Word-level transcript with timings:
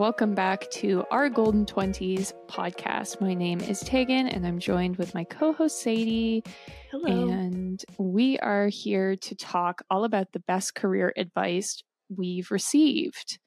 welcome 0.00 0.34
back 0.34 0.66
to 0.70 1.04
our 1.10 1.28
Golden 1.28 1.66
20s 1.66 2.32
podcast. 2.48 3.20
My 3.20 3.34
name 3.34 3.60
is 3.60 3.80
Tegan 3.80 4.28
and 4.28 4.46
I'm 4.46 4.58
joined 4.58 4.96
with 4.96 5.12
my 5.12 5.24
co 5.24 5.52
host 5.52 5.82
Sadie. 5.82 6.42
Hello. 6.90 7.28
And 7.28 7.84
we 7.98 8.38
are 8.38 8.68
here 8.68 9.16
to 9.16 9.34
talk 9.34 9.82
all 9.90 10.04
about 10.04 10.32
the 10.32 10.40
best 10.40 10.74
career 10.74 11.12
advice 11.18 11.82
we've 12.08 12.50
received. 12.50 13.38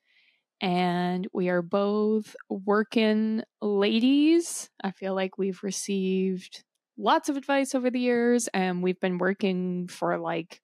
And 0.61 1.27
we 1.33 1.50
are 1.50 1.63
both 1.63 2.36
working 2.50 3.41
ladies. 3.59 4.70
I 4.83 4.91
feel 4.91 5.15
like 5.15 5.39
we've 5.39 5.63
received 5.63 6.63
lots 6.99 7.29
of 7.29 7.35
advice 7.35 7.73
over 7.73 7.89
the 7.89 7.99
years 7.99 8.47
and 8.54 8.83
we've 8.83 9.00
been 9.00 9.17
working 9.17 9.87
for 9.87 10.20
like 10.20 10.61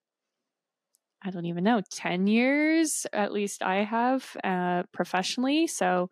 I 1.22 1.32
don't 1.32 1.46
even 1.46 1.64
know, 1.64 1.82
10 1.90 2.28
years, 2.28 3.06
at 3.12 3.34
least 3.34 3.62
I 3.62 3.84
have 3.84 4.38
uh, 4.44 4.84
professionally. 4.94 5.68
So 5.68 6.10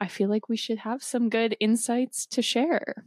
I 0.00 0.08
feel 0.08 0.28
like 0.28 0.48
we 0.48 0.56
should 0.56 0.78
have 0.78 1.02
some 1.02 1.28
good 1.28 1.56
insights 1.60 2.26
to 2.26 2.42
share. 2.42 3.04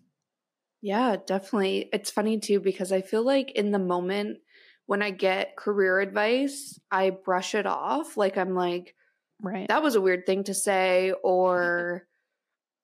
Yeah, 0.82 1.18
definitely. 1.26 1.90
It's 1.92 2.12
funny 2.12 2.40
too, 2.40 2.60
because 2.60 2.92
I 2.92 3.02
feel 3.02 3.26
like 3.26 3.52
in 3.52 3.72
the 3.72 3.80
moment 3.80 4.38
when 4.86 5.02
I 5.02 5.10
get 5.10 5.58
career 5.58 6.00
advice, 6.00 6.80
I 6.92 7.10
brush 7.10 7.56
it 7.56 7.66
off. 7.66 8.18
Like 8.18 8.38
I'm 8.38 8.56
like, 8.56 8.96
right. 9.42 9.68
That 9.68 9.84
was 9.84 9.96
a 9.96 10.02
weird 10.02 10.26
thing 10.26 10.44
to 10.46 10.54
say, 10.54 11.12
or 11.24 12.08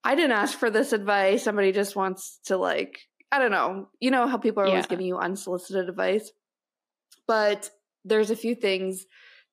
I 0.04 0.16
didn't 0.16 0.32
ask 0.32 0.58
for 0.58 0.70
this 0.70 0.94
advice. 0.94 1.44
Somebody 1.44 1.72
just 1.72 1.96
wants 1.96 2.40
to 2.46 2.58
like, 2.58 3.00
I 3.32 3.40
don't 3.40 3.52
know. 3.52 3.88
You 4.00 4.12
know 4.12 4.28
how 4.28 4.38
people 4.38 4.64
are 4.64 4.66
yeah. 4.66 4.72
always 4.72 4.88
giving 4.88 5.06
you 5.06 5.18
unsolicited 5.18 5.88
advice. 5.88 6.32
But 7.28 7.70
there's 8.06 8.32
a 8.32 8.36
few 8.36 8.56
things 8.56 9.06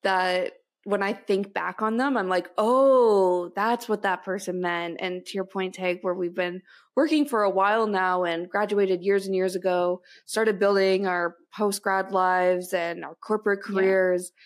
that 0.03 0.53
when 0.85 1.03
I 1.03 1.13
think 1.13 1.53
back 1.53 1.83
on 1.83 1.99
them, 1.99 2.17
I'm 2.17 2.29
like, 2.29 2.49
oh, 2.57 3.51
that's 3.55 3.89
what 3.89 4.03
that 4.03 4.25
person 4.25 4.61
meant. 4.61 4.97
And 5.01 5.25
to 5.27 5.35
your 5.35 5.45
point, 5.45 5.75
Tag, 5.75 5.99
where 6.01 6.15
we've 6.15 6.35
been 6.35 6.63
working 6.97 7.27
for 7.27 7.43
a 7.43 7.51
while 7.51 7.87
now 7.87 8.25
and 8.25 8.49
graduated 8.49 9.03
years 9.03 9.27
and 9.27 9.35
years 9.35 9.55
ago, 9.55 10.01
started 10.25 10.59
building 10.59 11.07
our 11.07 11.37
post 11.55 11.83
grad 11.83 12.11
lives 12.11 12.73
and 12.73 13.05
our 13.05 13.17
corporate 13.17 13.63
careers. 13.63 14.33
Yeah. 14.35 14.43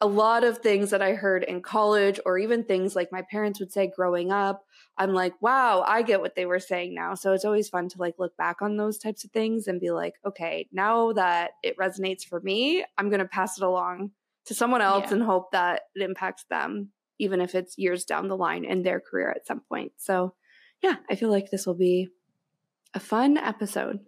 A 0.00 0.06
lot 0.06 0.44
of 0.44 0.58
things 0.58 0.90
that 0.90 1.00
I 1.00 1.14
heard 1.14 1.42
in 1.42 1.62
college, 1.62 2.20
or 2.26 2.36
even 2.38 2.64
things 2.64 2.94
like 2.94 3.10
my 3.10 3.22
parents 3.30 3.60
would 3.60 3.72
say 3.72 3.90
growing 3.94 4.30
up, 4.30 4.62
I'm 4.98 5.14
like, 5.14 5.32
wow, 5.40 5.84
I 5.86 6.02
get 6.02 6.20
what 6.20 6.34
they 6.34 6.44
were 6.44 6.60
saying 6.60 6.94
now. 6.94 7.14
So 7.14 7.32
it's 7.32 7.44
always 7.46 7.68
fun 7.68 7.88
to 7.88 7.98
like 7.98 8.14
look 8.18 8.36
back 8.36 8.60
on 8.60 8.76
those 8.76 8.98
types 8.98 9.24
of 9.24 9.30
things 9.30 9.66
and 9.66 9.80
be 9.80 9.90
like, 9.90 10.14
okay, 10.26 10.68
now 10.70 11.12
that 11.12 11.52
it 11.62 11.78
resonates 11.78 12.24
for 12.24 12.40
me, 12.40 12.84
I'm 12.98 13.08
going 13.08 13.20
to 13.20 13.26
pass 13.26 13.56
it 13.56 13.64
along 13.64 14.10
to 14.46 14.54
someone 14.54 14.82
else 14.82 15.06
yeah. 15.06 15.14
and 15.14 15.22
hope 15.22 15.50
that 15.52 15.82
it 15.94 16.02
impacts 16.02 16.44
them, 16.50 16.90
even 17.18 17.40
if 17.40 17.54
it's 17.54 17.78
years 17.78 18.04
down 18.04 18.28
the 18.28 18.36
line 18.36 18.64
in 18.64 18.82
their 18.82 19.00
career 19.00 19.30
at 19.30 19.46
some 19.46 19.60
point. 19.60 19.92
So 19.96 20.34
yeah, 20.82 20.96
I 21.10 21.14
feel 21.14 21.30
like 21.30 21.50
this 21.50 21.66
will 21.66 21.74
be 21.74 22.08
a 22.94 23.00
fun 23.00 23.36
episode. 23.36 24.00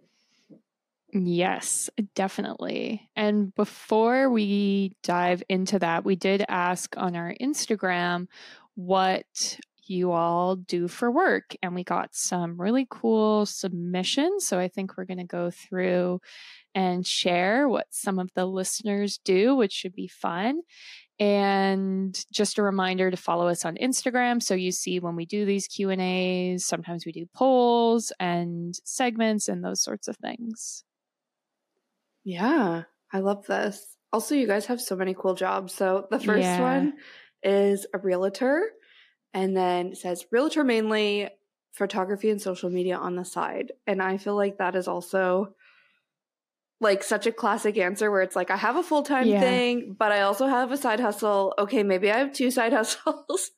Yes, 1.11 1.89
definitely. 2.13 3.09
And 3.15 3.53
before 3.55 4.29
we 4.29 4.95
dive 5.03 5.41
into 5.49 5.79
that, 5.79 6.05
we 6.05 6.15
did 6.15 6.45
ask 6.47 6.95
on 6.97 7.15
our 7.15 7.33
Instagram 7.41 8.27
what 8.75 9.25
you 9.87 10.11
all 10.11 10.55
do 10.55 10.87
for 10.87 11.09
work. 11.09 11.55
And 11.63 11.73
we 11.73 11.83
got 11.83 12.13
some 12.13 12.61
really 12.61 12.85
cool 12.89 13.47
submissions. 13.47 14.45
So 14.45 14.59
I 14.59 14.67
think 14.67 14.95
we're 14.95 15.05
going 15.05 15.17
to 15.17 15.23
go 15.23 15.49
through 15.49 16.21
and 16.75 17.05
share 17.05 17.67
what 17.67 17.87
some 17.89 18.19
of 18.19 18.29
the 18.35 18.45
listeners 18.45 19.19
do, 19.25 19.55
which 19.55 19.73
should 19.73 19.95
be 19.95 20.07
fun. 20.07 20.61
And 21.19 22.17
just 22.31 22.59
a 22.59 22.63
reminder 22.63 23.09
to 23.09 23.17
follow 23.17 23.47
us 23.47 23.65
on 23.65 23.75
Instagram 23.77 24.41
so 24.41 24.53
you 24.53 24.71
see 24.71 24.99
when 24.99 25.15
we 25.15 25.25
do 25.25 25.43
these 25.43 25.67
Q&As, 25.67 26.63
sometimes 26.63 27.05
we 27.05 27.11
do 27.11 27.25
polls 27.35 28.13
and 28.19 28.75
segments 28.85 29.49
and 29.49 29.63
those 29.63 29.81
sorts 29.81 30.07
of 30.07 30.15
things. 30.17 30.85
Yeah, 32.23 32.83
I 33.11 33.19
love 33.19 33.45
this. 33.45 33.85
Also, 34.11 34.35
you 34.35 34.47
guys 34.47 34.65
have 34.67 34.81
so 34.81 34.95
many 34.95 35.13
cool 35.13 35.35
jobs. 35.35 35.73
So 35.73 36.07
the 36.09 36.19
first 36.19 36.43
yeah. 36.43 36.59
one 36.59 36.93
is 37.43 37.85
a 37.93 37.99
realtor 37.99 38.63
and 39.33 39.55
then 39.55 39.87
it 39.87 39.97
says 39.97 40.25
realtor 40.31 40.63
mainly, 40.63 41.29
photography 41.73 42.29
and 42.29 42.41
social 42.41 42.69
media 42.69 42.97
on 42.97 43.15
the 43.15 43.23
side. 43.23 43.71
And 43.85 44.01
I 44.01 44.17
feel 44.17 44.35
like 44.35 44.57
that 44.57 44.75
is 44.75 44.87
also 44.87 45.53
like 46.81 47.03
such 47.03 47.27
a 47.27 47.31
classic 47.31 47.77
answer 47.77 48.09
where 48.09 48.21
it's 48.21 48.35
like 48.35 48.51
I 48.51 48.57
have 48.57 48.75
a 48.75 48.83
full 48.83 49.03
time 49.03 49.27
yeah. 49.27 49.39
thing, 49.39 49.95
but 49.97 50.11
I 50.11 50.21
also 50.21 50.47
have 50.47 50.71
a 50.71 50.77
side 50.77 50.99
hustle. 50.99 51.53
Okay, 51.59 51.83
maybe 51.83 52.11
I 52.11 52.17
have 52.17 52.33
two 52.33 52.51
side 52.51 52.73
hustles. 52.79 53.51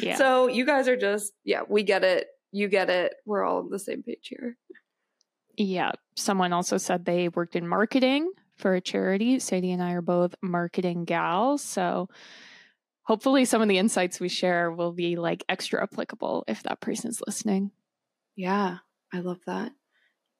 yeah. 0.00 0.16
So 0.16 0.48
you 0.48 0.66
guys 0.66 0.88
are 0.88 0.96
just 0.96 1.32
yeah, 1.44 1.62
we 1.68 1.82
get 1.82 2.04
it. 2.04 2.26
You 2.50 2.68
get 2.68 2.90
it. 2.90 3.14
We're 3.24 3.44
all 3.44 3.58
on 3.58 3.70
the 3.70 3.78
same 3.78 4.02
page 4.02 4.28
here. 4.28 4.56
Yeah. 5.56 5.92
Someone 6.14 6.52
also 6.52 6.76
said 6.76 7.04
they 7.04 7.28
worked 7.28 7.56
in 7.56 7.66
marketing 7.66 8.30
for 8.56 8.74
a 8.74 8.80
charity. 8.80 9.38
Sadie 9.38 9.72
and 9.72 9.82
I 9.82 9.92
are 9.92 10.02
both 10.02 10.34
marketing 10.42 11.04
gals. 11.04 11.62
So 11.62 12.08
hopefully 13.02 13.44
some 13.44 13.62
of 13.62 13.68
the 13.68 13.78
insights 13.78 14.20
we 14.20 14.28
share 14.28 14.70
will 14.70 14.92
be 14.92 15.16
like 15.16 15.44
extra 15.48 15.82
applicable 15.82 16.44
if 16.46 16.62
that 16.62 16.80
person's 16.80 17.20
listening. 17.26 17.70
Yeah, 18.36 18.78
I 19.12 19.20
love 19.20 19.40
that. 19.46 19.72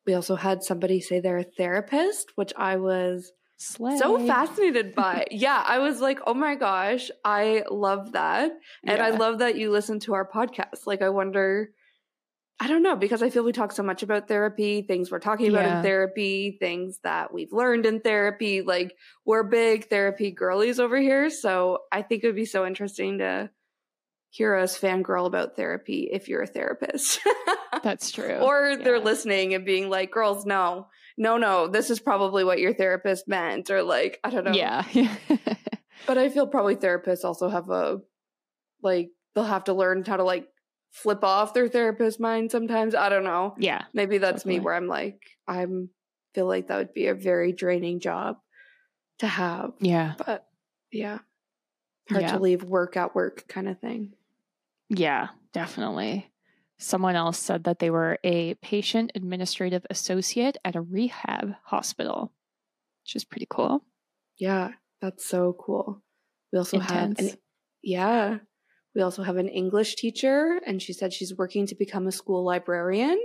We 0.06 0.14
also 0.14 0.36
had 0.36 0.62
somebody 0.62 1.00
say 1.00 1.20
they're 1.20 1.38
a 1.38 1.44
therapist, 1.44 2.32
which 2.36 2.52
I 2.56 2.76
was 2.76 3.32
Slay. 3.58 3.96
so 3.96 4.24
fascinated 4.26 4.94
by. 4.94 5.26
yeah, 5.30 5.62
I 5.64 5.78
was 5.78 6.00
like, 6.00 6.18
oh 6.26 6.34
my 6.34 6.54
gosh, 6.56 7.10
I 7.24 7.62
love 7.70 8.12
that. 8.12 8.52
And 8.84 8.98
yeah. 8.98 9.04
I 9.04 9.10
love 9.10 9.38
that 9.38 9.56
you 9.56 9.70
listen 9.70 10.00
to 10.00 10.14
our 10.14 10.28
podcast. 10.28 10.86
Like, 10.86 11.02
I 11.02 11.10
wonder 11.10 11.70
I 12.62 12.68
don't 12.68 12.84
know 12.84 12.94
because 12.94 13.24
I 13.24 13.30
feel 13.30 13.42
we 13.42 13.50
talk 13.50 13.72
so 13.72 13.82
much 13.82 14.04
about 14.04 14.28
therapy, 14.28 14.82
things 14.82 15.10
we're 15.10 15.18
talking 15.18 15.48
about 15.48 15.64
yeah. 15.64 15.76
in 15.78 15.82
therapy, 15.82 16.58
things 16.60 17.00
that 17.02 17.34
we've 17.34 17.52
learned 17.52 17.86
in 17.86 17.98
therapy. 17.98 18.62
Like 18.62 18.94
we're 19.24 19.42
big 19.42 19.90
therapy 19.90 20.30
girlies 20.30 20.78
over 20.78 20.96
here. 20.96 21.28
So 21.28 21.80
I 21.90 22.02
think 22.02 22.22
it 22.22 22.28
would 22.28 22.36
be 22.36 22.44
so 22.44 22.64
interesting 22.64 23.18
to 23.18 23.50
hear 24.30 24.54
us 24.54 24.78
fangirl 24.78 25.26
about 25.26 25.56
therapy 25.56 26.08
if 26.12 26.28
you're 26.28 26.42
a 26.42 26.46
therapist. 26.46 27.18
That's 27.82 28.12
true. 28.12 28.36
or 28.36 28.70
yeah. 28.70 28.76
they're 28.76 29.00
listening 29.00 29.54
and 29.54 29.66
being 29.66 29.90
like, 29.90 30.12
girls, 30.12 30.46
no, 30.46 30.86
no, 31.18 31.38
no, 31.38 31.66
this 31.66 31.90
is 31.90 31.98
probably 31.98 32.44
what 32.44 32.60
your 32.60 32.74
therapist 32.74 33.26
meant. 33.26 33.72
Or 33.72 33.82
like, 33.82 34.20
I 34.22 34.30
don't 34.30 34.44
know. 34.44 34.52
Yeah. 34.52 34.84
but 36.06 36.16
I 36.16 36.28
feel 36.28 36.46
probably 36.46 36.76
therapists 36.76 37.24
also 37.24 37.48
have 37.48 37.70
a, 37.70 38.02
like, 38.84 39.10
they'll 39.34 39.42
have 39.42 39.64
to 39.64 39.74
learn 39.74 40.04
how 40.04 40.18
to 40.18 40.22
like 40.22 40.46
flip 40.92 41.25
off 41.25 41.54
their 41.54 41.69
therapist 41.69 42.20
mind 42.20 42.50
sometimes. 42.50 42.94
I 42.94 43.08
don't 43.08 43.25
know. 43.25 43.54
Yeah. 43.58 43.82
Maybe 43.92 44.19
that's 44.19 44.42
definitely. 44.42 44.58
me 44.60 44.64
where 44.64 44.75
I'm 44.75 44.86
like, 44.86 45.20
I'm 45.48 45.91
feel 46.34 46.47
like 46.47 46.69
that 46.69 46.78
would 46.78 46.94
be 46.94 47.08
a 47.08 47.14
very 47.14 47.53
draining 47.53 48.00
job 48.00 48.36
to 49.19 49.26
have. 49.26 49.72
Yeah. 49.80 50.14
But 50.25 50.47
yeah. 50.91 51.19
Hard 52.10 52.22
yeah. 52.22 52.32
to 52.32 52.38
leave 52.38 52.62
work 52.62 52.97
at 52.97 53.14
work 53.14 53.47
kind 53.48 53.69
of 53.69 53.78
thing. 53.80 54.12
Yeah, 54.88 55.28
definitely. 55.53 56.30
Someone 56.78 57.14
else 57.16 57.38
said 57.38 57.64
that 57.64 57.78
they 57.78 57.91
were 57.91 58.19
a 58.24 58.54
patient 58.54 59.12
administrative 59.14 59.86
associate 59.88 60.59
at 60.64 60.74
a 60.74 60.80
rehab 60.80 61.54
hospital, 61.64 62.32
which 63.03 63.16
is 63.16 63.24
pretty 63.24 63.47
cool. 63.48 63.84
Yeah, 64.36 64.72
that's 65.00 65.24
so 65.24 65.56
cool. 65.59 66.03
We 66.53 66.59
also 66.59 66.78
Intense. 66.78 67.20
have 67.20 67.28
an 67.30 67.36
yeah, 67.82 68.38
we 68.94 69.03
also 69.03 69.22
have 69.22 69.36
an 69.36 69.48
English 69.48 69.97
teacher, 69.97 70.60
and 70.66 70.80
she 70.80 70.92
said 70.92 71.12
she's 71.12 71.36
working 71.36 71.66
to 71.66 71.75
become 71.75 72.06
a 72.06 72.12
school 72.12 72.44
librarian. 72.44 73.22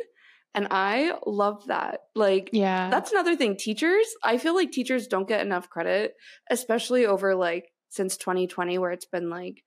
And 0.53 0.69
I 0.71 1.13
love 1.25 1.67
that. 1.67 1.99
Like, 2.15 2.49
yeah, 2.53 2.89
that's 2.89 3.11
another 3.11 3.35
thing. 3.35 3.57
Teachers, 3.57 4.07
I 4.23 4.37
feel 4.37 4.55
like 4.55 4.71
teachers 4.71 5.07
don't 5.07 5.27
get 5.27 5.45
enough 5.45 5.69
credit, 5.69 6.13
especially 6.49 7.05
over 7.05 7.35
like 7.35 7.65
since 7.89 8.17
2020, 8.17 8.77
where 8.79 8.91
it's 8.91 9.05
been 9.05 9.29
like 9.29 9.63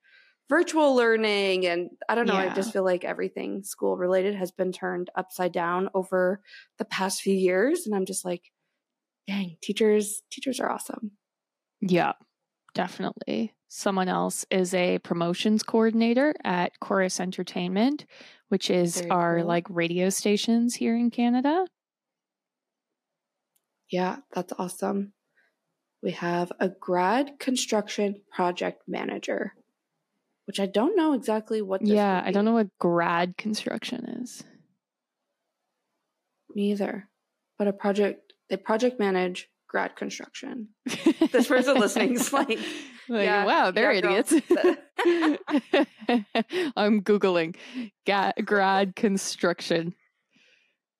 virtual 0.49 0.95
learning. 0.95 1.65
And 1.65 1.91
I 2.09 2.15
don't 2.15 2.27
know, 2.27 2.33
yeah. 2.33 2.51
I 2.51 2.53
just 2.53 2.73
feel 2.73 2.83
like 2.83 3.05
everything 3.05 3.63
school 3.63 3.95
related 3.95 4.35
has 4.35 4.51
been 4.51 4.73
turned 4.73 5.09
upside 5.15 5.53
down 5.53 5.89
over 5.93 6.41
the 6.77 6.85
past 6.85 7.21
few 7.21 7.35
years. 7.35 7.85
And 7.85 7.95
I'm 7.95 8.05
just 8.05 8.25
like, 8.25 8.41
dang, 9.27 9.55
teachers, 9.61 10.23
teachers 10.29 10.59
are 10.59 10.69
awesome. 10.69 11.11
Yeah, 11.79 12.13
definitely. 12.73 13.53
Someone 13.73 14.09
else 14.09 14.45
is 14.51 14.73
a 14.73 14.99
promotions 14.99 15.63
coordinator 15.63 16.35
at 16.43 16.77
Corus 16.81 17.21
Entertainment, 17.21 18.05
which 18.49 18.69
is 18.69 18.97
Very 18.97 19.09
our 19.09 19.37
cool. 19.37 19.47
like 19.47 19.65
radio 19.69 20.09
stations 20.09 20.75
here 20.75 20.93
in 20.93 21.09
Canada. 21.09 21.65
Yeah, 23.89 24.17
that's 24.33 24.51
awesome. 24.59 25.13
We 26.03 26.11
have 26.11 26.51
a 26.59 26.67
grad 26.67 27.39
construction 27.39 28.23
project 28.35 28.81
manager, 28.89 29.53
which 30.47 30.59
I 30.59 30.65
don't 30.65 30.97
know 30.97 31.13
exactly 31.13 31.61
what. 31.61 31.81
yeah, 31.81 32.21
I 32.25 32.31
don't 32.33 32.43
know 32.43 32.51
what 32.51 32.77
grad 32.77 33.37
construction 33.37 34.03
is. 34.21 34.43
Me 36.53 36.71
either. 36.71 37.07
But 37.57 37.69
a 37.69 37.73
project, 37.73 38.33
they 38.49 38.57
project 38.57 38.99
manage 38.99 39.47
grad 39.69 39.95
construction. 39.95 40.67
this 41.31 41.47
person 41.47 41.79
listening 41.79 42.15
is 42.15 42.33
like, 42.33 42.59
like, 43.11 43.25
yeah, 43.25 43.45
wow, 43.45 43.71
they're 43.71 43.91
yeah, 43.91 43.97
idiots. 43.99 44.31
I'm 46.77 47.01
Googling 47.01 47.55
ga- 48.05 48.33
grad 48.43 48.95
construction 48.95 49.93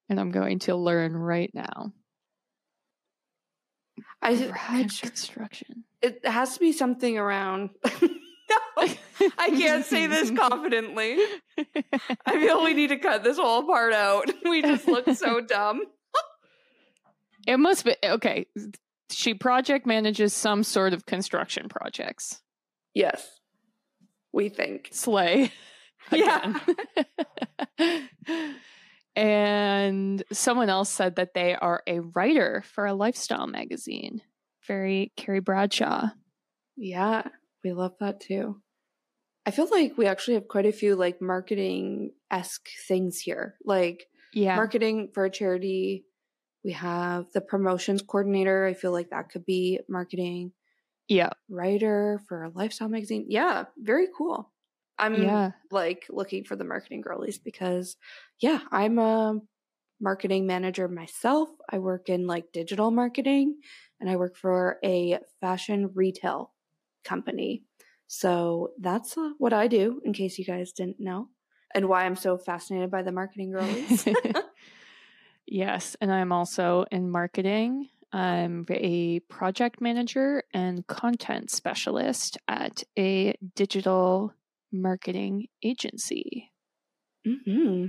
and 0.09 0.19
I'm 0.19 0.31
going 0.31 0.59
to 0.59 0.75
learn 0.75 1.15
right 1.15 1.49
now. 1.53 1.93
I 4.21 4.35
grad 4.35 4.91
construction. 4.99 5.85
It 6.01 6.25
has 6.25 6.55
to 6.55 6.59
be 6.59 6.73
something 6.73 7.17
around. 7.17 7.69
no, 8.01 8.59
I 8.77 9.49
can't 9.49 9.85
say 9.85 10.07
this 10.07 10.31
confidently. 10.31 11.17
I 12.25 12.39
feel 12.39 12.63
we 12.63 12.73
need 12.73 12.89
to 12.89 12.97
cut 12.97 13.23
this 13.23 13.37
whole 13.37 13.63
part 13.63 13.93
out. 13.93 14.29
We 14.43 14.61
just 14.61 14.87
look 14.87 15.09
so 15.11 15.41
dumb. 15.41 15.83
it 17.47 17.57
must 17.57 17.85
be 17.85 17.95
okay. 18.03 18.47
She 19.13 19.33
project 19.33 19.85
manages 19.85 20.33
some 20.33 20.63
sort 20.63 20.93
of 20.93 21.05
construction 21.05 21.69
projects. 21.69 22.41
Yes. 22.93 23.39
We 24.33 24.49
think. 24.49 24.89
Slay. 24.91 25.51
Yeah. 26.11 26.59
and 29.15 30.23
someone 30.31 30.67
else 30.67 30.89
said 30.89 31.15
that 31.17 31.35
they 31.35 31.55
are 31.55 31.83
a 31.85 31.99
writer 31.99 32.63
for 32.73 32.87
a 32.87 32.95
lifestyle 32.95 33.45
magazine. 33.45 34.21
Very 34.67 35.11
Carrie 35.15 35.41
Bradshaw. 35.41 36.09
Yeah, 36.75 37.27
we 37.63 37.73
love 37.73 37.93
that 37.99 38.19
too. 38.19 38.61
I 39.45 39.51
feel 39.51 39.67
like 39.69 39.97
we 39.97 40.05
actually 40.05 40.35
have 40.35 40.47
quite 40.47 40.65
a 40.65 40.71
few 40.71 40.95
like 40.95 41.21
marketing 41.21 42.11
esque 42.29 42.69
things 42.87 43.19
here. 43.19 43.55
Like 43.63 44.07
yeah. 44.33 44.55
marketing 44.55 45.09
for 45.13 45.25
a 45.25 45.31
charity. 45.31 46.05
We 46.63 46.73
have 46.73 47.25
the 47.33 47.41
promotions 47.41 48.01
coordinator. 48.01 48.65
I 48.65 48.73
feel 48.73 48.91
like 48.91 49.09
that 49.09 49.29
could 49.29 49.45
be 49.45 49.79
marketing. 49.89 50.51
Yeah. 51.07 51.29
Writer 51.49 52.21
for 52.27 52.43
a 52.43 52.51
lifestyle 52.53 52.89
magazine. 52.89 53.25
Yeah, 53.27 53.65
very 53.77 54.07
cool. 54.15 54.51
I'm 54.97 55.21
yeah. 55.21 55.51
like 55.71 56.05
looking 56.09 56.43
for 56.43 56.55
the 56.55 56.63
marketing 56.63 57.01
girlies 57.01 57.39
because 57.39 57.97
yeah, 58.39 58.59
I'm 58.71 58.99
a 58.99 59.39
marketing 59.99 60.45
manager 60.45 60.87
myself. 60.87 61.49
I 61.69 61.79
work 61.79 62.09
in 62.09 62.27
like 62.27 62.51
digital 62.51 62.91
marketing 62.91 63.57
and 63.99 64.09
I 64.09 64.15
work 64.15 64.35
for 64.35 64.77
a 64.83 65.19
fashion 65.39 65.91
retail 65.95 66.51
company. 67.03 67.63
So 68.07 68.71
that's 68.79 69.17
uh, 69.17 69.31
what 69.37 69.53
I 69.53 69.67
do 69.67 70.01
in 70.03 70.13
case 70.13 70.37
you 70.37 70.45
guys 70.45 70.71
didn't 70.71 70.99
know 70.99 71.29
and 71.73 71.87
why 71.87 72.05
I'm 72.05 72.15
so 72.15 72.37
fascinated 72.37 72.91
by 72.91 73.03
the 73.03 73.11
marketing 73.11 73.51
girlies. 73.53 74.05
yes, 75.51 75.95
and 76.01 76.11
I'm 76.11 76.31
also 76.31 76.85
in 76.91 77.09
marketing. 77.11 77.89
I'm 78.13 78.65
a 78.69 79.19
project 79.29 79.79
manager 79.81 80.43
and 80.53 80.85
content 80.87 81.51
specialist 81.51 82.37
at 82.47 82.83
a 82.97 83.35
digital 83.55 84.33
marketing 84.71 85.47
agency. 85.63 86.51
hmm 87.25 87.85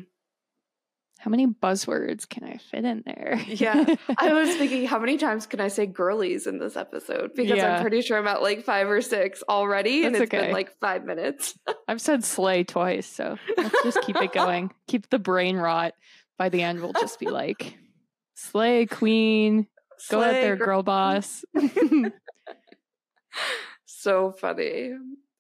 How 1.19 1.31
many 1.31 1.47
buzzwords 1.47 2.29
can 2.29 2.45
I 2.45 2.57
fit 2.59 2.85
in 2.85 3.03
there? 3.07 3.41
yeah. 3.47 3.85
I 4.19 4.33
was 4.33 4.55
thinking, 4.57 4.87
how 4.87 4.99
many 4.99 5.17
times 5.17 5.47
can 5.47 5.61
I 5.61 5.69
say 5.69 5.87
girlies 5.87 6.47
in 6.47 6.59
this 6.59 6.77
episode? 6.77 7.31
Because 7.35 7.57
Yeah. 7.59 7.77
I'm 7.77 7.81
pretty 7.83 8.03
sure 8.03 8.19
I'm 8.19 8.27
at 8.29 8.43
like 8.43 8.65
five 8.65 8.89
or 8.89 9.01
six 9.01 9.43
already, 9.49 10.05
and 10.05 10.15
That's 10.15 10.25
it's 10.25 10.35
okay. 10.35 10.45
been 10.47 10.53
like 10.53 10.79
five 10.81 11.05
minutes. 11.05 11.59
I've 11.89 12.01
said 12.01 12.25
slay 12.25 12.63
twice, 12.65 13.07
so 13.07 13.39
let's 13.57 13.83
just 13.83 14.01
keep 14.03 14.21
it 14.21 14.33
going. 14.41 14.71
Keep 14.89 15.11
the 15.11 15.19
brain 15.19 15.57
rot. 15.57 15.95
By 16.43 16.49
the 16.49 16.61
end, 16.61 16.81
we'll 16.81 16.93
just 16.95 17.21
be 17.21 17.29
like, 17.31 17.79
slay 18.35 18.87
queen, 18.87 19.69
go 20.11 20.21
out 20.21 20.33
there, 20.33 20.57
girl. 20.57 20.67
girl 20.67 20.83
boss. 20.83 21.45
So 23.87 24.33
funny. 24.33 24.91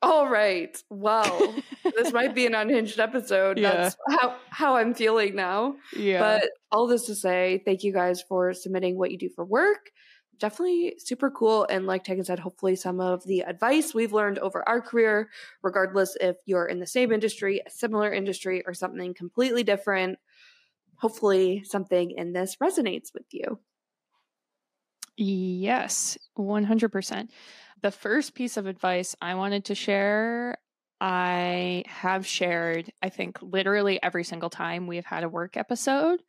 All 0.00 0.28
right. 0.28 0.81
Well, 0.90 1.56
this 1.96 2.12
might 2.12 2.37
be 2.37 2.46
an 2.46 2.54
unhinged 2.54 3.00
episode. 3.00 3.58
Yeah. 3.62 3.72
That's 3.72 3.96
how, 4.08 4.37
how 4.50 4.76
I'm 4.76 4.94
feeling 4.94 5.34
now. 5.34 5.75
yeah. 5.96 6.20
But 6.20 6.50
all 6.70 6.87
this 6.87 7.06
to 7.06 7.16
say, 7.16 7.62
thank 7.64 7.82
you 7.82 7.93
guys 7.93 8.22
for 8.22 8.55
submitting 8.55 8.96
what 8.96 9.10
you 9.10 9.19
do 9.19 9.28
for 9.28 9.44
work. 9.44 9.90
Definitely 10.38 10.94
super 10.98 11.32
cool. 11.32 11.66
And 11.69 11.88
like 11.88 12.05
Tegan 12.05 12.25
said, 12.25 12.38
hopefully 12.38 12.76
some 12.76 13.00
of 13.00 13.25
the 13.25 13.40
advice 13.40 13.93
we've 13.93 14.12
learned 14.12 14.38
over 14.38 14.62
our 14.69 14.81
career, 14.81 15.31
regardless 15.64 16.16
if 16.20 16.37
you're 16.46 16.66
in 16.66 16.78
the 16.78 16.87
same 16.87 17.10
industry, 17.10 17.60
a 17.66 17.70
similar 17.70 18.12
industry, 18.12 18.62
or 18.64 18.75
something 18.75 19.14
completely 19.14 19.64
different, 19.64 20.20
hopefully 21.02 21.64
something 21.64 22.12
in 22.12 22.32
this 22.32 22.56
resonates 22.62 23.12
with 23.12 23.26
you. 23.32 23.58
Yes, 25.16 26.16
100%. 26.38 27.28
The 27.82 27.90
first 27.90 28.34
piece 28.34 28.56
of 28.56 28.66
advice 28.66 29.16
I 29.20 29.34
wanted 29.34 29.64
to 29.66 29.75
share, 29.75 30.56
I 31.00 31.82
have 31.88 32.25
shared, 32.25 32.93
I 33.02 33.08
think, 33.08 33.43
literally 33.43 34.00
every 34.00 34.22
single 34.22 34.49
time 34.49 34.87
we've 34.87 35.04
had 35.04 35.25
a 35.25 35.28
work 35.28 35.56
episode. 35.56 36.22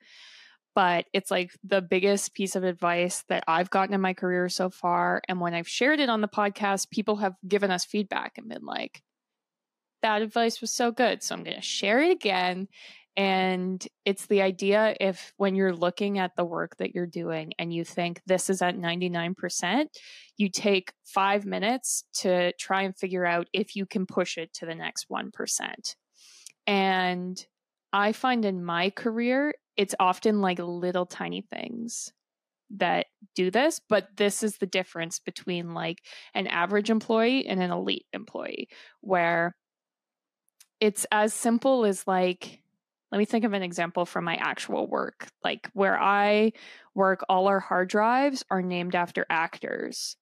But 0.74 1.06
it's 1.14 1.30
like 1.30 1.52
the 1.64 1.84
biggest 1.84 2.34
piece 2.34 2.56
of 2.56 2.64
advice 2.64 3.24
that 3.30 3.44
I've 3.48 3.70
gotten 3.70 3.94
in 3.94 4.02
my 4.02 4.16
career 4.16 4.50
so 4.50 4.72
far. 4.72 5.22
And 5.30 5.40
when 5.40 5.54
I've 5.54 5.68
shared 5.68 6.00
it 6.00 6.10
on 6.10 6.22
the 6.22 6.28
podcast, 6.28 6.90
people 6.90 7.18
have 7.18 7.36
given 7.48 7.70
us 7.70 7.86
feedback 7.86 8.40
and 8.40 8.50
been 8.50 8.66
like, 8.66 9.04
that 10.02 10.24
advice 10.24 10.62
was 10.62 10.74
so 10.74 10.92
good. 10.92 11.22
So 11.22 11.36
I'm 11.36 11.44
going 11.44 11.56
to 11.56 11.62
share 11.62 12.02
it 12.02 12.12
again. 12.12 12.68
And 13.16 13.86
it's 14.06 14.26
the 14.26 14.42
idea 14.42 14.96
if 15.00 15.34
when 15.38 15.56
you're 15.56 15.76
looking 15.76 16.18
at 16.18 16.32
the 16.36 16.46
work 16.46 16.78
that 16.78 16.96
you're 16.96 17.06
doing 17.06 17.54
and 17.60 17.72
you 17.72 17.84
think 17.84 18.22
this 18.26 18.50
is 18.50 18.62
at 18.62 18.76
99%, 18.76 19.86
you 20.38 20.50
take 20.50 20.94
five 21.04 21.46
minutes 21.46 22.06
to 22.22 22.54
try 22.54 22.82
and 22.82 22.98
figure 22.98 23.26
out 23.26 23.48
if 23.54 23.76
you 23.76 23.86
can 23.86 24.08
push 24.08 24.38
it 24.38 24.52
to 24.56 24.66
the 24.66 24.74
next 24.74 25.08
1%. 25.12 25.32
And 26.66 27.46
I 27.92 28.14
find 28.14 28.46
in 28.46 28.66
my 28.66 28.90
career, 28.90 29.54
it's 29.78 29.94
often 30.00 30.42
like 30.42 30.58
little 30.58 31.06
tiny 31.06 31.42
things 31.42 32.12
that 32.72 33.06
do 33.36 33.52
this, 33.52 33.80
but 33.88 34.08
this 34.18 34.42
is 34.42 34.58
the 34.58 34.66
difference 34.66 35.20
between 35.20 35.76
like 35.76 36.00
an 36.34 36.48
average 36.48 36.90
employee 36.90 37.46
and 37.46 37.62
an 37.62 37.70
elite 37.70 38.08
employee, 38.14 38.70
where 39.02 39.56
it's 40.80 41.06
as 41.12 41.36
simple 41.36 41.86
as 41.86 42.08
like, 42.08 42.63
let 43.14 43.20
me 43.20 43.26
think 43.26 43.46
of 43.46 43.54
an 43.54 43.62
example 43.62 44.08
from 44.08 44.24
my 44.26 44.38
actual 44.38 44.88
work. 44.88 45.28
Like 45.44 45.70
where 45.74 46.02
I 46.02 46.52
work, 46.96 47.24
all 47.30 47.48
our 47.48 47.60
hard 47.60 47.88
drives 47.88 48.44
are 48.50 48.64
named 48.64 48.96
after 48.96 49.24
actors. 49.30 50.18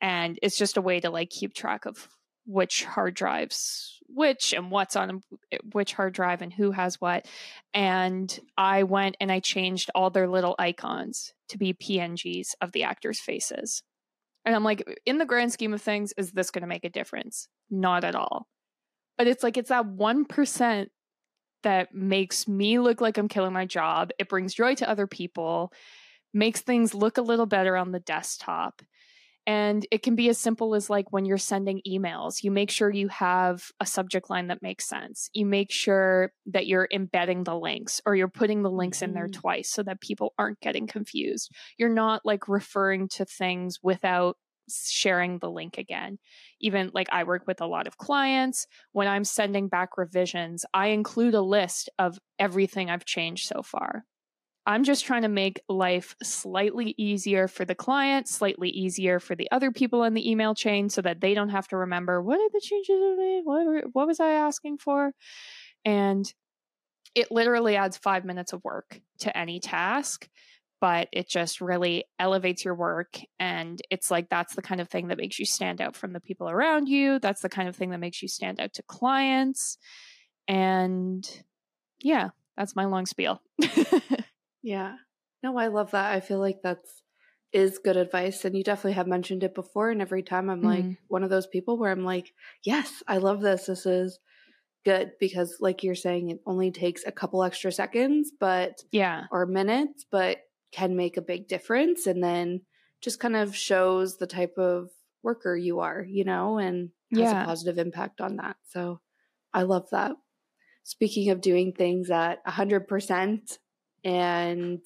And 0.00 0.36
it's 0.42 0.58
just 0.58 0.76
a 0.76 0.82
way 0.82 0.98
to 0.98 1.08
like 1.08 1.30
keep 1.30 1.54
track 1.54 1.86
of 1.86 2.08
which 2.44 2.82
hard 2.82 3.14
drives 3.14 4.00
which 4.08 4.52
and 4.52 4.72
what's 4.72 4.96
on 4.96 5.22
eh, 5.52 5.58
which 5.70 5.92
hard 5.92 6.14
drive 6.14 6.42
and 6.42 6.52
who 6.52 6.72
has 6.72 7.00
what. 7.00 7.26
And 7.72 8.36
I 8.58 8.82
went 8.82 9.16
and 9.20 9.30
I 9.30 9.38
changed 9.38 9.92
all 9.94 10.10
their 10.10 10.26
little 10.26 10.56
icons 10.58 11.32
to 11.50 11.58
be 11.58 11.74
PNGs 11.74 12.54
of 12.60 12.72
the 12.72 12.82
actors' 12.82 13.20
faces. 13.20 13.84
And 14.44 14.56
I'm 14.56 14.64
like, 14.64 14.82
in 15.06 15.18
the 15.18 15.26
grand 15.26 15.52
scheme 15.52 15.72
of 15.72 15.80
things, 15.80 16.12
is 16.16 16.32
this 16.32 16.50
going 16.50 16.62
to 16.62 16.68
make 16.68 16.84
a 16.84 16.90
difference? 16.90 17.46
Not 17.70 18.02
at 18.02 18.16
all. 18.16 18.48
But 19.16 19.28
it's 19.28 19.44
like, 19.44 19.56
it's 19.56 19.68
that 19.68 19.86
1% 19.86 20.86
that 21.62 21.94
makes 21.94 22.46
me 22.48 22.78
look 22.78 23.00
like 23.00 23.18
I'm 23.18 23.28
killing 23.28 23.52
my 23.52 23.66
job. 23.66 24.10
It 24.18 24.28
brings 24.28 24.54
joy 24.54 24.74
to 24.76 24.88
other 24.88 25.06
people, 25.06 25.72
makes 26.34 26.60
things 26.62 26.94
look 26.94 27.18
a 27.18 27.22
little 27.22 27.46
better 27.46 27.76
on 27.76 27.92
the 27.92 28.00
desktop. 28.00 28.82
And 29.48 29.86
it 29.92 30.02
can 30.02 30.16
be 30.16 30.28
as 30.28 30.38
simple 30.38 30.74
as 30.74 30.90
like 30.90 31.12
when 31.12 31.24
you're 31.24 31.38
sending 31.38 31.80
emails, 31.86 32.42
you 32.42 32.50
make 32.50 32.68
sure 32.70 32.90
you 32.90 33.06
have 33.08 33.70
a 33.80 33.86
subject 33.86 34.28
line 34.28 34.48
that 34.48 34.60
makes 34.62 34.88
sense. 34.88 35.30
You 35.34 35.46
make 35.46 35.70
sure 35.70 36.32
that 36.46 36.66
you're 36.66 36.88
embedding 36.92 37.44
the 37.44 37.56
links 37.56 38.00
or 38.04 38.16
you're 38.16 38.26
putting 38.28 38.62
the 38.62 38.70
links 38.70 39.02
in 39.02 39.12
there 39.12 39.28
Mhm. 39.28 39.32
twice 39.32 39.70
so 39.70 39.84
that 39.84 40.00
people 40.00 40.34
aren't 40.36 40.60
getting 40.60 40.88
confused. 40.88 41.52
You're 41.78 41.94
not 41.94 42.22
like 42.24 42.48
referring 42.48 43.08
to 43.10 43.24
things 43.24 43.78
without 43.82 44.36
sharing 44.68 45.38
the 45.38 45.50
link 45.50 45.78
again. 45.78 46.18
Even 46.60 46.90
like 46.94 47.08
I 47.10 47.24
work 47.24 47.44
with 47.46 47.60
a 47.60 47.66
lot 47.66 47.86
of 47.86 47.98
clients, 47.98 48.66
when 48.92 49.08
I'm 49.08 49.24
sending 49.24 49.68
back 49.68 49.96
revisions, 49.96 50.64
I 50.74 50.88
include 50.88 51.34
a 51.34 51.40
list 51.40 51.88
of 51.98 52.18
everything 52.38 52.90
I've 52.90 53.04
changed 53.04 53.48
so 53.48 53.62
far. 53.62 54.04
I'm 54.68 54.82
just 54.82 55.04
trying 55.04 55.22
to 55.22 55.28
make 55.28 55.60
life 55.68 56.16
slightly 56.24 56.92
easier 56.98 57.46
for 57.46 57.64
the 57.64 57.76
client, 57.76 58.26
slightly 58.26 58.68
easier 58.68 59.20
for 59.20 59.36
the 59.36 59.48
other 59.52 59.70
people 59.70 60.02
in 60.02 60.14
the 60.14 60.28
email 60.28 60.56
chain 60.56 60.88
so 60.88 61.00
that 61.02 61.20
they 61.20 61.34
don't 61.34 61.50
have 61.50 61.68
to 61.68 61.76
remember 61.76 62.20
what 62.20 62.40
are 62.40 62.50
the 62.52 62.60
changes 62.60 62.96
I 63.00 63.14
made? 63.16 63.42
What, 63.44 63.84
what 63.92 64.06
was 64.08 64.18
I 64.18 64.32
asking 64.32 64.78
for? 64.78 65.12
And 65.84 66.32
it 67.14 67.30
literally 67.30 67.76
adds 67.76 67.96
five 67.96 68.24
minutes 68.24 68.52
of 68.52 68.64
work 68.64 69.00
to 69.20 69.36
any 69.36 69.60
task, 69.60 70.28
but 70.80 71.08
it 71.12 71.28
just 71.28 71.60
really 71.60 72.04
elevates 72.18 72.64
your 72.64 72.74
work. 72.74 73.18
And 73.38 73.80
it's 73.90 74.10
like 74.10 74.28
that's 74.28 74.54
the 74.54 74.62
kind 74.62 74.80
of 74.80 74.88
thing 74.88 75.08
that 75.08 75.18
makes 75.18 75.38
you 75.38 75.46
stand 75.46 75.80
out 75.80 75.96
from 75.96 76.12
the 76.12 76.20
people 76.20 76.48
around 76.48 76.88
you. 76.88 77.18
That's 77.18 77.42
the 77.42 77.48
kind 77.48 77.68
of 77.68 77.76
thing 77.76 77.90
that 77.90 78.00
makes 78.00 78.22
you 78.22 78.28
stand 78.28 78.60
out 78.60 78.74
to 78.74 78.82
clients. 78.82 79.78
And 80.48 81.28
yeah, 82.00 82.30
that's 82.56 82.76
my 82.76 82.84
long 82.84 83.06
spiel. 83.06 83.40
Yeah. 84.66 84.96
No, 85.44 85.56
I 85.56 85.68
love 85.68 85.92
that. 85.92 86.12
I 86.12 86.18
feel 86.18 86.40
like 86.40 86.58
that's 86.60 87.02
is 87.52 87.78
good 87.78 87.96
advice. 87.96 88.44
And 88.44 88.56
you 88.56 88.64
definitely 88.64 88.94
have 88.94 89.06
mentioned 89.06 89.44
it 89.44 89.54
before. 89.54 89.90
And 89.90 90.02
every 90.02 90.24
time 90.24 90.50
I'm 90.50 90.58
mm-hmm. 90.58 90.88
like 90.88 90.98
one 91.06 91.22
of 91.22 91.30
those 91.30 91.46
people 91.46 91.78
where 91.78 91.92
I'm 91.92 92.04
like, 92.04 92.32
yes, 92.64 93.00
I 93.06 93.18
love 93.18 93.40
this. 93.40 93.66
This 93.66 93.86
is 93.86 94.18
good 94.84 95.12
because 95.20 95.58
like 95.60 95.84
you're 95.84 95.94
saying 95.94 96.30
it 96.30 96.40
only 96.46 96.72
takes 96.72 97.06
a 97.06 97.10
couple 97.10 97.42
extra 97.42 97.72
seconds 97.72 98.30
but 98.38 98.84
yeah 98.92 99.24
or 99.32 99.44
minutes 99.44 100.06
but 100.12 100.36
can 100.72 100.96
make 100.96 101.16
a 101.16 101.22
big 101.22 101.48
difference 101.48 102.06
and 102.06 102.22
then 102.22 102.62
just 103.00 103.20
kind 103.20 103.36
of 103.36 103.56
shows 103.56 104.16
the 104.16 104.26
type 104.26 104.54
of 104.58 104.88
worker 105.22 105.56
you 105.56 105.80
are 105.80 106.04
you 106.08 106.24
know 106.24 106.58
and 106.58 106.90
has 107.12 107.20
yeah. 107.20 107.42
a 107.42 107.46
positive 107.46 107.78
impact 107.78 108.20
on 108.20 108.36
that. 108.36 108.56
So 108.68 109.00
i 109.54 109.62
love 109.62 109.88
that. 109.90 110.12
Speaking 110.82 111.30
of 111.30 111.40
doing 111.40 111.72
things 111.72 112.10
at 112.10 112.44
100% 112.46 113.58
and 114.04 114.78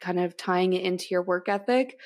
kind 0.00 0.20
of 0.20 0.36
tying 0.36 0.74
it 0.74 0.82
into 0.82 1.06
your 1.10 1.22
work 1.22 1.48
ethic 1.48 1.96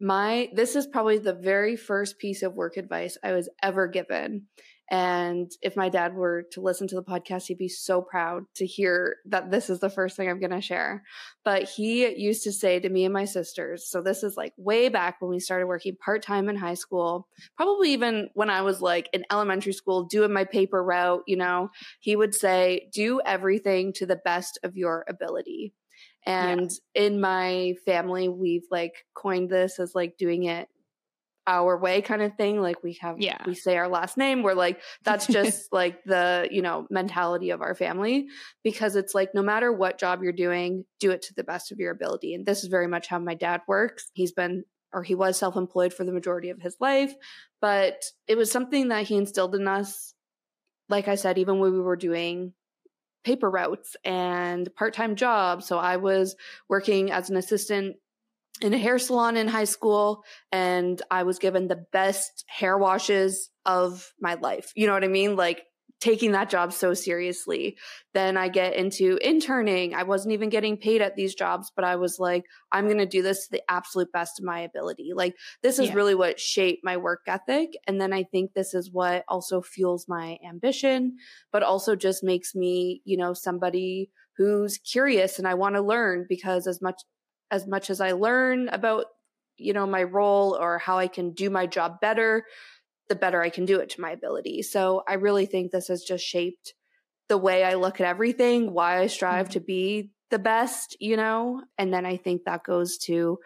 my 0.00 0.48
this 0.54 0.76
is 0.76 0.86
probably 0.86 1.18
the 1.18 1.34
very 1.34 1.76
first 1.76 2.18
piece 2.18 2.42
of 2.42 2.54
work 2.54 2.76
advice 2.76 3.16
i 3.22 3.32
was 3.32 3.48
ever 3.62 3.86
given 3.86 4.46
and 4.90 5.50
if 5.62 5.76
my 5.76 5.88
dad 5.88 6.14
were 6.14 6.42
to 6.52 6.60
listen 6.60 6.86
to 6.88 6.94
the 6.94 7.02
podcast, 7.02 7.46
he'd 7.46 7.56
be 7.56 7.68
so 7.68 8.02
proud 8.02 8.44
to 8.56 8.66
hear 8.66 9.16
that 9.24 9.50
this 9.50 9.70
is 9.70 9.80
the 9.80 9.88
first 9.88 10.16
thing 10.16 10.28
I'm 10.28 10.40
going 10.40 10.50
to 10.50 10.60
share. 10.60 11.04
But 11.42 11.62
he 11.62 12.14
used 12.16 12.44
to 12.44 12.52
say 12.52 12.80
to 12.80 12.88
me 12.90 13.04
and 13.04 13.14
my 13.14 13.24
sisters, 13.24 13.88
so 13.88 14.02
this 14.02 14.22
is 14.22 14.36
like 14.36 14.52
way 14.58 14.90
back 14.90 15.20
when 15.20 15.30
we 15.30 15.40
started 15.40 15.66
working 15.66 15.96
part 15.96 16.22
time 16.22 16.50
in 16.50 16.56
high 16.56 16.74
school, 16.74 17.28
probably 17.56 17.92
even 17.92 18.28
when 18.34 18.50
I 18.50 18.60
was 18.60 18.82
like 18.82 19.08
in 19.14 19.24
elementary 19.32 19.72
school 19.72 20.04
doing 20.04 20.32
my 20.32 20.44
paper 20.44 20.84
route, 20.84 21.22
you 21.26 21.36
know, 21.36 21.70
he 22.00 22.14
would 22.14 22.34
say, 22.34 22.90
do 22.92 23.22
everything 23.24 23.94
to 23.94 24.06
the 24.06 24.20
best 24.22 24.58
of 24.62 24.76
your 24.76 25.06
ability. 25.08 25.72
And 26.26 26.70
yeah. 26.94 27.02
in 27.02 27.20
my 27.20 27.74
family, 27.86 28.28
we've 28.28 28.66
like 28.70 29.06
coined 29.14 29.50
this 29.50 29.78
as 29.78 29.94
like 29.94 30.16
doing 30.18 30.44
it 30.44 30.68
our 31.46 31.76
way 31.78 32.00
kind 32.00 32.22
of 32.22 32.34
thing 32.36 32.60
like 32.60 32.82
we 32.82 32.98
have 33.00 33.16
yeah. 33.18 33.36
we 33.46 33.54
say 33.54 33.76
our 33.76 33.88
last 33.88 34.16
name 34.16 34.42
we're 34.42 34.54
like 34.54 34.80
that's 35.04 35.26
just 35.26 35.68
like 35.72 36.02
the 36.04 36.48
you 36.50 36.62
know 36.62 36.86
mentality 36.90 37.50
of 37.50 37.60
our 37.60 37.74
family 37.74 38.28
because 38.62 38.96
it's 38.96 39.14
like 39.14 39.30
no 39.34 39.42
matter 39.42 39.72
what 39.72 39.98
job 39.98 40.22
you're 40.22 40.32
doing 40.32 40.84
do 41.00 41.10
it 41.10 41.22
to 41.22 41.34
the 41.34 41.44
best 41.44 41.70
of 41.70 41.78
your 41.78 41.92
ability 41.92 42.34
and 42.34 42.46
this 42.46 42.64
is 42.64 42.70
very 42.70 42.86
much 42.86 43.08
how 43.08 43.18
my 43.18 43.34
dad 43.34 43.60
works. 43.68 44.10
He's 44.14 44.32
been 44.32 44.64
or 44.92 45.02
he 45.02 45.14
was 45.14 45.36
self-employed 45.36 45.92
for 45.92 46.04
the 46.04 46.12
majority 46.12 46.50
of 46.50 46.60
his 46.60 46.76
life 46.80 47.14
but 47.60 48.02
it 48.26 48.36
was 48.36 48.50
something 48.50 48.88
that 48.88 49.06
he 49.06 49.16
instilled 49.16 49.54
in 49.54 49.66
us 49.66 50.14
like 50.88 51.08
i 51.08 51.16
said 51.16 51.36
even 51.36 51.58
when 51.58 51.72
we 51.72 51.80
were 51.80 51.96
doing 51.96 52.52
paper 53.24 53.50
routes 53.50 53.96
and 54.04 54.72
part-time 54.76 55.16
jobs. 55.16 55.66
So 55.66 55.78
i 55.78 55.96
was 55.96 56.36
working 56.68 57.10
as 57.10 57.30
an 57.30 57.36
assistant 57.36 57.96
in 58.60 58.72
a 58.72 58.78
hair 58.78 58.98
salon 58.98 59.36
in 59.36 59.48
high 59.48 59.64
school 59.64 60.22
and 60.52 61.00
I 61.10 61.24
was 61.24 61.38
given 61.38 61.68
the 61.68 61.84
best 61.92 62.44
hair 62.46 62.78
washes 62.78 63.50
of 63.66 64.12
my 64.20 64.34
life. 64.34 64.72
You 64.76 64.86
know 64.86 64.92
what 64.92 65.04
I 65.04 65.08
mean? 65.08 65.36
Like 65.36 65.64
taking 66.00 66.32
that 66.32 66.50
job 66.50 66.72
so 66.72 66.92
seriously. 66.92 67.78
Then 68.12 68.36
I 68.36 68.48
get 68.48 68.74
into 68.74 69.16
interning. 69.26 69.94
I 69.94 70.02
wasn't 70.02 70.34
even 70.34 70.50
getting 70.50 70.76
paid 70.76 71.00
at 71.00 71.16
these 71.16 71.34
jobs, 71.34 71.72
but 71.74 71.84
I 71.84 71.96
was 71.96 72.18
like, 72.18 72.44
I'm 72.70 72.86
going 72.86 72.98
to 72.98 73.06
do 73.06 73.22
this 73.22 73.46
to 73.46 73.52
the 73.52 73.62
absolute 73.70 74.12
best 74.12 74.38
of 74.38 74.44
my 74.44 74.60
ability. 74.60 75.12
Like, 75.14 75.34
this 75.62 75.78
is 75.78 75.88
yeah. 75.88 75.94
really 75.94 76.14
what 76.14 76.38
shaped 76.38 76.84
my 76.84 76.98
work 76.98 77.20
ethic. 77.26 77.70
And 77.86 77.98
then 78.00 78.12
I 78.12 78.24
think 78.24 78.52
this 78.52 78.74
is 78.74 78.90
what 78.92 79.24
also 79.28 79.62
fuels 79.62 80.06
my 80.06 80.36
ambition, 80.46 81.16
but 81.50 81.62
also 81.62 81.96
just 81.96 82.22
makes 82.22 82.54
me, 82.54 83.00
you 83.04 83.16
know, 83.16 83.32
somebody 83.32 84.10
who's 84.36 84.78
curious 84.78 85.38
and 85.38 85.48
I 85.48 85.54
want 85.54 85.76
to 85.76 85.80
learn 85.80 86.26
because 86.28 86.66
as 86.66 86.82
much 86.82 87.00
as 87.54 87.66
much 87.66 87.88
as 87.88 88.00
I 88.00 88.12
learn 88.12 88.68
about, 88.68 89.06
you 89.56 89.72
know, 89.72 89.86
my 89.86 90.02
role 90.02 90.56
or 90.60 90.78
how 90.78 90.98
I 90.98 91.06
can 91.06 91.30
do 91.30 91.50
my 91.50 91.66
job 91.66 92.00
better, 92.00 92.44
the 93.08 93.14
better 93.14 93.40
I 93.40 93.50
can 93.50 93.64
do 93.64 93.78
it 93.78 93.90
to 93.90 94.00
my 94.00 94.10
ability. 94.10 94.62
So 94.62 95.04
I 95.06 95.14
really 95.14 95.46
think 95.46 95.70
this 95.70 95.88
has 95.88 96.02
just 96.02 96.24
shaped 96.24 96.74
the 97.28 97.38
way 97.38 97.62
I 97.62 97.74
look 97.74 98.00
at 98.00 98.06
everything, 98.06 98.72
why 98.72 99.00
I 99.00 99.06
strive 99.06 99.46
mm-hmm. 99.46 99.52
to 99.52 99.60
be 99.60 100.10
the 100.30 100.38
best, 100.38 100.96
you 101.00 101.16
know? 101.16 101.62
And 101.78 101.94
then 101.94 102.04
I 102.04 102.16
think 102.16 102.44
that 102.44 102.64
goes 102.64 102.98
to 103.06 103.38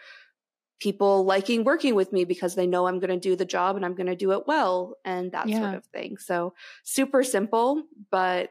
people 0.81 1.25
liking 1.25 1.65
working 1.65 1.95
with 1.95 2.13
me 2.13 2.25
because 2.25 2.55
they 2.55 2.67
know 2.67 2.87
I'm 2.87 3.01
going 3.01 3.11
to 3.11 3.29
do 3.29 3.37
the 3.37 3.45
job 3.45 3.77
and 3.77 3.85
I'm 3.85 3.95
going 3.95 4.07
to 4.07 4.17
do 4.17 4.33
it 4.33 4.47
well 4.47 4.95
and 5.05 5.33
that 5.33 5.49
yeah. 5.49 5.59
sort 5.59 5.75
of 5.75 5.85
thing. 5.87 6.17
So 6.19 6.55
super 6.83 7.23
simple, 7.23 7.83
but 8.11 8.51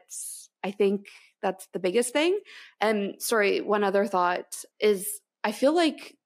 I 0.62 0.70
think 0.70 1.06
that's 1.42 1.66
the 1.72 1.78
biggest 1.78 2.12
thing. 2.12 2.38
And 2.80 3.14
sorry, 3.18 3.60
one 3.60 3.84
other 3.84 4.06
thought 4.06 4.56
is 4.80 5.08
I 5.44 5.52
feel 5.52 5.74
like 5.74 6.18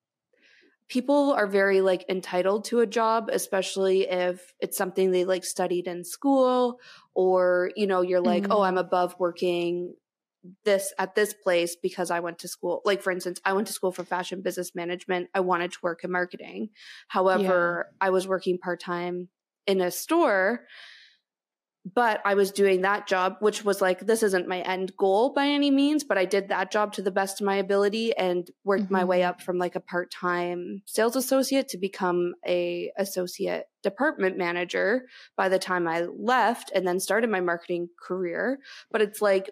people 0.92 1.32
are 1.32 1.46
very 1.46 1.80
like 1.80 2.04
entitled 2.10 2.66
to 2.66 2.80
a 2.80 2.86
job 2.86 3.30
especially 3.32 4.02
if 4.02 4.52
it's 4.60 4.76
something 4.76 5.10
they 5.10 5.24
like 5.24 5.42
studied 5.42 5.86
in 5.86 6.04
school 6.04 6.78
or 7.14 7.70
you 7.76 7.86
know 7.86 8.02
you're 8.02 8.20
like 8.20 8.42
mm-hmm. 8.42 8.52
oh 8.52 8.60
i'm 8.60 8.76
above 8.76 9.16
working 9.18 9.94
this 10.64 10.92
at 10.98 11.14
this 11.14 11.32
place 11.32 11.76
because 11.76 12.10
i 12.10 12.20
went 12.20 12.38
to 12.38 12.46
school 12.46 12.82
like 12.84 13.00
for 13.00 13.10
instance 13.10 13.40
i 13.44 13.54
went 13.54 13.66
to 13.66 13.72
school 13.72 13.90
for 13.90 14.04
fashion 14.04 14.42
business 14.42 14.74
management 14.74 15.30
i 15.34 15.40
wanted 15.40 15.72
to 15.72 15.78
work 15.82 16.04
in 16.04 16.10
marketing 16.12 16.68
however 17.08 17.86
yeah. 17.86 18.06
i 18.06 18.10
was 18.10 18.28
working 18.28 18.58
part-time 18.58 19.28
in 19.66 19.80
a 19.80 19.90
store 19.90 20.66
but 21.84 22.20
I 22.24 22.34
was 22.34 22.52
doing 22.52 22.82
that 22.82 23.08
job, 23.08 23.36
which 23.40 23.64
was 23.64 23.80
like, 23.80 24.00
this 24.00 24.22
isn't 24.22 24.46
my 24.46 24.60
end 24.60 24.96
goal 24.96 25.32
by 25.32 25.48
any 25.48 25.70
means, 25.70 26.04
but 26.04 26.16
I 26.16 26.24
did 26.24 26.48
that 26.48 26.70
job 26.70 26.92
to 26.94 27.02
the 27.02 27.10
best 27.10 27.40
of 27.40 27.46
my 27.46 27.56
ability 27.56 28.16
and 28.16 28.48
worked 28.62 28.84
mm-hmm. 28.84 28.92
my 28.92 29.04
way 29.04 29.20
mm-hmm. 29.20 29.30
up 29.30 29.42
from 29.42 29.58
like 29.58 29.74
a 29.74 29.80
part-time 29.80 30.82
sales 30.86 31.16
associate 31.16 31.68
to 31.68 31.78
become 31.78 32.34
a 32.46 32.92
associate 32.96 33.66
department 33.82 34.38
manager 34.38 35.06
by 35.36 35.48
the 35.48 35.58
time 35.58 35.88
I 35.88 36.02
left 36.02 36.70
and 36.72 36.86
then 36.86 37.00
started 37.00 37.30
my 37.30 37.40
marketing 37.40 37.88
career. 38.00 38.60
But 38.92 39.02
it's 39.02 39.20
like, 39.20 39.50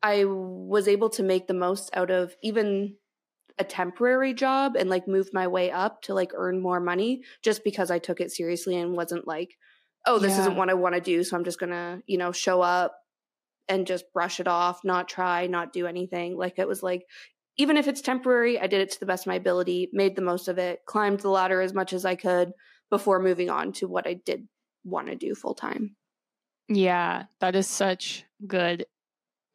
I 0.00 0.26
was 0.26 0.86
able 0.86 1.10
to 1.10 1.24
make 1.24 1.48
the 1.48 1.54
most 1.54 1.90
out 1.92 2.12
of 2.12 2.36
even 2.40 2.94
a 3.58 3.64
temporary 3.64 4.32
job 4.32 4.76
and 4.76 4.88
like 4.88 5.08
move 5.08 5.30
my 5.32 5.48
way 5.48 5.72
up 5.72 6.02
to 6.02 6.14
like 6.14 6.30
earn 6.36 6.62
more 6.62 6.78
money 6.78 7.22
just 7.42 7.64
because 7.64 7.90
I 7.90 7.98
took 7.98 8.20
it 8.20 8.30
seriously 8.30 8.76
and 8.76 8.92
wasn't 8.92 9.26
like, 9.26 9.56
oh, 10.06 10.18
this 10.18 10.32
yeah. 10.32 10.40
isn't 10.40 10.56
what 10.56 10.70
I 10.70 10.74
want 10.74 10.94
to 10.94 11.00
do. 11.00 11.22
So 11.24 11.36
I'm 11.36 11.44
just 11.44 11.58
going 11.58 11.72
to, 11.72 12.02
you 12.06 12.18
know, 12.18 12.32
show 12.32 12.60
up 12.60 12.94
and 13.68 13.86
just 13.86 14.12
brush 14.12 14.40
it 14.40 14.48
off, 14.48 14.84
not 14.84 15.08
try, 15.08 15.46
not 15.46 15.72
do 15.72 15.86
anything. 15.86 16.36
Like 16.36 16.58
it 16.58 16.68
was 16.68 16.82
like, 16.82 17.04
even 17.56 17.76
if 17.76 17.88
it's 17.88 18.00
temporary, 18.00 18.58
I 18.58 18.66
did 18.66 18.80
it 18.80 18.92
to 18.92 19.00
the 19.00 19.06
best 19.06 19.24
of 19.24 19.28
my 19.28 19.34
ability, 19.34 19.90
made 19.92 20.16
the 20.16 20.22
most 20.22 20.48
of 20.48 20.58
it, 20.58 20.80
climbed 20.86 21.20
the 21.20 21.28
ladder 21.28 21.60
as 21.60 21.74
much 21.74 21.92
as 21.92 22.04
I 22.04 22.14
could 22.14 22.52
before 22.90 23.20
moving 23.20 23.50
on 23.50 23.72
to 23.74 23.88
what 23.88 24.06
I 24.06 24.14
did 24.14 24.48
want 24.84 25.08
to 25.08 25.16
do 25.16 25.34
full 25.34 25.54
time. 25.54 25.96
Yeah, 26.68 27.24
that 27.40 27.56
is 27.56 27.66
such 27.66 28.24
good 28.46 28.86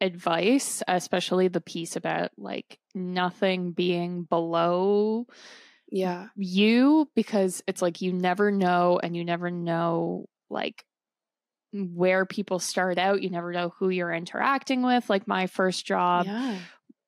advice, 0.00 0.82
especially 0.86 1.48
the 1.48 1.60
piece 1.60 1.96
about 1.96 2.30
like 2.36 2.78
nothing 2.94 3.72
being 3.72 4.24
below 4.24 5.26
yeah 5.90 6.28
you 6.34 7.08
because 7.14 7.62
it's 7.66 7.82
like 7.82 8.00
you 8.00 8.12
never 8.12 8.50
know 8.50 8.98
and 9.02 9.14
you 9.14 9.24
never 9.24 9.50
know 9.50 10.26
like 10.54 10.84
where 11.72 12.24
people 12.24 12.58
start 12.58 12.98
out. 12.98 13.22
You 13.22 13.30
never 13.30 13.52
know 13.52 13.74
who 13.78 13.90
you're 13.90 14.12
interacting 14.12 14.82
with. 14.82 15.10
Like 15.10 15.26
my 15.26 15.46
first 15.46 15.84
job 15.84 16.26
yeah. 16.26 16.58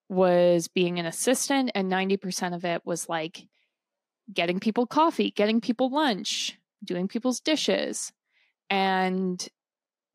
was 0.08 0.68
being 0.68 0.98
an 0.98 1.06
assistant, 1.06 1.70
and 1.74 1.90
90% 1.90 2.54
of 2.54 2.64
it 2.64 2.82
was 2.84 3.08
like 3.08 3.46
getting 4.32 4.58
people 4.58 4.86
coffee, 4.86 5.30
getting 5.30 5.60
people 5.60 5.90
lunch, 5.90 6.58
doing 6.84 7.08
people's 7.08 7.40
dishes. 7.40 8.12
And 8.68 9.46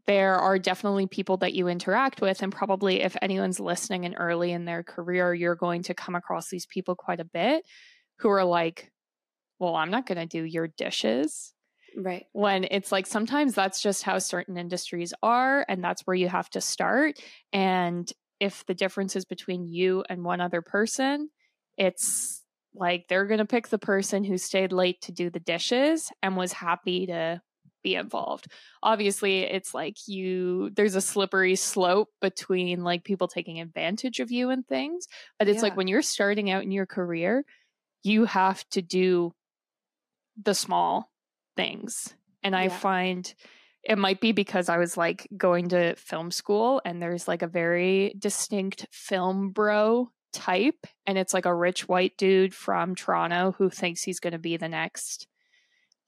there 0.07 0.35
are 0.35 0.59
definitely 0.59 1.07
people 1.07 1.37
that 1.37 1.53
you 1.53 1.67
interact 1.67 2.21
with. 2.21 2.41
And 2.41 2.51
probably 2.51 3.01
if 3.01 3.15
anyone's 3.21 3.59
listening 3.59 4.05
and 4.05 4.15
early 4.17 4.51
in 4.51 4.65
their 4.65 4.83
career, 4.83 5.33
you're 5.33 5.55
going 5.55 5.83
to 5.83 5.93
come 5.93 6.15
across 6.15 6.49
these 6.49 6.65
people 6.65 6.95
quite 6.95 7.19
a 7.19 7.25
bit 7.25 7.63
who 8.19 8.29
are 8.29 8.43
like, 8.43 8.91
well, 9.59 9.75
I'm 9.75 9.91
not 9.91 10.05
going 10.05 10.17
to 10.17 10.25
do 10.25 10.43
your 10.43 10.67
dishes. 10.67 11.53
Right. 11.95 12.25
When 12.31 12.65
it's 12.69 12.91
like 12.91 13.05
sometimes 13.05 13.53
that's 13.53 13.81
just 13.81 14.03
how 14.03 14.19
certain 14.19 14.57
industries 14.57 15.13
are, 15.21 15.65
and 15.67 15.83
that's 15.83 16.01
where 16.03 16.15
you 16.15 16.29
have 16.29 16.49
to 16.51 16.61
start. 16.61 17.19
And 17.51 18.11
if 18.39 18.65
the 18.65 18.73
difference 18.73 19.15
is 19.15 19.25
between 19.25 19.67
you 19.67 20.03
and 20.09 20.23
one 20.23 20.41
other 20.41 20.61
person, 20.61 21.29
it's 21.77 22.41
like 22.73 23.07
they're 23.07 23.25
going 23.25 23.39
to 23.39 23.45
pick 23.45 23.67
the 23.67 23.77
person 23.77 24.23
who 24.23 24.37
stayed 24.37 24.71
late 24.71 25.01
to 25.01 25.11
do 25.11 25.29
the 25.29 25.39
dishes 25.39 26.11
and 26.23 26.37
was 26.37 26.53
happy 26.53 27.07
to 27.07 27.41
be 27.83 27.95
involved. 27.95 28.47
Obviously, 28.81 29.41
it's 29.41 29.73
like 29.73 29.97
you 30.07 30.69
there's 30.75 30.95
a 30.95 31.01
slippery 31.01 31.55
slope 31.55 32.09
between 32.21 32.83
like 32.83 33.03
people 33.03 33.27
taking 33.27 33.59
advantage 33.59 34.19
of 34.19 34.31
you 34.31 34.49
and 34.49 34.65
things, 34.65 35.07
but 35.37 35.47
it's 35.47 35.57
yeah. 35.57 35.63
like 35.63 35.77
when 35.77 35.87
you're 35.87 36.01
starting 36.01 36.49
out 36.49 36.63
in 36.63 36.71
your 36.71 36.85
career, 36.85 37.43
you 38.03 38.25
have 38.25 38.67
to 38.69 38.81
do 38.81 39.33
the 40.41 40.53
small 40.53 41.10
things. 41.55 42.13
And 42.43 42.55
I 42.55 42.69
find 42.69 43.31
it 43.83 43.97
might 43.97 44.21
be 44.21 44.31
because 44.31 44.69
I 44.69 44.77
was 44.77 44.95
like 44.95 45.27
going 45.35 45.69
to 45.69 45.95
film 45.95 46.31
school 46.31 46.81
and 46.85 47.01
there's 47.01 47.27
like 47.27 47.41
a 47.41 47.47
very 47.47 48.15
distinct 48.17 48.87
film 48.91 49.51
bro 49.51 50.11
type 50.33 50.87
and 51.05 51.17
it's 51.17 51.33
like 51.33 51.45
a 51.45 51.55
rich 51.55 51.87
white 51.87 52.15
dude 52.17 52.53
from 52.53 52.95
Toronto 52.95 53.55
who 53.57 53.69
thinks 53.69 54.03
he's 54.03 54.19
going 54.19 54.33
to 54.33 54.39
be 54.39 54.57
the 54.57 54.69
next 54.69 55.27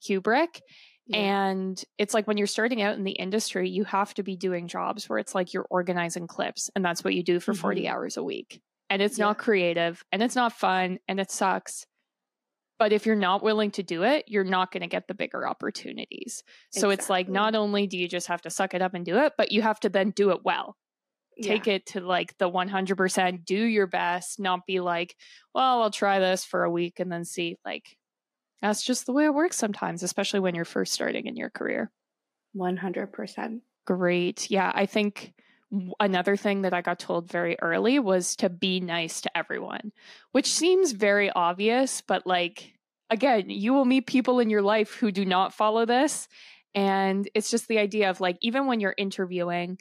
Kubrick. 0.08 0.60
Yeah. 1.06 1.18
And 1.18 1.84
it's 1.98 2.14
like 2.14 2.26
when 2.26 2.38
you're 2.38 2.46
starting 2.46 2.80
out 2.80 2.96
in 2.96 3.04
the 3.04 3.12
industry, 3.12 3.68
you 3.68 3.84
have 3.84 4.14
to 4.14 4.22
be 4.22 4.36
doing 4.36 4.68
jobs 4.68 5.08
where 5.08 5.18
it's 5.18 5.34
like 5.34 5.52
you're 5.52 5.66
organizing 5.68 6.26
clips 6.26 6.70
and 6.74 6.84
that's 6.84 7.04
what 7.04 7.14
you 7.14 7.22
do 7.22 7.40
for 7.40 7.52
mm-hmm. 7.52 7.60
40 7.60 7.88
hours 7.88 8.16
a 8.16 8.22
week. 8.22 8.62
And 8.88 9.02
it's 9.02 9.18
yeah. 9.18 9.26
not 9.26 9.38
creative 9.38 10.04
and 10.12 10.22
it's 10.22 10.36
not 10.36 10.52
fun 10.52 10.98
and 11.08 11.20
it 11.20 11.30
sucks. 11.30 11.86
But 12.78 12.92
if 12.92 13.06
you're 13.06 13.14
not 13.14 13.42
willing 13.42 13.70
to 13.72 13.82
do 13.82 14.02
it, 14.02 14.24
you're 14.26 14.44
not 14.44 14.72
going 14.72 14.80
to 14.80 14.88
get 14.88 15.06
the 15.06 15.14
bigger 15.14 15.46
opportunities. 15.46 16.42
So 16.70 16.88
exactly. 16.88 16.94
it's 16.94 17.10
like 17.10 17.28
not 17.28 17.54
only 17.54 17.86
do 17.86 17.96
you 17.96 18.08
just 18.08 18.26
have 18.26 18.42
to 18.42 18.50
suck 18.50 18.74
it 18.74 18.82
up 18.82 18.94
and 18.94 19.04
do 19.04 19.18
it, 19.18 19.34
but 19.38 19.52
you 19.52 19.62
have 19.62 19.78
to 19.80 19.88
then 19.88 20.10
do 20.10 20.30
it 20.30 20.40
well. 20.44 20.76
Take 21.40 21.66
yeah. 21.66 21.74
it 21.74 21.86
to 21.86 22.00
like 22.00 22.36
the 22.38 22.50
100%, 22.50 23.44
do 23.44 23.56
your 23.56 23.86
best, 23.86 24.38
not 24.38 24.66
be 24.66 24.80
like, 24.80 25.16
well, 25.54 25.82
I'll 25.82 25.90
try 25.90 26.18
this 26.18 26.44
for 26.44 26.64
a 26.64 26.70
week 26.70 27.00
and 27.00 27.10
then 27.10 27.24
see. 27.24 27.56
Like, 27.64 27.96
that's 28.62 28.82
just 28.82 29.06
the 29.06 29.12
way 29.12 29.24
it 29.24 29.34
works 29.34 29.56
sometimes, 29.56 30.02
especially 30.02 30.40
when 30.40 30.54
you're 30.54 30.64
first 30.64 30.92
starting 30.92 31.26
in 31.26 31.36
your 31.36 31.50
career. 31.50 31.90
100%. 32.56 33.60
Great. 33.86 34.50
Yeah, 34.50 34.70
I 34.74 34.86
think 34.86 35.34
another 36.00 36.36
thing 36.36 36.62
that 36.62 36.74
I 36.74 36.82
got 36.82 36.98
told 36.98 37.28
very 37.28 37.56
early 37.60 37.98
was 37.98 38.36
to 38.36 38.48
be 38.48 38.80
nice 38.80 39.20
to 39.22 39.36
everyone, 39.36 39.92
which 40.32 40.52
seems 40.52 40.92
very 40.92 41.30
obvious, 41.30 42.00
but 42.00 42.26
like, 42.26 42.72
again, 43.10 43.50
you 43.50 43.72
will 43.72 43.84
meet 43.84 44.06
people 44.06 44.40
in 44.40 44.50
your 44.50 44.62
life 44.62 44.94
who 44.94 45.10
do 45.10 45.24
not 45.24 45.54
follow 45.54 45.86
this. 45.86 46.28
And 46.74 47.28
it's 47.34 47.50
just 47.50 47.68
the 47.68 47.78
idea 47.78 48.10
of 48.10 48.20
like, 48.20 48.36
even 48.40 48.66
when 48.66 48.80
you're 48.80 48.94
interviewing, 48.96 49.78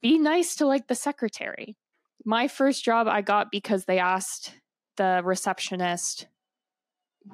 be 0.00 0.18
nice 0.18 0.56
to 0.56 0.66
like 0.66 0.88
the 0.88 0.94
secretary. 0.94 1.76
My 2.24 2.48
first 2.48 2.84
job 2.84 3.06
I 3.06 3.20
got 3.20 3.50
because 3.50 3.84
they 3.84 3.98
asked 3.98 4.54
the 4.96 5.20
receptionist 5.24 6.26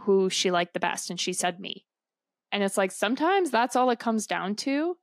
who 0.01 0.29
she 0.29 0.51
liked 0.51 0.75
the 0.75 0.81
best 0.81 1.11
and 1.11 1.21
she 1.21 1.33
said 1.33 1.61
me 1.61 1.85
and 2.53 2.62
it's 2.62 2.77
like 2.77 2.93
sometimes 2.93 3.51
that's 3.51 3.75
all 3.75 3.91
it 3.91 3.99
comes 3.99 4.27
down 4.27 4.55
to 4.55 4.97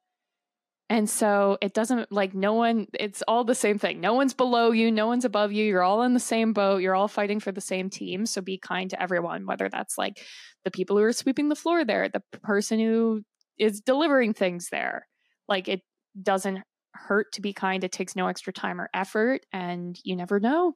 and 0.89 1.08
so 1.08 1.58
it 1.62 1.74
doesn't 1.74 2.12
like 2.12 2.34
no 2.34 2.53
one 2.53 2.88
it's 3.00 3.22
all 3.27 3.43
the 3.43 3.55
same 3.55 3.77
thing. 3.77 4.01
No 4.01 4.13
one's 4.13 4.34
below 4.34 4.72
you 4.72 4.91
no 4.91 5.08
one's 5.08 5.25
above 5.25 5.51
you. 5.51 5.63
You're 5.65 5.84
all 5.84 6.01
in 6.01 6.13
the 6.13 6.19
same 6.19 6.51
boat. 6.51 6.81
You're 6.81 6.96
all 6.96 7.08
fighting 7.08 7.39
for 7.39 7.51
the 7.51 7.62
same 7.62 7.89
team. 7.89 8.25
So 8.25 8.41
be 8.41 8.58
kind 8.58 8.89
to 8.89 9.01
everyone 9.01 9.46
whether 9.46 9.69
that's 9.69 9.98
like 9.98 10.19
the 10.65 10.72
people 10.72 10.98
who 10.98 11.03
are 11.03 11.13
sweeping 11.13 11.50
the 11.50 11.55
floor 11.55 11.86
there 11.86 12.10
the 12.10 12.24
person 12.41 12.79
who 12.79 13.22
is 13.58 13.81
delivering 13.81 14.34
things 14.34 14.69
there. 14.72 15.08
Like 15.48 15.67
it 15.67 15.81
doesn't 16.22 16.60
hurt 16.93 17.31
to 17.34 17.41
be 17.41 17.53
kind. 17.53 17.84
It 17.84 17.91
takes 17.91 18.15
no 18.15 18.27
extra 18.27 18.51
time 18.51 18.81
or 18.81 18.89
effort 18.93 19.46
and 19.53 19.98
you 20.03 20.15
never 20.15 20.39
know 20.39 20.75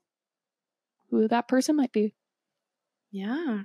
who 1.10 1.28
that 1.28 1.48
person 1.48 1.76
might 1.76 1.92
be. 1.92 2.14
Yeah. 3.12 3.64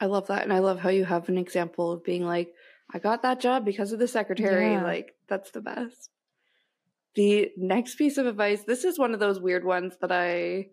I 0.00 0.06
love 0.06 0.26
that. 0.28 0.42
And 0.42 0.52
I 0.52 0.58
love 0.58 0.78
how 0.78 0.90
you 0.90 1.04
have 1.04 1.28
an 1.28 1.38
example 1.38 1.92
of 1.92 2.04
being 2.04 2.24
like, 2.24 2.52
I 2.92 2.98
got 2.98 3.22
that 3.22 3.40
job 3.40 3.64
because 3.64 3.92
of 3.92 3.98
the 3.98 4.08
secretary. 4.08 4.72
Yeah. 4.72 4.84
Like, 4.84 5.14
that's 5.28 5.50
the 5.50 5.60
best. 5.60 6.10
The 7.14 7.50
next 7.56 7.96
piece 7.96 8.18
of 8.18 8.26
advice 8.26 8.62
this 8.66 8.84
is 8.84 8.98
one 8.98 9.14
of 9.14 9.20
those 9.20 9.40
weird 9.40 9.64
ones 9.64 9.94
that 10.02 10.12
I 10.12 10.66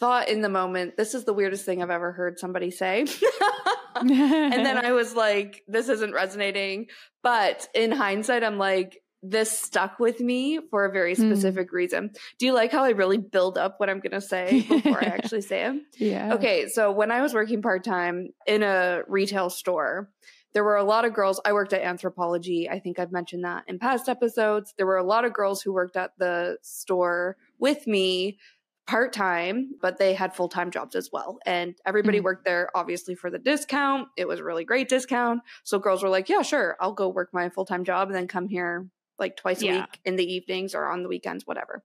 thought 0.00 0.28
in 0.28 0.40
the 0.40 0.48
moment, 0.48 0.96
this 0.96 1.14
is 1.14 1.24
the 1.24 1.32
weirdest 1.32 1.64
thing 1.64 1.82
I've 1.82 1.90
ever 1.90 2.12
heard 2.12 2.38
somebody 2.38 2.70
say. 2.70 3.06
and 3.96 4.10
then 4.10 4.78
I 4.84 4.92
was 4.92 5.14
like, 5.14 5.62
this 5.68 5.88
isn't 5.88 6.12
resonating. 6.12 6.86
But 7.22 7.68
in 7.74 7.92
hindsight, 7.92 8.42
I'm 8.42 8.58
like, 8.58 9.00
this 9.22 9.50
stuck 9.58 9.98
with 9.98 10.20
me 10.20 10.60
for 10.70 10.84
a 10.84 10.92
very 10.92 11.14
hmm. 11.14 11.30
specific 11.30 11.70
mm. 11.70 11.72
reason. 11.72 12.10
Do 12.38 12.44
you 12.44 12.52
like 12.52 12.70
how 12.70 12.84
I 12.84 12.90
really 12.90 13.16
build 13.16 13.56
up 13.56 13.80
what 13.80 13.88
I'm 13.88 14.00
going 14.00 14.12
to 14.12 14.20
say 14.20 14.60
before 14.68 15.02
I 15.02 15.06
actually 15.06 15.40
say 15.40 15.64
it? 15.64 15.82
Yeah. 15.96 16.34
Okay. 16.34 16.68
So 16.68 16.92
when 16.92 17.10
I 17.10 17.22
was 17.22 17.32
working 17.32 17.62
part 17.62 17.84
time 17.84 18.28
in 18.46 18.62
a 18.62 19.00
retail 19.08 19.48
store, 19.48 20.10
there 20.54 20.64
were 20.64 20.76
a 20.76 20.84
lot 20.84 21.04
of 21.04 21.12
girls. 21.12 21.40
I 21.44 21.52
worked 21.52 21.72
at 21.72 21.82
Anthropologie. 21.82 22.70
I 22.70 22.78
think 22.78 22.98
I've 22.98 23.12
mentioned 23.12 23.44
that 23.44 23.64
in 23.66 23.78
past 23.78 24.08
episodes. 24.08 24.72
There 24.76 24.86
were 24.86 24.96
a 24.96 25.04
lot 25.04 25.24
of 25.24 25.32
girls 25.32 25.60
who 25.60 25.72
worked 25.72 25.96
at 25.96 26.12
the 26.18 26.58
store 26.62 27.36
with 27.58 27.86
me 27.86 28.38
part 28.86 29.12
time, 29.12 29.72
but 29.80 29.98
they 29.98 30.14
had 30.14 30.34
full 30.34 30.48
time 30.48 30.70
jobs 30.70 30.94
as 30.94 31.10
well. 31.12 31.38
And 31.44 31.74
everybody 31.84 32.20
mm. 32.20 32.24
worked 32.24 32.44
there 32.44 32.70
obviously 32.74 33.14
for 33.14 33.30
the 33.30 33.38
discount. 33.38 34.08
It 34.16 34.28
was 34.28 34.40
a 34.40 34.44
really 34.44 34.64
great 34.64 34.88
discount. 34.88 35.40
So 35.64 35.78
girls 35.78 36.02
were 36.02 36.08
like, 36.08 36.28
yeah, 36.28 36.42
sure, 36.42 36.76
I'll 36.80 36.92
go 36.92 37.08
work 37.08 37.30
my 37.32 37.48
full 37.48 37.64
time 37.64 37.84
job 37.84 38.08
and 38.08 38.16
then 38.16 38.28
come 38.28 38.48
here 38.48 38.86
like 39.18 39.36
twice 39.36 39.62
a 39.62 39.66
yeah. 39.66 39.80
week 39.80 40.00
in 40.04 40.16
the 40.16 40.32
evenings 40.32 40.74
or 40.74 40.86
on 40.86 41.02
the 41.02 41.08
weekends, 41.08 41.46
whatever. 41.46 41.82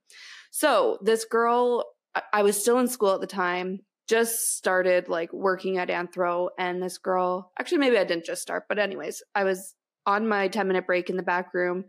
So 0.50 0.98
this 1.02 1.24
girl, 1.24 1.84
I 2.32 2.42
was 2.42 2.60
still 2.60 2.78
in 2.78 2.88
school 2.88 3.14
at 3.14 3.20
the 3.20 3.26
time, 3.26 3.80
just 4.10 4.56
started 4.56 5.08
like 5.08 5.32
working 5.32 5.78
at 5.78 5.88
Anthro, 5.88 6.48
and 6.58 6.82
this 6.82 6.98
girl, 6.98 7.52
actually, 7.60 7.78
maybe 7.78 7.96
I 7.96 8.04
didn't 8.04 8.24
just 8.24 8.42
start, 8.42 8.64
but 8.68 8.80
anyways, 8.80 9.22
I 9.36 9.44
was 9.44 9.76
on 10.04 10.26
my 10.26 10.48
10 10.48 10.66
minute 10.66 10.84
break 10.84 11.08
in 11.08 11.16
the 11.16 11.22
back 11.22 11.54
room. 11.54 11.84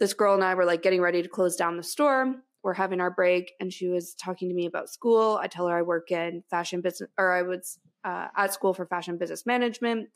This 0.00 0.12
girl 0.12 0.34
and 0.34 0.42
I 0.42 0.54
were 0.54 0.64
like 0.64 0.82
getting 0.82 1.00
ready 1.00 1.22
to 1.22 1.28
close 1.28 1.54
down 1.54 1.76
the 1.76 1.84
store. 1.84 2.34
We're 2.64 2.74
having 2.74 3.00
our 3.00 3.12
break, 3.12 3.52
and 3.60 3.72
she 3.72 3.88
was 3.88 4.14
talking 4.14 4.48
to 4.48 4.54
me 4.54 4.66
about 4.66 4.90
school. 4.90 5.38
I 5.40 5.46
tell 5.46 5.68
her 5.68 5.78
I 5.78 5.82
work 5.82 6.10
in 6.10 6.42
fashion 6.50 6.80
business, 6.80 7.08
or 7.16 7.32
I 7.32 7.42
was 7.42 7.78
uh, 8.04 8.28
at 8.36 8.52
school 8.54 8.74
for 8.74 8.86
fashion 8.86 9.16
business 9.16 9.46
management. 9.46 10.08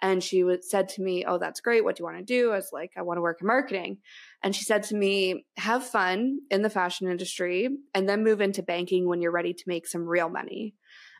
And 0.00 0.22
she 0.22 0.44
would, 0.44 0.64
said 0.64 0.88
to 0.90 1.02
me, 1.02 1.24
Oh, 1.24 1.38
that's 1.38 1.60
great. 1.60 1.84
What 1.84 1.96
do 1.96 2.02
you 2.02 2.04
want 2.04 2.18
to 2.18 2.24
do? 2.24 2.52
I 2.52 2.56
was 2.56 2.70
like, 2.72 2.92
I 2.96 3.02
want 3.02 3.18
to 3.18 3.22
work 3.22 3.40
in 3.40 3.46
marketing. 3.46 3.98
And 4.42 4.54
she 4.54 4.64
said 4.64 4.82
to 4.84 4.94
me, 4.94 5.46
Have 5.56 5.84
fun 5.84 6.40
in 6.50 6.62
the 6.62 6.70
fashion 6.70 7.08
industry 7.08 7.68
and 7.94 8.08
then 8.08 8.24
move 8.24 8.40
into 8.40 8.62
banking 8.62 9.06
when 9.06 9.20
you're 9.20 9.32
ready 9.32 9.52
to 9.52 9.64
make 9.66 9.86
some 9.86 10.06
real 10.06 10.28
money. 10.28 10.74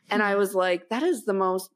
And 0.09 0.21
I 0.21 0.33
hmm. 0.33 0.39
was 0.39 0.55
like, 0.55 0.89
That 0.89 1.03
is 1.03 1.25
the 1.25 1.33
most 1.33 1.69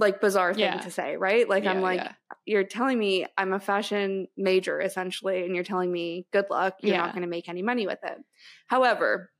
like 0.00 0.20
bizarre 0.20 0.54
thing 0.54 0.62
yeah. 0.62 0.80
to 0.80 0.90
say, 0.90 1.16
right? 1.16 1.48
Like, 1.48 1.64
yeah, 1.64 1.72
I'm 1.72 1.80
like, 1.80 2.00
yeah. 2.00 2.12
You're 2.46 2.64
telling 2.64 2.98
me 2.98 3.26
I'm 3.36 3.52
a 3.52 3.60
fashion 3.60 4.26
major 4.36 4.80
essentially, 4.80 5.44
and 5.44 5.54
you're 5.54 5.64
telling 5.64 5.92
me, 5.92 6.26
Good 6.32 6.46
luck. 6.50 6.76
You're 6.80 6.96
not 6.96 7.12
going 7.12 7.22
to 7.22 7.28
make 7.28 7.48
any 7.48 7.62
money 7.62 7.86
with 7.86 7.98
it. 8.02 8.18
However, 8.68 9.30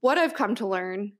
what 0.00 0.18
I've 0.18 0.34
come 0.34 0.54
to 0.56 0.66
learn 0.66 1.12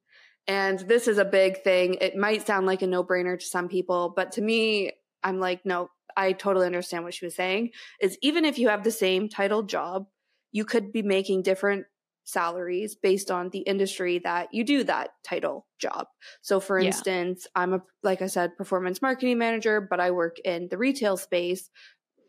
and 0.50 0.80
this 0.80 1.06
is 1.06 1.18
a 1.18 1.24
big 1.24 1.62
thing. 1.62 1.94
It 2.00 2.16
might 2.16 2.44
sound 2.44 2.66
like 2.66 2.82
a 2.82 2.86
no 2.88 3.04
brainer 3.04 3.38
to 3.38 3.46
some 3.46 3.68
people, 3.68 4.12
but 4.16 4.32
to 4.32 4.42
me, 4.42 4.90
I'm 5.22 5.38
like, 5.38 5.64
no, 5.64 5.90
I 6.16 6.32
totally 6.32 6.66
understand 6.66 7.04
what 7.04 7.14
she 7.14 7.24
was 7.24 7.36
saying. 7.36 7.70
Is 8.00 8.18
even 8.20 8.44
if 8.44 8.58
you 8.58 8.68
have 8.68 8.82
the 8.82 8.90
same 8.90 9.28
title 9.28 9.62
job, 9.62 10.06
you 10.50 10.64
could 10.64 10.90
be 10.90 11.02
making 11.02 11.42
different 11.42 11.86
salaries 12.24 12.96
based 12.96 13.30
on 13.30 13.50
the 13.50 13.60
industry 13.60 14.18
that 14.24 14.52
you 14.52 14.64
do 14.64 14.82
that 14.82 15.10
title 15.22 15.68
job. 15.78 16.08
So 16.42 16.58
for 16.58 16.80
yeah. 16.80 16.88
instance, 16.88 17.46
I'm 17.54 17.74
a 17.74 17.82
like 18.02 18.20
I 18.20 18.26
said 18.26 18.56
performance 18.56 19.00
marketing 19.00 19.38
manager, 19.38 19.80
but 19.80 20.00
I 20.00 20.10
work 20.10 20.38
in 20.44 20.66
the 20.68 20.78
retail 20.78 21.16
space 21.16 21.70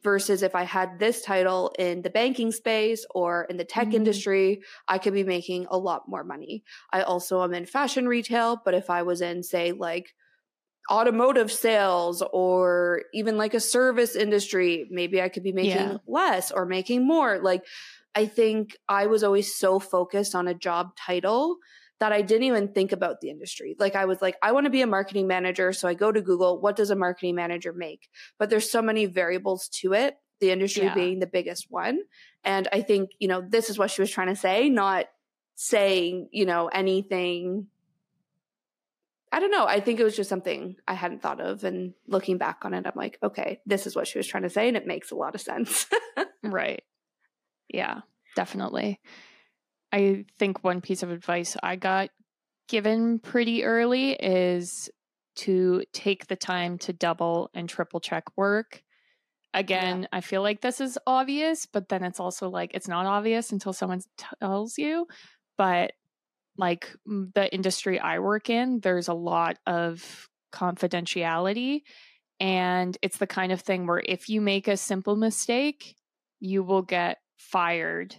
versus 0.04 0.44
if 0.44 0.56
I 0.56 0.64
had 0.64 1.00
this 1.00 1.22
title 1.22 1.74
in 1.78 2.02
the 2.02 2.10
banking 2.10 2.52
space 2.52 3.06
or 3.14 3.46
in 3.50 3.58
the 3.58 3.64
tech 3.64 3.88
mm-hmm. 3.88 3.98
industry, 3.98 4.62
I 4.88 4.98
could 4.98 5.14
be 5.14 5.24
making 5.24 5.68
a 5.70 5.78
lot 5.78 6.08
more 6.08 6.24
money. 6.24 6.64
I 6.92 7.02
also 7.02 7.44
am 7.44 7.54
in 7.54 7.66
fashion 7.66 8.08
retail, 8.08 8.62
but 8.64 8.74
if 8.74 8.90
I 8.90 9.04
was 9.04 9.22
in, 9.22 9.44
say, 9.44 9.72
like 9.72 10.14
automotive 10.90 11.52
sales 11.52 12.24
or 12.34 13.04
even 13.14 13.38
like 13.38 13.54
a 13.54 13.60
service 13.60 14.16
industry, 14.16 14.88
maybe 14.90 15.22
I 15.22 15.30
could 15.30 15.44
be 15.44 15.54
making 15.54 15.72
yeah. 15.72 15.98
less 16.08 16.52
or 16.52 16.66
making 16.66 17.06
more. 17.06 17.40
Like, 17.40 17.66
I 18.16 18.26
think 18.26 18.76
I 18.90 19.06
was 19.06 19.24
always 19.24 19.56
so 19.56 19.80
focused 19.80 20.36
on 20.36 20.48
a 20.48 20.54
job 20.54 20.96
title 20.98 21.58
that 22.02 22.12
I 22.12 22.24
didn't 22.24 22.46
even 22.46 22.68
think 22.70 22.94
about 22.94 23.22
the 23.22 23.30
industry. 23.30 23.76
Like 23.78 23.96
I 23.96 24.06
was 24.06 24.24
like, 24.24 24.36
I 24.42 24.54
want 24.54 24.66
to 24.66 24.72
be 24.72 24.82
a 24.82 24.88
marketing 24.88 25.28
manager. 25.28 25.72
So 25.72 25.88
I 25.88 25.94
go 25.94 26.12
to 26.12 26.20
Google, 26.20 26.60
what 26.60 26.76
does 26.76 26.90
a 26.90 26.96
marketing 26.96 27.36
manager 27.36 27.74
make? 27.74 28.10
But 28.40 28.50
there's 28.50 28.72
so 28.72 28.82
many 28.82 29.06
variables 29.06 29.70
to 29.82 29.94
it, 29.94 30.16
the 30.40 30.50
industry 30.50 30.86
yeah. 30.86 30.96
being 30.96 31.20
the 31.20 31.28
biggest 31.28 31.68
one. 31.70 32.00
And 32.44 32.68
I 32.74 32.82
think, 32.82 33.12
you 33.20 33.28
know, 33.28 33.46
this 33.48 33.70
is 33.70 33.78
what 33.78 33.92
she 33.92 34.02
was 34.02 34.10
trying 34.10 34.30
to 34.30 34.36
say, 34.36 34.68
not 34.68 35.06
saying, 35.54 36.30
you 36.32 36.48
know, 36.48 36.70
anything. 36.70 37.68
I 39.32 39.40
don't 39.40 39.52
know. 39.52 39.68
I 39.68 39.80
think 39.80 40.00
it 40.00 40.04
was 40.04 40.16
just 40.16 40.30
something 40.30 40.78
I 40.88 40.96
hadn't 40.96 41.22
thought 41.22 41.40
of. 41.40 41.64
And 41.64 41.94
looking 42.08 42.40
back 42.40 42.66
on 42.66 42.74
it, 42.74 42.88
I'm 42.88 42.94
like, 42.96 43.20
okay, 43.22 43.62
this 43.68 43.86
is 43.86 43.96
what 43.96 44.08
she 44.08 44.18
was 44.18 44.26
trying 44.26 44.44
to 44.44 44.50
say. 44.50 44.68
And 44.68 44.76
it 44.76 44.88
makes 44.88 45.12
a 45.12 45.16
lot 45.16 45.36
of 45.36 45.42
sense. 45.42 45.86
right. 46.44 46.82
Yeah, 47.70 48.00
definitely. 48.36 49.00
I 49.91 50.25
think 50.39 50.63
one 50.63 50.82
piece 50.82 51.04
of 51.04 51.12
advice 51.12 51.58
I 51.62 51.75
got 51.75 52.10
given 52.67 53.19
pretty 53.19 53.63
early 53.63 54.13
is 54.13 54.89
to 55.36 55.84
take 55.93 56.27
the 56.27 56.36
time 56.36 56.77
to 56.80 56.93
double 56.93 57.49
and 57.54 57.67
triple 57.67 57.99
check 57.99 58.23
work. 58.38 58.84
Again, 59.54 60.04
yeah. 60.04 60.08
I 60.13 60.21
feel 60.21 60.41
like 60.41 60.62
this 60.62 60.80
is 60.80 60.97
obvious, 61.06 61.65
but 61.65 61.89
then 61.89 62.04
it's 62.04 62.19
also 62.19 62.49
like 62.49 62.71
it's 62.73 62.88
not 62.88 63.06
obvious 63.06 63.51
until 63.51 63.73
someone 63.73 64.01
tells 64.39 64.77
you. 64.77 65.08
But 65.58 65.91
like 66.58 66.93
the 67.06 67.49
industry 67.51 67.99
I 67.99 68.19
work 68.19 68.49
in, 68.49 68.80
there's 68.80 69.10
a 69.10 69.13
lot 69.13 69.58
of 69.65 70.30
confidentiality. 70.54 71.82
And 72.39 72.97
it's 73.01 73.17
the 73.17 73.27
kind 73.27 73.51
of 73.51 73.62
thing 73.62 73.88
where 73.88 74.01
if 74.06 74.30
you 74.30 74.41
make 74.41 74.67
a 74.67 74.77
simple 74.77 75.15
mistake, 75.15 75.95
you 76.39 76.63
will 76.63 76.82
get 76.82 77.17
fired 77.38 78.15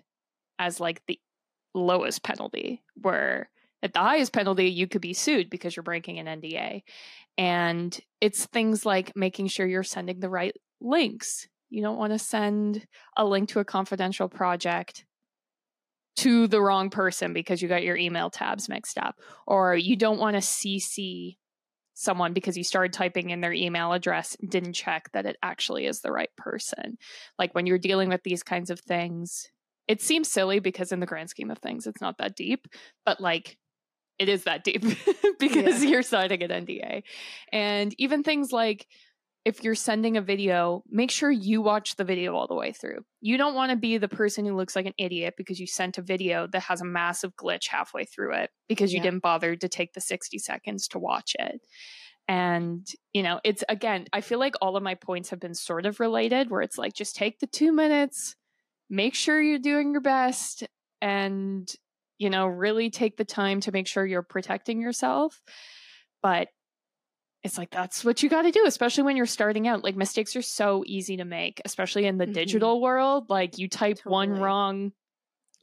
as 0.58 0.80
like 0.80 1.02
the 1.06 1.18
lowest 1.74 2.22
penalty 2.22 2.82
where 2.94 3.48
At 3.82 3.92
the 3.92 3.98
highest 3.98 4.32
penalty, 4.32 4.70
you 4.70 4.86
could 4.86 5.00
be 5.00 5.12
sued 5.12 5.50
because 5.50 5.74
you're 5.74 5.82
breaking 5.82 6.18
an 6.20 6.40
NDA. 6.40 6.82
And 7.36 7.98
it's 8.20 8.46
things 8.46 8.86
like 8.86 9.16
making 9.16 9.48
sure 9.48 9.66
you're 9.66 9.82
sending 9.82 10.20
the 10.20 10.28
right 10.28 10.56
links. 10.80 11.48
You 11.68 11.82
don't 11.82 11.98
want 11.98 12.12
to 12.12 12.18
send 12.18 12.86
a 13.16 13.24
link 13.24 13.48
to 13.50 13.60
a 13.60 13.64
confidential 13.64 14.28
project 14.28 15.04
to 16.16 16.46
the 16.46 16.60
wrong 16.60 16.90
person 16.90 17.32
because 17.32 17.60
you 17.60 17.68
got 17.68 17.82
your 17.82 17.96
email 17.96 18.30
tabs 18.30 18.68
mixed 18.68 18.98
up, 18.98 19.16
or 19.46 19.74
you 19.74 19.96
don't 19.96 20.20
want 20.20 20.36
to 20.36 20.42
CC 20.42 21.38
someone 21.94 22.34
because 22.34 22.56
you 22.56 22.64
started 22.64 22.92
typing 22.92 23.30
in 23.30 23.40
their 23.40 23.52
email 23.52 23.92
address, 23.92 24.36
didn't 24.46 24.74
check 24.74 25.10
that 25.12 25.26
it 25.26 25.36
actually 25.42 25.86
is 25.86 26.00
the 26.00 26.12
right 26.12 26.30
person. 26.36 26.98
Like 27.38 27.54
when 27.54 27.66
you're 27.66 27.78
dealing 27.78 28.10
with 28.10 28.22
these 28.22 28.42
kinds 28.42 28.70
of 28.70 28.78
things, 28.80 29.48
it 29.88 30.00
seems 30.00 30.28
silly 30.28 30.58
because 30.58 30.92
in 30.92 31.00
the 31.00 31.06
grand 31.06 31.30
scheme 31.30 31.50
of 31.50 31.58
things, 31.58 31.86
it's 31.86 32.00
not 32.00 32.18
that 32.18 32.36
deep, 32.36 32.66
but 33.04 33.20
like 33.20 33.56
it 34.18 34.28
is 34.28 34.44
that 34.44 34.64
deep 34.64 34.82
because 35.38 35.82
yeah. 35.82 35.90
you're 35.90 36.02
signing 36.02 36.42
an 36.42 36.50
NDA. 36.66 37.02
And 37.52 37.94
even 37.98 38.22
things 38.22 38.52
like 38.52 38.86
if 39.44 39.64
you're 39.64 39.74
sending 39.74 40.16
a 40.16 40.22
video, 40.22 40.84
make 40.88 41.10
sure 41.10 41.30
you 41.30 41.60
watch 41.62 41.96
the 41.96 42.04
video 42.04 42.34
all 42.34 42.46
the 42.46 42.54
way 42.54 42.72
through. 42.72 42.98
You 43.20 43.36
don't 43.36 43.54
want 43.54 43.70
to 43.70 43.76
be 43.76 43.98
the 43.98 44.08
person 44.08 44.44
who 44.44 44.56
looks 44.56 44.76
like 44.76 44.86
an 44.86 44.94
idiot 44.98 45.34
because 45.36 45.58
you 45.58 45.66
sent 45.66 45.98
a 45.98 46.02
video 46.02 46.46
that 46.46 46.62
has 46.62 46.80
a 46.80 46.84
massive 46.84 47.34
glitch 47.34 47.66
halfway 47.68 48.04
through 48.04 48.34
it 48.34 48.50
because 48.68 48.92
you 48.92 48.98
yeah. 48.98 49.04
didn't 49.04 49.22
bother 49.22 49.56
to 49.56 49.68
take 49.68 49.94
the 49.94 50.00
60 50.00 50.38
seconds 50.38 50.86
to 50.88 51.00
watch 51.00 51.34
it. 51.38 51.60
And, 52.28 52.86
you 53.12 53.24
know, 53.24 53.40
it's 53.42 53.64
again, 53.68 54.06
I 54.12 54.20
feel 54.20 54.38
like 54.38 54.54
all 54.62 54.76
of 54.76 54.82
my 54.82 54.94
points 54.94 55.30
have 55.30 55.40
been 55.40 55.54
sort 55.54 55.86
of 55.86 55.98
related 55.98 56.50
where 56.50 56.62
it's 56.62 56.78
like 56.78 56.94
just 56.94 57.16
take 57.16 57.40
the 57.40 57.48
two 57.48 57.72
minutes, 57.72 58.36
make 58.92 59.14
sure 59.14 59.40
you're 59.40 59.58
doing 59.58 59.92
your 59.92 60.02
best, 60.02 60.64
and, 61.00 61.68
you 62.18 62.30
know, 62.30 62.46
really 62.46 62.90
take 62.90 63.16
the 63.16 63.24
time 63.24 63.60
to 63.62 63.72
make 63.72 63.88
sure 63.88 64.06
you're 64.06 64.22
protecting 64.22 64.80
yourself. 64.80 65.40
But 66.22 66.48
it's 67.42 67.58
like 67.58 67.70
that's 67.70 68.04
what 68.04 68.22
you 68.22 68.28
got 68.28 68.42
to 68.42 68.50
do 68.50 68.64
especially 68.66 69.02
when 69.02 69.16
you're 69.16 69.26
starting 69.26 69.66
out 69.66 69.82
like 69.82 69.96
mistakes 69.96 70.36
are 70.36 70.42
so 70.42 70.84
easy 70.86 71.16
to 71.16 71.24
make 71.24 71.60
especially 71.64 72.06
in 72.06 72.18
the 72.18 72.24
mm-hmm. 72.24 72.34
digital 72.34 72.80
world 72.80 73.28
like 73.28 73.58
you 73.58 73.68
type 73.68 73.96
totally. 73.96 74.12
one 74.12 74.38
wrong 74.38 74.92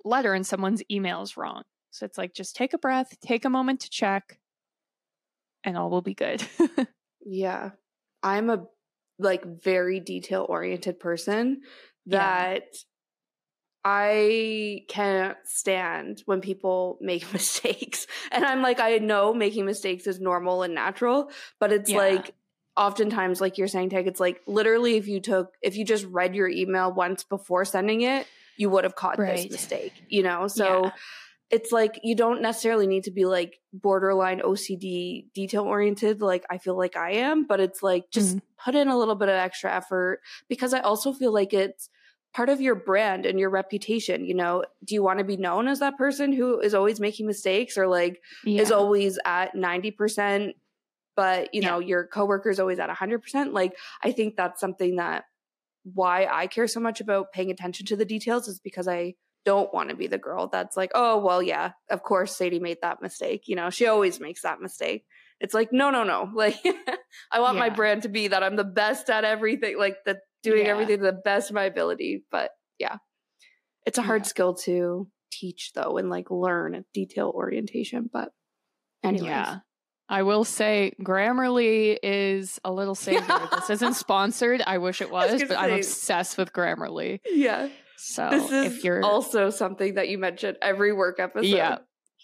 letter 0.03 0.33
and 0.33 0.45
someone's 0.45 0.83
email 0.91 1.21
is 1.21 1.37
wrong 1.37 1.63
so 1.91 2.05
it's 2.05 2.17
like 2.17 2.33
just 2.33 2.55
take 2.55 2.73
a 2.73 2.77
breath 2.77 3.15
take 3.21 3.45
a 3.45 3.49
moment 3.49 3.81
to 3.81 3.89
check 3.89 4.39
and 5.63 5.77
all 5.77 5.89
will 5.89 6.01
be 6.01 6.13
good 6.13 6.43
yeah 7.25 7.71
i'm 8.23 8.49
a 8.49 8.65
like 9.17 9.45
very 9.45 9.99
detail 9.99 10.45
oriented 10.47 10.99
person 10.99 11.61
that 12.05 12.63
yeah. 12.73 12.79
I 13.83 14.83
can't 14.89 15.37
stand 15.45 16.21
when 16.25 16.41
people 16.41 16.97
make 17.01 17.31
mistakes. 17.33 18.07
And 18.31 18.45
I'm 18.45 18.61
like, 18.61 18.79
I 18.79 18.97
know 18.97 19.33
making 19.33 19.65
mistakes 19.65 20.07
is 20.07 20.19
normal 20.19 20.63
and 20.63 20.73
natural, 20.73 21.31
but 21.59 21.71
it's 21.71 21.89
yeah. 21.89 21.97
like, 21.97 22.33
oftentimes, 22.77 23.41
like 23.41 23.57
you're 23.57 23.67
saying, 23.67 23.89
Tag, 23.89 24.07
it's 24.07 24.19
like 24.19 24.41
literally 24.47 24.95
if 24.95 25.07
you 25.07 25.19
took, 25.19 25.53
if 25.61 25.75
you 25.75 25.83
just 25.83 26.05
read 26.05 26.33
your 26.33 26.47
email 26.47 26.93
once 26.93 27.23
before 27.23 27.65
sending 27.65 28.01
it, 28.01 28.25
you 28.57 28.69
would 28.69 28.83
have 28.85 28.95
caught 28.95 29.17
right. 29.17 29.37
this 29.37 29.51
mistake, 29.51 29.93
you 30.07 30.23
know? 30.23 30.47
So 30.47 30.85
yeah. 30.85 30.91
it's 31.49 31.71
like, 31.71 31.99
you 32.03 32.15
don't 32.15 32.41
necessarily 32.41 32.87
need 32.87 33.03
to 33.05 33.11
be 33.11 33.25
like 33.25 33.59
borderline 33.73 34.39
OCD 34.39 35.31
detail 35.33 35.63
oriented, 35.63 36.21
like 36.21 36.45
I 36.49 36.57
feel 36.57 36.77
like 36.77 36.95
I 36.95 37.11
am, 37.11 37.47
but 37.47 37.59
it's 37.59 37.83
like 37.83 38.11
just 38.11 38.37
mm-hmm. 38.37 38.63
put 38.63 38.75
in 38.75 38.87
a 38.87 38.97
little 38.97 39.15
bit 39.15 39.29
of 39.29 39.35
extra 39.35 39.73
effort 39.73 40.21
because 40.47 40.73
I 40.73 40.79
also 40.79 41.11
feel 41.11 41.33
like 41.33 41.53
it's, 41.53 41.89
part 42.33 42.49
of 42.49 42.61
your 42.61 42.75
brand 42.75 43.25
and 43.25 43.39
your 43.39 43.49
reputation 43.49 44.25
you 44.25 44.33
know 44.33 44.63
do 44.83 44.93
you 44.93 45.03
want 45.03 45.19
to 45.19 45.25
be 45.25 45.37
known 45.37 45.67
as 45.67 45.79
that 45.79 45.97
person 45.97 46.31
who 46.31 46.59
is 46.59 46.73
always 46.73 46.99
making 46.99 47.25
mistakes 47.25 47.77
or 47.77 47.87
like 47.87 48.21
yeah. 48.45 48.61
is 48.61 48.71
always 48.71 49.17
at 49.25 49.55
90% 49.55 50.53
but 51.15 51.53
you 51.53 51.61
know 51.61 51.79
yeah. 51.79 51.87
your 51.87 52.07
coworker 52.07 52.49
is 52.49 52.59
always 52.59 52.79
at 52.79 52.89
100% 52.89 53.53
like 53.53 53.75
i 54.03 54.11
think 54.11 54.35
that's 54.35 54.61
something 54.61 54.97
that 54.97 55.25
why 55.83 56.27
i 56.31 56.47
care 56.47 56.67
so 56.67 56.79
much 56.79 57.01
about 57.01 57.31
paying 57.31 57.51
attention 57.51 57.85
to 57.85 57.95
the 57.95 58.05
details 58.05 58.47
is 58.47 58.59
because 58.59 58.87
i 58.87 59.13
don't 59.45 59.73
want 59.73 59.89
to 59.89 59.95
be 59.95 60.07
the 60.07 60.17
girl 60.17 60.47
that's 60.47 60.77
like 60.77 60.91
oh 60.93 61.17
well 61.17 61.41
yeah 61.41 61.71
of 61.89 62.03
course 62.03 62.35
sadie 62.35 62.59
made 62.59 62.77
that 62.81 63.01
mistake 63.01 63.43
you 63.47 63.55
know 63.55 63.69
she 63.69 63.87
always 63.87 64.19
makes 64.19 64.41
that 64.41 64.61
mistake 64.61 65.05
it's 65.39 65.53
like 65.53 65.69
no 65.71 65.89
no 65.89 66.03
no 66.03 66.29
like 66.35 66.57
i 67.31 67.39
want 67.39 67.55
yeah. 67.55 67.59
my 67.59 67.69
brand 67.69 68.03
to 68.03 68.09
be 68.09 68.27
that 68.27 68.43
i'm 68.43 68.55
the 68.55 68.63
best 68.63 69.09
at 69.09 69.23
everything 69.23 69.77
like 69.77 69.95
that 70.05 70.17
doing 70.43 70.65
yeah. 70.65 70.71
everything 70.71 70.97
to 70.97 71.03
the 71.03 71.11
best 71.13 71.49
of 71.49 71.55
my 71.55 71.63
ability. 71.63 72.23
But 72.31 72.51
yeah, 72.77 72.97
it's 73.85 73.97
a 73.97 74.01
hard 74.01 74.21
yeah. 74.21 74.27
skill 74.27 74.53
to 74.65 75.07
teach 75.31 75.71
though 75.73 75.97
and 75.97 76.09
like 76.09 76.31
learn 76.31 76.83
detail 76.93 77.31
orientation. 77.33 78.09
But 78.11 78.29
anyway. 79.03 79.27
Yeah. 79.27 79.57
I 80.11 80.23
will 80.23 80.43
say 80.43 80.93
Grammarly 81.03 81.97
is 82.01 82.59
a 82.63 82.71
little 82.71 82.95
savior. 82.95 83.47
this 83.51 83.69
isn't 83.69 83.93
sponsored. 83.93 84.63
I 84.65 84.79
wish 84.79 85.01
it 85.01 85.11
was, 85.11 85.33
was 85.33 85.43
but 85.43 85.49
say, 85.49 85.55
I'm 85.55 85.73
obsessed 85.73 86.37
with 86.37 86.51
Grammarly. 86.51 87.19
Yeah. 87.25 87.69
So 87.97 88.29
this 88.31 88.51
is 88.51 88.77
if 88.77 88.83
you're 88.83 89.03
also 89.03 89.49
something 89.51 89.95
that 89.95 90.09
you 90.09 90.17
mentioned 90.17 90.57
every 90.61 90.93
work 90.93 91.19
episode. 91.19 91.45
Yeah. 91.45 91.77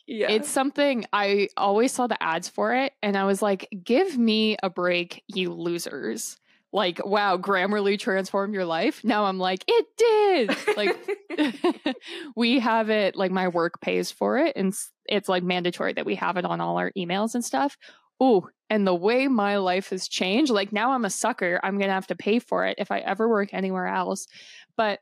Yeah. 0.08 0.32
It's 0.32 0.50
something 0.50 1.06
I 1.12 1.50
always 1.58 1.92
saw 1.92 2.08
the 2.08 2.22
ads 2.22 2.48
for 2.48 2.76
it 2.76 2.94
and 3.02 3.18
I 3.18 3.26
was 3.26 3.42
like, 3.42 3.68
give 3.84 4.18
me 4.18 4.56
a 4.62 4.70
break, 4.70 5.24
you 5.28 5.52
losers 5.52 6.38
like, 6.76 7.04
wow, 7.06 7.38
Grammarly 7.38 7.98
transformed 7.98 8.54
your 8.54 8.66
life. 8.66 9.02
Now 9.02 9.26
I'm 9.26 9.40
like, 9.40 9.64
it 9.66 9.86
did. 9.96 10.76
Like, 10.76 11.96
we 12.36 12.60
have 12.60 12.90
it, 12.90 13.16
like, 13.16 13.32
my 13.32 13.48
work 13.48 13.80
pays 13.80 14.12
for 14.12 14.38
it. 14.38 14.58
And 14.58 14.76
it's 15.06 15.30
like 15.30 15.42
mandatory 15.42 15.94
that 15.94 16.06
we 16.06 16.16
have 16.16 16.36
it 16.36 16.44
on 16.44 16.60
all 16.60 16.78
our 16.78 16.92
emails 16.98 17.34
and 17.34 17.46
stuff. 17.46 17.78
Oh, 18.20 18.50
and 18.70 18.86
the 18.86 18.94
way 18.94 19.30
my 19.30 19.56
life 19.56 19.92
has 19.92 20.10
changed, 20.10 20.52
like, 20.52 20.74
now 20.74 20.92
I'm 20.92 21.06
a 21.06 21.10
sucker. 21.10 21.62
I'm 21.64 21.78
going 21.78 21.88
to 21.88 21.94
have 21.94 22.08
to 22.08 22.16
pay 22.16 22.40
for 22.40 22.66
it 22.66 22.76
if 22.78 22.92
I 22.92 23.00
ever 23.00 23.30
work 23.30 23.54
anywhere 23.54 23.88
else. 23.88 24.28
But 24.76 25.00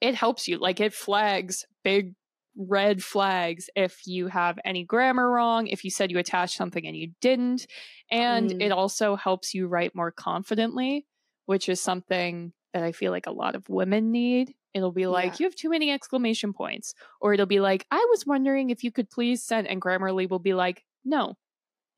it 0.00 0.14
helps 0.14 0.46
you. 0.46 0.58
Like, 0.58 0.78
it 0.78 0.94
flags 0.94 1.66
big 1.82 2.14
red 2.56 3.02
flags 3.02 3.70
if 3.74 4.06
you 4.06 4.26
have 4.26 4.58
any 4.64 4.84
grammar 4.84 5.30
wrong, 5.30 5.66
if 5.66 5.84
you 5.84 5.90
said 5.90 6.10
you 6.10 6.18
attached 6.18 6.56
something 6.56 6.86
and 6.86 6.96
you 6.96 7.12
didn't. 7.20 7.66
And 8.10 8.50
mm. 8.50 8.62
it 8.62 8.72
also 8.72 9.16
helps 9.16 9.54
you 9.54 9.66
write 9.66 9.94
more 9.94 10.10
confidently, 10.10 11.06
which 11.46 11.68
is 11.68 11.80
something 11.80 12.52
that 12.74 12.82
I 12.82 12.92
feel 12.92 13.10
like 13.10 13.26
a 13.26 13.32
lot 13.32 13.54
of 13.54 13.68
women 13.68 14.12
need. 14.12 14.54
It'll 14.74 14.92
be 14.92 15.06
like, 15.06 15.32
yeah. 15.32 15.36
you 15.40 15.46
have 15.46 15.54
too 15.54 15.70
many 15.70 15.90
exclamation 15.90 16.52
points. 16.52 16.94
Or 17.20 17.34
it'll 17.34 17.46
be 17.46 17.60
like, 17.60 17.86
I 17.90 18.06
was 18.10 18.26
wondering 18.26 18.70
if 18.70 18.84
you 18.84 18.90
could 18.90 19.10
please 19.10 19.42
send, 19.42 19.66
and 19.66 19.80
Grammarly 19.80 20.28
will 20.28 20.38
be 20.38 20.54
like, 20.54 20.82
no, 21.04 21.36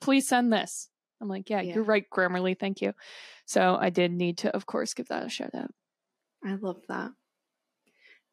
please 0.01 0.29
send 0.29 0.53
this. 0.53 0.89
I'm 1.21 1.29
like, 1.29 1.49
yeah, 1.49 1.61
yeah, 1.61 1.75
you're 1.75 1.85
right, 1.85 2.05
Grammarly. 2.13 2.59
Thank 2.59 2.81
you. 2.81 2.93
So 3.47 3.77
I 3.81 3.91
did 3.91 4.13
need 4.13 4.39
to, 4.39 4.55
of 4.55 4.67
course, 4.67 4.95
give 4.95 5.09
that 5.09 5.25
a 5.25 5.29
shout 5.29 5.55
out. 5.55 5.71
I 6.45 6.55
love 6.55 6.81
that 6.89 7.13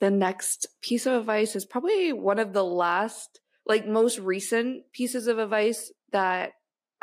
the 0.01 0.11
next 0.11 0.67
piece 0.81 1.05
of 1.05 1.13
advice 1.13 1.55
is 1.55 1.63
probably 1.63 2.11
one 2.11 2.39
of 2.39 2.51
the 2.51 2.63
last, 2.63 3.39
like 3.65 3.87
most 3.87 4.19
recent 4.19 4.91
pieces 4.91 5.27
of 5.27 5.37
advice 5.37 5.91
that 6.11 6.53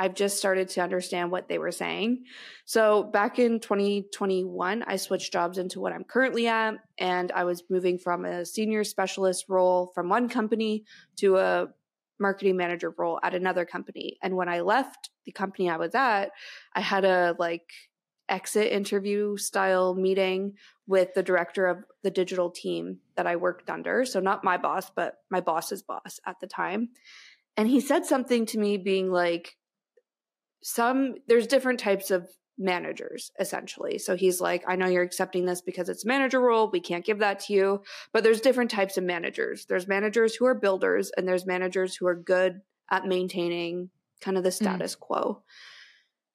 I've 0.00 0.14
just 0.14 0.37
started 0.37 0.68
to 0.70 0.80
understand 0.80 1.30
what 1.30 1.48
they 1.48 1.58
were 1.58 1.72
saying. 1.72 2.24
So 2.66 3.04
back 3.04 3.38
in 3.38 3.61
2021, 3.61 4.82
I 4.82 4.96
switched 4.96 5.32
jobs 5.32 5.58
into 5.58 5.80
what 5.80 5.92
I'm 5.92 6.04
currently 6.04 6.48
at, 6.48 6.74
and 6.98 7.32
I 7.32 7.44
was 7.44 7.62
moving 7.70 7.98
from 7.98 8.24
a 8.24 8.44
senior 8.44 8.84
specialist 8.84 9.46
role 9.48 9.90
from 9.94 10.08
one 10.08 10.28
company 10.28 10.84
to 11.16 11.37
a 11.38 11.68
marketing 12.20 12.56
manager 12.56 12.92
role 12.96 13.20
at 13.22 13.34
another 13.34 13.64
company. 13.64 14.18
And 14.22 14.37
when 14.37 14.48
I 14.48 14.61
left 14.61 15.11
the 15.24 15.32
company 15.32 15.70
I 15.70 15.76
was 15.76 15.94
at, 15.94 16.30
I 16.74 16.80
had 16.80 17.04
a 17.04 17.37
like 17.38 17.70
exit 18.28 18.72
interview 18.72 19.36
style 19.36 19.94
meeting 19.94 20.54
with 20.86 21.14
the 21.14 21.22
director 21.22 21.66
of 21.66 21.78
the 22.02 22.10
digital 22.10 22.50
team 22.50 22.98
that 23.16 23.26
I 23.26 23.36
worked 23.36 23.70
under. 23.70 24.04
So, 24.04 24.20
not 24.20 24.44
my 24.44 24.56
boss, 24.56 24.90
but 24.90 25.16
my 25.30 25.40
boss's 25.40 25.82
boss 25.82 26.20
at 26.26 26.40
the 26.40 26.46
time. 26.46 26.90
And 27.56 27.68
he 27.68 27.80
said 27.80 28.06
something 28.06 28.46
to 28.46 28.58
me 28.58 28.76
being 28.76 29.10
like, 29.10 29.56
some, 30.62 31.16
there's 31.26 31.46
different 31.46 31.80
types 31.80 32.10
of 32.10 32.28
managers 32.58 33.30
essentially. 33.38 33.98
So 33.98 34.16
he's 34.16 34.40
like, 34.40 34.64
I 34.66 34.76
know 34.76 34.86
you're 34.86 35.02
accepting 35.02 35.44
this 35.44 35.60
because 35.60 35.88
it's 35.88 36.04
a 36.04 36.08
manager 36.08 36.40
role. 36.40 36.70
We 36.70 36.80
can't 36.80 37.04
give 37.04 37.20
that 37.20 37.40
to 37.40 37.52
you. 37.52 37.82
But 38.12 38.24
there's 38.24 38.40
different 38.40 38.70
types 38.70 38.98
of 38.98 39.04
managers. 39.04 39.64
There's 39.66 39.86
managers 39.86 40.34
who 40.34 40.46
are 40.46 40.54
builders 40.54 41.10
and 41.16 41.26
there's 41.26 41.46
managers 41.46 41.94
who 41.94 42.06
are 42.08 42.16
good 42.16 42.60
at 42.90 43.06
maintaining 43.06 43.90
kind 44.20 44.36
of 44.36 44.42
the 44.42 44.50
mm. 44.50 44.54
status 44.54 44.96
mm. 44.96 45.00
quo. 45.00 45.42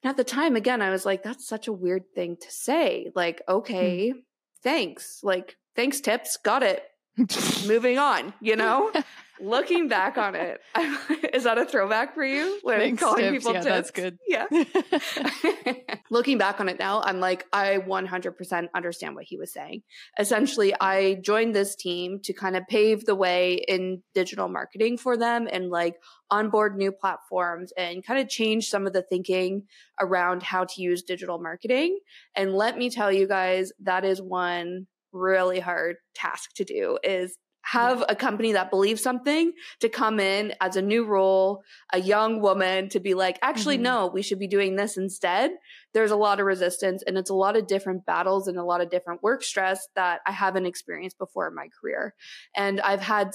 And 0.04 0.10
at 0.10 0.18
the 0.18 0.24
time, 0.24 0.56
again, 0.56 0.82
I 0.82 0.90
was 0.90 1.06
like, 1.06 1.24
that's 1.24 1.48
such 1.48 1.68
a 1.68 1.74
weird 1.74 2.04
thing 2.14 2.36
to 2.42 2.52
say. 2.52 3.12
Like, 3.16 3.42
okay, 3.48 4.14
mm. 4.14 4.20
thanks. 4.62 5.22
Like, 5.24 5.56
thanks, 5.76 6.02
tips. 6.02 6.38
Got 6.38 6.64
it. 6.64 6.84
Moving 7.68 7.98
on, 7.98 8.34
you 8.42 8.56
know? 8.56 8.92
looking 9.40 9.88
back 9.88 10.18
on 10.18 10.36
it, 10.36 10.62
is 11.34 11.44
that 11.44 11.58
a 11.58 11.66
throwback 11.66 12.14
for 12.14 12.24
you? 12.24 12.60
When 12.64 12.80
Thanks, 12.80 13.02
calling 13.02 13.22
tips. 13.22 13.38
people 13.38 13.54
yeah, 13.54 13.62
tips? 13.62 13.76
that's 13.76 13.92
good. 13.92 14.18
Yeah. 14.28 14.46
looking 16.10 16.38
back 16.38 16.60
on 16.60 16.70
it 16.70 16.80
now, 16.80 17.02
I'm 17.02 17.20
like, 17.20 17.46
I 17.52 17.78
100% 17.78 18.68
understand 18.76 19.16
what 19.16 19.26
he 19.26 19.38
was 19.38 19.52
saying. 19.52 19.84
Essentially, 20.20 20.74
I 20.80 21.16
joined 21.16 21.56
this 21.56 21.76
team 21.76 22.20
to 22.24 22.34
kind 22.34 22.56
of 22.56 22.64
pave 22.68 23.06
the 23.06 23.16
way 23.16 23.64
in 23.68 24.04
digital 24.14 24.48
marketing 24.48 24.98
for 24.98 25.18
them 25.18 25.48
and 25.52 25.70
like 25.70 25.96
onboard 26.30 26.76
new 26.78 26.92
platforms 26.92 27.72
and 27.78 28.06
kind 28.06 28.20
of 28.20 28.30
change 28.30 28.70
some 28.70 28.88
of 28.88 28.94
the 28.94 29.04
thinking 29.04 29.64
around 30.00 30.44
how 30.44 30.66
to 30.66 30.82
use 30.82 31.04
digital 31.04 31.40
marketing. 31.40 32.00
And 32.36 32.54
let 32.54 32.78
me 32.78 32.90
tell 32.90 33.12
you 33.12 33.28
guys, 33.28 33.72
that 33.82 34.06
is 34.06 34.22
one 34.22 34.88
really 35.12 35.60
hard 35.60 35.98
task 36.16 36.54
to 36.56 36.64
do 36.64 36.98
is 37.04 37.38
have 37.64 38.00
yeah. 38.00 38.06
a 38.10 38.16
company 38.16 38.52
that 38.52 38.70
believes 38.70 39.02
something 39.02 39.54
to 39.80 39.90
come 39.90 40.20
in 40.20 40.54
as 40.62 40.76
a 40.76 40.82
new 40.82 41.06
role, 41.06 41.64
a 41.92 42.00
young 42.00 42.42
woman 42.42 42.90
to 42.90 43.00
be 43.00 43.14
like, 43.14 43.40
actually, 43.42 43.76
mm-hmm. 43.76 43.84
no, 43.84 44.08
we 44.08 44.22
should 44.22 44.40
be 44.40 44.48
doing 44.48 44.76
this 44.76 44.98
instead. 44.98 45.52
There's 45.94 46.12
a 46.12 46.18
lot 46.18 46.40
of 46.40 46.46
resistance 46.46 47.04
and 47.08 47.18
it's 47.18 47.30
a 47.30 47.36
lot 47.36 47.56
of 47.56 47.68
different 47.68 48.06
battles 48.06 48.48
and 48.48 48.58
a 48.58 48.64
lot 48.64 48.82
of 48.82 48.90
different 48.90 49.24
work 49.24 49.44
stress 49.44 49.88
that 49.96 50.20
I 50.28 50.32
haven't 50.32 50.66
experienced 50.66 51.18
before 51.18 51.48
in 51.48 51.56
my 51.56 51.68
career. 51.82 52.14
And 52.56 52.82
I've 52.82 53.02
had 53.02 53.32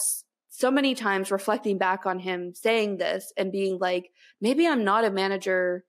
so 0.50 0.70
many 0.70 0.94
times 0.94 1.30
reflecting 1.30 1.78
back 1.78 2.04
on 2.04 2.18
him 2.18 2.52
saying 2.54 2.98
this 2.98 3.32
and 3.36 3.50
being 3.50 3.78
like, 3.78 4.10
maybe 4.40 4.66
I'm 4.66 4.84
not 4.84 5.04
a 5.04 5.10
manager 5.10 5.84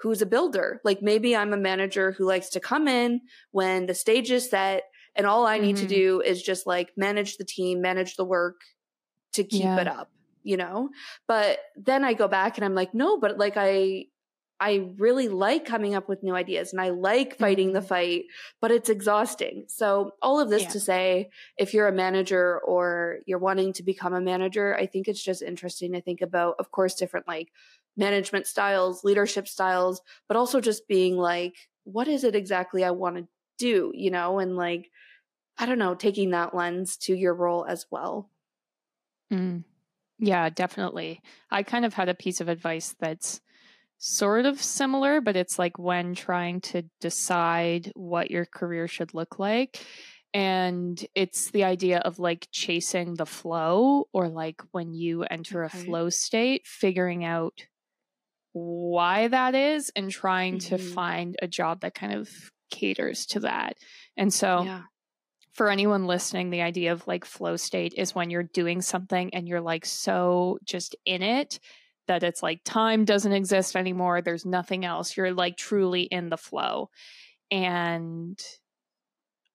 who's 0.00 0.20
a 0.20 0.26
builder. 0.26 0.80
Like 0.84 1.00
maybe 1.00 1.36
I'm 1.36 1.52
a 1.52 1.58
manager 1.58 2.12
who 2.12 2.26
likes 2.26 2.50
to 2.50 2.60
come 2.60 2.88
in 2.88 3.20
when 3.52 3.86
the 3.86 3.94
stage 3.94 4.30
is 4.30 4.50
set 4.50 4.84
and 5.16 5.26
all 5.26 5.46
I 5.46 5.58
need 5.58 5.76
mm-hmm. 5.76 5.86
to 5.86 5.94
do 5.94 6.20
is 6.20 6.42
just 6.42 6.66
like 6.66 6.90
manage 6.96 7.36
the 7.36 7.44
team, 7.44 7.80
manage 7.80 8.16
the 8.16 8.24
work 8.24 8.60
to 9.34 9.44
keep 9.44 9.62
yeah. 9.62 9.80
it 9.80 9.88
up, 9.88 10.10
you 10.42 10.56
know? 10.56 10.90
But 11.28 11.58
then 11.76 12.04
I 12.04 12.14
go 12.14 12.28
back 12.28 12.56
and 12.56 12.64
I'm 12.64 12.74
like, 12.74 12.94
no, 12.94 13.18
but 13.18 13.38
like 13.38 13.54
I, 13.56 14.06
I 14.60 14.88
really 14.98 15.28
like 15.28 15.66
coming 15.66 15.94
up 15.94 16.08
with 16.08 16.22
new 16.22 16.34
ideas 16.34 16.72
and 16.72 16.80
I 16.80 16.90
like 16.90 17.38
fighting 17.38 17.68
mm-hmm. 17.68 17.74
the 17.74 17.82
fight, 17.82 18.24
but 18.60 18.70
it's 18.70 18.88
exhausting. 18.88 19.64
So 19.68 20.12
all 20.22 20.40
of 20.40 20.48
this 20.48 20.62
yeah. 20.62 20.68
to 20.70 20.80
say, 20.80 21.30
if 21.58 21.74
you're 21.74 21.88
a 21.88 21.92
manager 21.92 22.60
or 22.60 23.18
you're 23.26 23.38
wanting 23.38 23.72
to 23.74 23.82
become 23.82 24.14
a 24.14 24.20
manager, 24.20 24.74
I 24.76 24.86
think 24.86 25.08
it's 25.08 25.22
just 25.22 25.42
interesting 25.42 25.92
to 25.92 26.00
think 26.00 26.22
about, 26.22 26.54
of 26.58 26.70
course, 26.70 26.94
different 26.94 27.26
like 27.26 27.50
management 27.96 28.46
styles, 28.46 29.04
leadership 29.04 29.48
styles, 29.48 30.00
but 30.28 30.36
also 30.36 30.60
just 30.60 30.88
being 30.88 31.16
like, 31.16 31.56
what 31.82 32.08
is 32.08 32.24
it 32.24 32.34
exactly 32.34 32.84
I 32.84 32.92
want 32.92 33.16
to 33.16 33.28
do, 33.58 33.92
you 33.94 34.10
know, 34.10 34.38
and 34.38 34.56
like, 34.56 34.90
I 35.58 35.66
don't 35.66 35.78
know, 35.78 35.94
taking 35.94 36.30
that 36.30 36.54
lens 36.54 36.96
to 36.98 37.14
your 37.14 37.34
role 37.34 37.64
as 37.64 37.86
well. 37.90 38.30
Mm. 39.32 39.64
Yeah, 40.18 40.48
definitely. 40.50 41.20
I 41.50 41.62
kind 41.62 41.84
of 41.84 41.94
had 41.94 42.08
a 42.08 42.14
piece 42.14 42.40
of 42.40 42.48
advice 42.48 42.94
that's 42.98 43.40
sort 43.98 44.46
of 44.46 44.62
similar, 44.62 45.20
but 45.20 45.36
it's 45.36 45.58
like 45.58 45.78
when 45.78 46.14
trying 46.14 46.60
to 46.60 46.82
decide 47.00 47.92
what 47.94 48.30
your 48.30 48.44
career 48.44 48.88
should 48.88 49.14
look 49.14 49.38
like. 49.38 49.84
And 50.32 51.04
it's 51.14 51.50
the 51.52 51.62
idea 51.62 51.98
of 51.98 52.18
like 52.18 52.48
chasing 52.50 53.14
the 53.14 53.26
flow, 53.26 54.08
or 54.12 54.28
like 54.28 54.62
when 54.72 54.92
you 54.92 55.22
enter 55.22 55.64
okay. 55.64 55.78
a 55.78 55.84
flow 55.84 56.10
state, 56.10 56.66
figuring 56.66 57.24
out 57.24 57.66
why 58.52 59.28
that 59.28 59.54
is 59.54 59.92
and 59.94 60.10
trying 60.10 60.58
mm-hmm. 60.58 60.76
to 60.76 60.82
find 60.82 61.36
a 61.40 61.46
job 61.46 61.80
that 61.80 61.94
kind 61.94 62.14
of 62.14 62.28
caters 62.70 63.26
to 63.26 63.40
that. 63.40 63.76
And 64.16 64.34
so, 64.34 64.62
yeah. 64.64 64.82
For 65.54 65.70
anyone 65.70 66.06
listening, 66.06 66.50
the 66.50 66.62
idea 66.62 66.92
of 66.92 67.06
like 67.06 67.24
flow 67.24 67.56
state 67.56 67.94
is 67.96 68.14
when 68.14 68.28
you're 68.28 68.42
doing 68.42 68.82
something 68.82 69.32
and 69.32 69.48
you're 69.48 69.60
like 69.60 69.86
so 69.86 70.58
just 70.64 70.96
in 71.04 71.22
it 71.22 71.60
that 72.08 72.22
it's 72.22 72.42
like 72.42 72.60
time 72.64 73.04
doesn't 73.04 73.32
exist 73.32 73.76
anymore. 73.76 74.20
There's 74.20 74.44
nothing 74.44 74.84
else. 74.84 75.16
You're 75.16 75.32
like 75.32 75.56
truly 75.56 76.02
in 76.02 76.28
the 76.28 76.36
flow. 76.36 76.90
And 77.50 78.38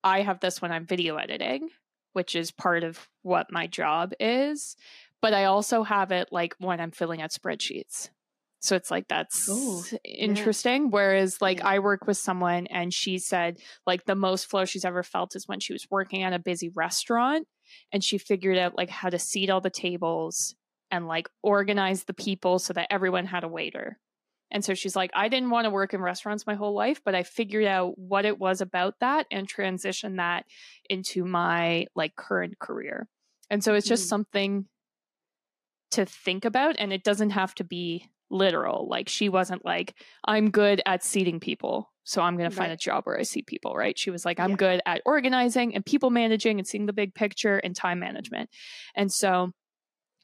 I 0.03 0.21
have 0.21 0.39
this 0.39 0.61
when 0.61 0.71
I'm 0.71 0.85
video 0.85 1.17
editing, 1.17 1.69
which 2.13 2.35
is 2.35 2.49
part 2.49 2.83
of 2.83 3.07
what 3.21 3.51
my 3.51 3.67
job 3.67 4.13
is. 4.19 4.77
But 5.21 5.33
I 5.33 5.45
also 5.45 5.83
have 5.83 6.11
it 6.11 6.29
like 6.31 6.55
when 6.59 6.79
I'm 6.79 6.91
filling 6.91 7.21
out 7.21 7.31
spreadsheets. 7.31 8.09
So 8.61 8.75
it's 8.75 8.91
like 8.91 9.07
that's 9.07 9.47
Ooh, 9.49 9.83
interesting. 10.03 10.83
Yeah. 10.83 10.89
Whereas 10.89 11.41
like 11.41 11.59
yeah. 11.59 11.67
I 11.67 11.79
work 11.79 12.05
with 12.05 12.17
someone 12.17 12.67
and 12.67 12.93
she 12.93 13.17
said 13.17 13.57
like 13.87 14.05
the 14.05 14.15
most 14.15 14.47
flow 14.47 14.65
she's 14.65 14.85
ever 14.85 15.01
felt 15.01 15.35
is 15.35 15.47
when 15.47 15.59
she 15.59 15.73
was 15.73 15.87
working 15.89 16.23
at 16.23 16.33
a 16.33 16.39
busy 16.39 16.69
restaurant 16.69 17.47
and 17.93 18.03
she 18.03 18.17
figured 18.17 18.57
out 18.57 18.77
like 18.77 18.89
how 18.89 19.09
to 19.09 19.19
seat 19.19 19.49
all 19.49 19.61
the 19.61 19.69
tables 19.69 20.55
and 20.91 21.07
like 21.07 21.29
organize 21.41 22.03
the 22.03 22.13
people 22.13 22.59
so 22.59 22.73
that 22.73 22.87
everyone 22.89 23.25
had 23.25 23.43
a 23.43 23.47
waiter. 23.47 23.97
And 24.51 24.65
so 24.65 24.73
she's 24.73 24.95
like, 24.95 25.11
I 25.13 25.29
didn't 25.29 25.51
want 25.51 25.65
to 25.65 25.69
work 25.69 25.93
in 25.93 26.01
restaurants 26.01 26.47
my 26.47 26.55
whole 26.55 26.73
life, 26.73 27.01
but 27.05 27.13
I 27.13 27.23
figured 27.23 27.65
out 27.65 27.97
what 27.97 28.25
it 28.25 28.39
was 28.39 28.61
about 28.61 28.95
that 28.99 29.27
and 29.31 29.47
transitioned 29.47 30.17
that 30.17 30.45
into 30.89 31.23
my 31.23 31.85
like 31.95 32.15
current 32.15 32.57
career. 32.57 33.07
And 33.49 33.63
so 33.63 33.75
it's 33.75 33.87
just 33.87 34.05
mm. 34.05 34.09
something 34.09 34.65
to 35.91 36.05
think 36.05 36.45
about. 36.45 36.75
And 36.79 36.91
it 36.91 37.03
doesn't 37.03 37.31
have 37.31 37.53
to 37.55 37.63
be 37.63 38.09
literal. 38.29 38.87
Like 38.89 39.09
she 39.09 39.29
wasn't 39.29 39.65
like, 39.65 39.95
I'm 40.25 40.51
good 40.51 40.81
at 40.85 41.03
seating 41.03 41.39
people. 41.39 41.91
So 42.03 42.21
I'm 42.21 42.37
going 42.37 42.49
to 42.49 42.55
find 42.55 42.69
right. 42.69 42.73
a 42.73 42.77
job 42.77 43.03
where 43.05 43.19
I 43.19 43.23
see 43.23 43.43
people, 43.43 43.75
right? 43.75 43.97
She 43.97 44.09
was 44.09 44.25
like, 44.25 44.39
I'm 44.39 44.51
yeah. 44.51 44.55
good 44.55 44.81
at 44.85 45.01
organizing 45.05 45.75
and 45.75 45.85
people 45.85 46.09
managing 46.09 46.57
and 46.57 46.67
seeing 46.67 46.87
the 46.87 46.93
big 46.93 47.13
picture 47.13 47.57
and 47.57 47.75
time 47.75 47.99
management. 47.99 48.49
And 48.95 49.11
so 49.11 49.51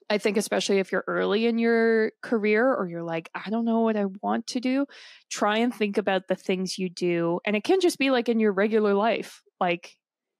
I 0.09 0.17
think, 0.17 0.37
especially 0.37 0.79
if 0.79 0.91
you're 0.91 1.03
early 1.07 1.45
in 1.45 1.57
your 1.57 2.11
career 2.21 2.71
or 2.73 2.87
you're 2.87 3.03
like, 3.03 3.29
I 3.33 3.49
don't 3.49 3.65
know 3.65 3.81
what 3.81 3.97
I 3.97 4.05
want 4.21 4.47
to 4.47 4.59
do, 4.59 4.85
try 5.29 5.57
and 5.57 5.73
think 5.73 5.97
about 5.97 6.27
the 6.27 6.35
things 6.35 6.77
you 6.77 6.89
do. 6.89 7.39
And 7.45 7.55
it 7.55 7.63
can 7.63 7.79
just 7.79 7.97
be 7.97 8.11
like 8.11 8.29
in 8.29 8.39
your 8.39 8.51
regular 8.51 8.93
life. 8.93 9.41
Like, 9.59 9.95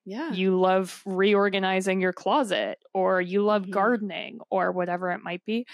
yeah. 0.08 0.32
You 0.32 0.60
love 0.60 1.02
reorganizing 1.06 2.00
your 2.00 2.14
closet 2.14 2.78
or 2.94 3.20
you 3.22 3.44
love 3.44 3.64
mm-hmm. 3.64 3.72
gardening 3.72 4.40
or 4.52 4.72
whatever 4.72 5.12
it 5.12 5.22
might 5.24 5.44
be 5.46 5.66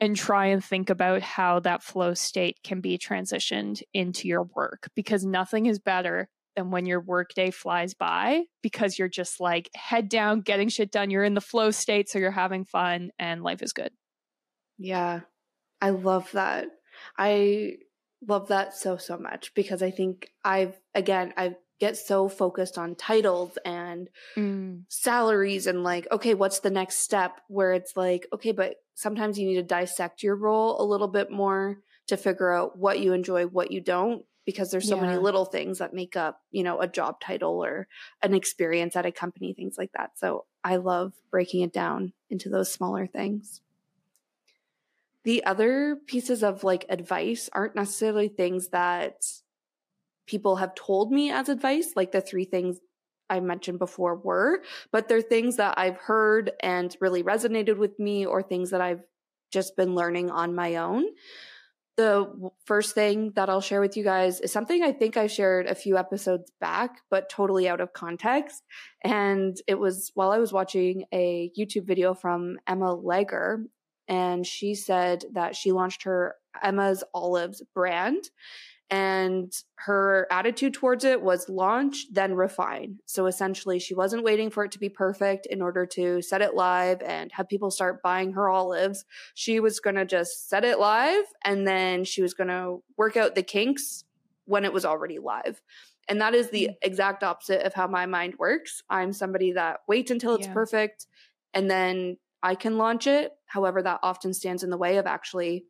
and 0.00 0.16
try 0.16 0.46
and 0.46 0.64
think 0.64 0.90
about 0.90 1.22
how 1.22 1.60
that 1.60 1.82
flow 1.82 2.14
state 2.14 2.58
can 2.62 2.80
be 2.80 2.98
transitioned 2.98 3.82
into 3.92 4.28
your 4.28 4.44
work 4.54 4.88
because 4.94 5.24
nothing 5.24 5.66
is 5.66 5.78
better 5.78 6.28
than 6.56 6.70
when 6.70 6.86
your 6.86 7.00
workday 7.00 7.50
flies 7.50 7.94
by 7.94 8.42
because 8.62 8.98
you're 8.98 9.08
just 9.08 9.40
like 9.40 9.70
head 9.74 10.08
down 10.08 10.40
getting 10.40 10.68
shit 10.68 10.90
done. 10.92 11.10
You're 11.10 11.24
in 11.24 11.34
the 11.34 11.40
flow 11.40 11.70
state 11.70 12.08
so 12.08 12.18
you're 12.18 12.30
having 12.30 12.64
fun 12.64 13.10
and 13.18 13.42
life 13.42 13.62
is 13.62 13.72
good. 13.72 13.90
Yeah. 14.78 15.20
I 15.80 15.90
love 15.90 16.30
that. 16.32 16.66
I 17.16 17.78
love 18.26 18.48
that 18.48 18.74
so 18.74 18.96
so 18.96 19.16
much 19.16 19.52
because 19.54 19.82
i 19.82 19.90
think 19.90 20.30
i've 20.44 20.76
again 20.94 21.32
i've 21.36 21.54
get 21.78 21.96
so 21.96 22.28
focused 22.28 22.76
on 22.76 22.94
titles 22.94 23.56
and 23.64 24.08
mm. 24.36 24.82
salaries 24.88 25.66
and 25.66 25.84
like, 25.84 26.08
okay, 26.10 26.34
what's 26.34 26.60
the 26.60 26.70
next 26.70 26.98
step? 26.98 27.40
Where 27.48 27.72
it's 27.72 27.96
like, 27.96 28.26
okay, 28.32 28.52
but 28.52 28.76
sometimes 28.94 29.38
you 29.38 29.46
need 29.46 29.56
to 29.56 29.62
dissect 29.62 30.22
your 30.22 30.36
role 30.36 30.80
a 30.80 30.84
little 30.84 31.08
bit 31.08 31.30
more 31.30 31.78
to 32.08 32.16
figure 32.16 32.52
out 32.52 32.76
what 32.76 32.98
you 33.00 33.12
enjoy, 33.12 33.46
what 33.46 33.70
you 33.70 33.80
don't, 33.80 34.24
because 34.44 34.70
there's 34.70 34.88
so 34.88 34.96
yeah. 34.96 35.02
many 35.02 35.18
little 35.18 35.44
things 35.44 35.78
that 35.78 35.92
make 35.92 36.16
up, 36.16 36.40
you 36.50 36.62
know, 36.62 36.80
a 36.80 36.88
job 36.88 37.20
title 37.20 37.62
or 37.62 37.86
an 38.22 38.34
experience 38.34 38.96
at 38.96 39.06
a 39.06 39.12
company, 39.12 39.52
things 39.52 39.76
like 39.76 39.92
that. 39.92 40.12
So 40.16 40.46
I 40.64 40.76
love 40.76 41.12
breaking 41.30 41.60
it 41.60 41.72
down 41.72 42.12
into 42.30 42.48
those 42.48 42.72
smaller 42.72 43.06
things. 43.06 43.60
The 45.24 45.44
other 45.44 45.96
pieces 46.06 46.42
of 46.42 46.64
like 46.64 46.86
advice 46.88 47.50
aren't 47.52 47.76
necessarily 47.76 48.28
things 48.28 48.68
that 48.68 49.22
people 50.28 50.56
have 50.56 50.74
told 50.74 51.10
me 51.10 51.30
as 51.30 51.48
advice, 51.48 51.94
like 51.96 52.12
the 52.12 52.20
three 52.20 52.44
things 52.44 52.78
I 53.28 53.40
mentioned 53.40 53.78
before 53.78 54.14
were, 54.16 54.62
but 54.92 55.08
they're 55.08 55.20
things 55.20 55.56
that 55.56 55.78
I've 55.78 55.96
heard 55.96 56.52
and 56.60 56.96
really 57.00 57.22
resonated 57.22 57.76
with 57.76 57.98
me 57.98 58.24
or 58.24 58.42
things 58.42 58.70
that 58.70 58.80
I've 58.80 59.02
just 59.52 59.76
been 59.76 59.94
learning 59.94 60.30
on 60.30 60.54
my 60.54 60.76
own. 60.76 61.04
The 61.96 62.50
first 62.64 62.94
thing 62.94 63.32
that 63.34 63.50
I'll 63.50 63.60
share 63.60 63.80
with 63.80 63.96
you 63.96 64.04
guys 64.04 64.40
is 64.40 64.52
something 64.52 64.84
I 64.84 64.92
think 64.92 65.16
I 65.16 65.26
shared 65.26 65.66
a 65.66 65.74
few 65.74 65.98
episodes 65.98 66.52
back, 66.60 67.00
but 67.10 67.28
totally 67.28 67.68
out 67.68 67.80
of 67.80 67.92
context. 67.92 68.62
And 69.02 69.56
it 69.66 69.80
was 69.80 70.12
while 70.14 70.30
I 70.30 70.38
was 70.38 70.52
watching 70.52 71.04
a 71.12 71.50
YouTube 71.58 71.86
video 71.86 72.14
from 72.14 72.58
Emma 72.68 72.94
Lager, 72.94 73.64
and 74.06 74.46
she 74.46 74.74
said 74.74 75.24
that 75.32 75.56
she 75.56 75.72
launched 75.72 76.04
her 76.04 76.36
Emma's 76.62 77.02
Olives 77.12 77.62
brand 77.74 78.30
and 78.90 79.52
her 79.74 80.26
attitude 80.30 80.72
towards 80.72 81.04
it 81.04 81.20
was 81.20 81.48
launch 81.48 82.06
then 82.10 82.34
refine 82.34 82.98
so 83.04 83.26
essentially 83.26 83.78
she 83.78 83.94
wasn't 83.94 84.22
waiting 84.22 84.50
for 84.50 84.64
it 84.64 84.72
to 84.72 84.78
be 84.78 84.88
perfect 84.88 85.46
in 85.46 85.60
order 85.60 85.84
to 85.84 86.22
set 86.22 86.40
it 86.40 86.54
live 86.54 87.02
and 87.02 87.30
have 87.32 87.48
people 87.48 87.70
start 87.70 88.02
buying 88.02 88.32
her 88.32 88.48
olives 88.48 89.04
she 89.34 89.60
was 89.60 89.78
going 89.78 89.96
to 89.96 90.06
just 90.06 90.48
set 90.48 90.64
it 90.64 90.78
live 90.78 91.24
and 91.44 91.66
then 91.66 92.02
she 92.02 92.22
was 92.22 92.32
going 92.32 92.48
to 92.48 92.82
work 92.96 93.16
out 93.16 93.34
the 93.34 93.42
kinks 93.42 94.04
when 94.46 94.64
it 94.64 94.72
was 94.72 94.84
already 94.84 95.18
live 95.18 95.60
and 96.08 96.20
that 96.22 96.34
is 96.34 96.48
the 96.48 96.68
mm. 96.68 96.76
exact 96.80 97.22
opposite 97.22 97.66
of 97.66 97.74
how 97.74 97.86
my 97.86 98.06
mind 98.06 98.34
works 98.38 98.82
i'm 98.88 99.12
somebody 99.12 99.52
that 99.52 99.80
waits 99.86 100.10
until 100.10 100.34
it's 100.34 100.46
yeah. 100.46 100.52
perfect 100.54 101.06
and 101.52 101.70
then 101.70 102.16
I 102.42 102.54
can 102.54 102.78
launch 102.78 103.06
it. 103.06 103.32
However, 103.46 103.82
that 103.82 104.00
often 104.02 104.32
stands 104.32 104.62
in 104.62 104.70
the 104.70 104.76
way 104.76 104.98
of 104.98 105.06
actually 105.06 105.64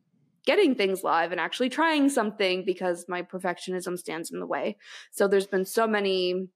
getting 0.49 0.75
things 0.75 1.05
live 1.05 1.31
and 1.31 1.39
actually 1.39 1.69
trying 1.69 2.09
something 2.09 2.65
because 2.65 3.05
my 3.07 3.21
perfectionism 3.21 3.99
stands 3.99 4.31
in 4.31 4.41
the 4.41 4.47
way. 4.47 4.79
So 5.11 5.29
there's 5.29 5.47
been 5.47 5.67
so 5.67 5.87
many 5.87 6.49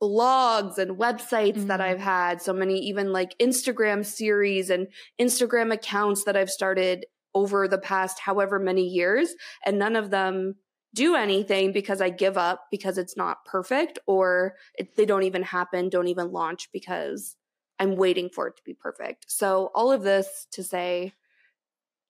blogs 0.00 0.78
and 0.78 0.96
websites 0.96 1.56
mm-hmm. 1.56 1.66
that 1.66 1.80
I've 1.80 1.98
had, 1.98 2.40
so 2.40 2.52
many 2.52 2.78
even 2.78 3.12
like 3.12 3.36
Instagram 3.40 4.06
series 4.06 4.70
and 4.70 4.86
Instagram 5.20 5.72
accounts 5.72 6.22
that 6.26 6.36
I've 6.36 6.48
started 6.48 7.06
over 7.34 7.66
the 7.66 7.78
past 7.78 8.20
however 8.20 8.60
many 8.60 8.86
years, 8.86 9.34
and 9.66 9.80
none 9.80 9.96
of 9.96 10.10
them 10.10 10.54
do 10.94 11.16
anything 11.16 11.72
because 11.72 12.00
I 12.00 12.10
give 12.10 12.38
up 12.38 12.66
because 12.70 12.98
it's 12.98 13.16
not 13.16 13.44
perfect 13.44 13.98
or 14.06 14.54
it, 14.76 14.94
they 14.94 15.06
don't 15.06 15.24
even 15.24 15.42
happen, 15.42 15.88
don't 15.88 16.06
even 16.06 16.30
launch 16.30 16.68
because 16.72 17.34
I'm 17.80 17.96
waiting 17.96 18.30
for 18.32 18.46
it 18.46 18.56
to 18.58 18.62
be 18.64 18.74
perfect. 18.74 19.24
So, 19.26 19.72
all 19.74 19.90
of 19.90 20.04
this 20.04 20.46
to 20.52 20.62
say, 20.62 21.14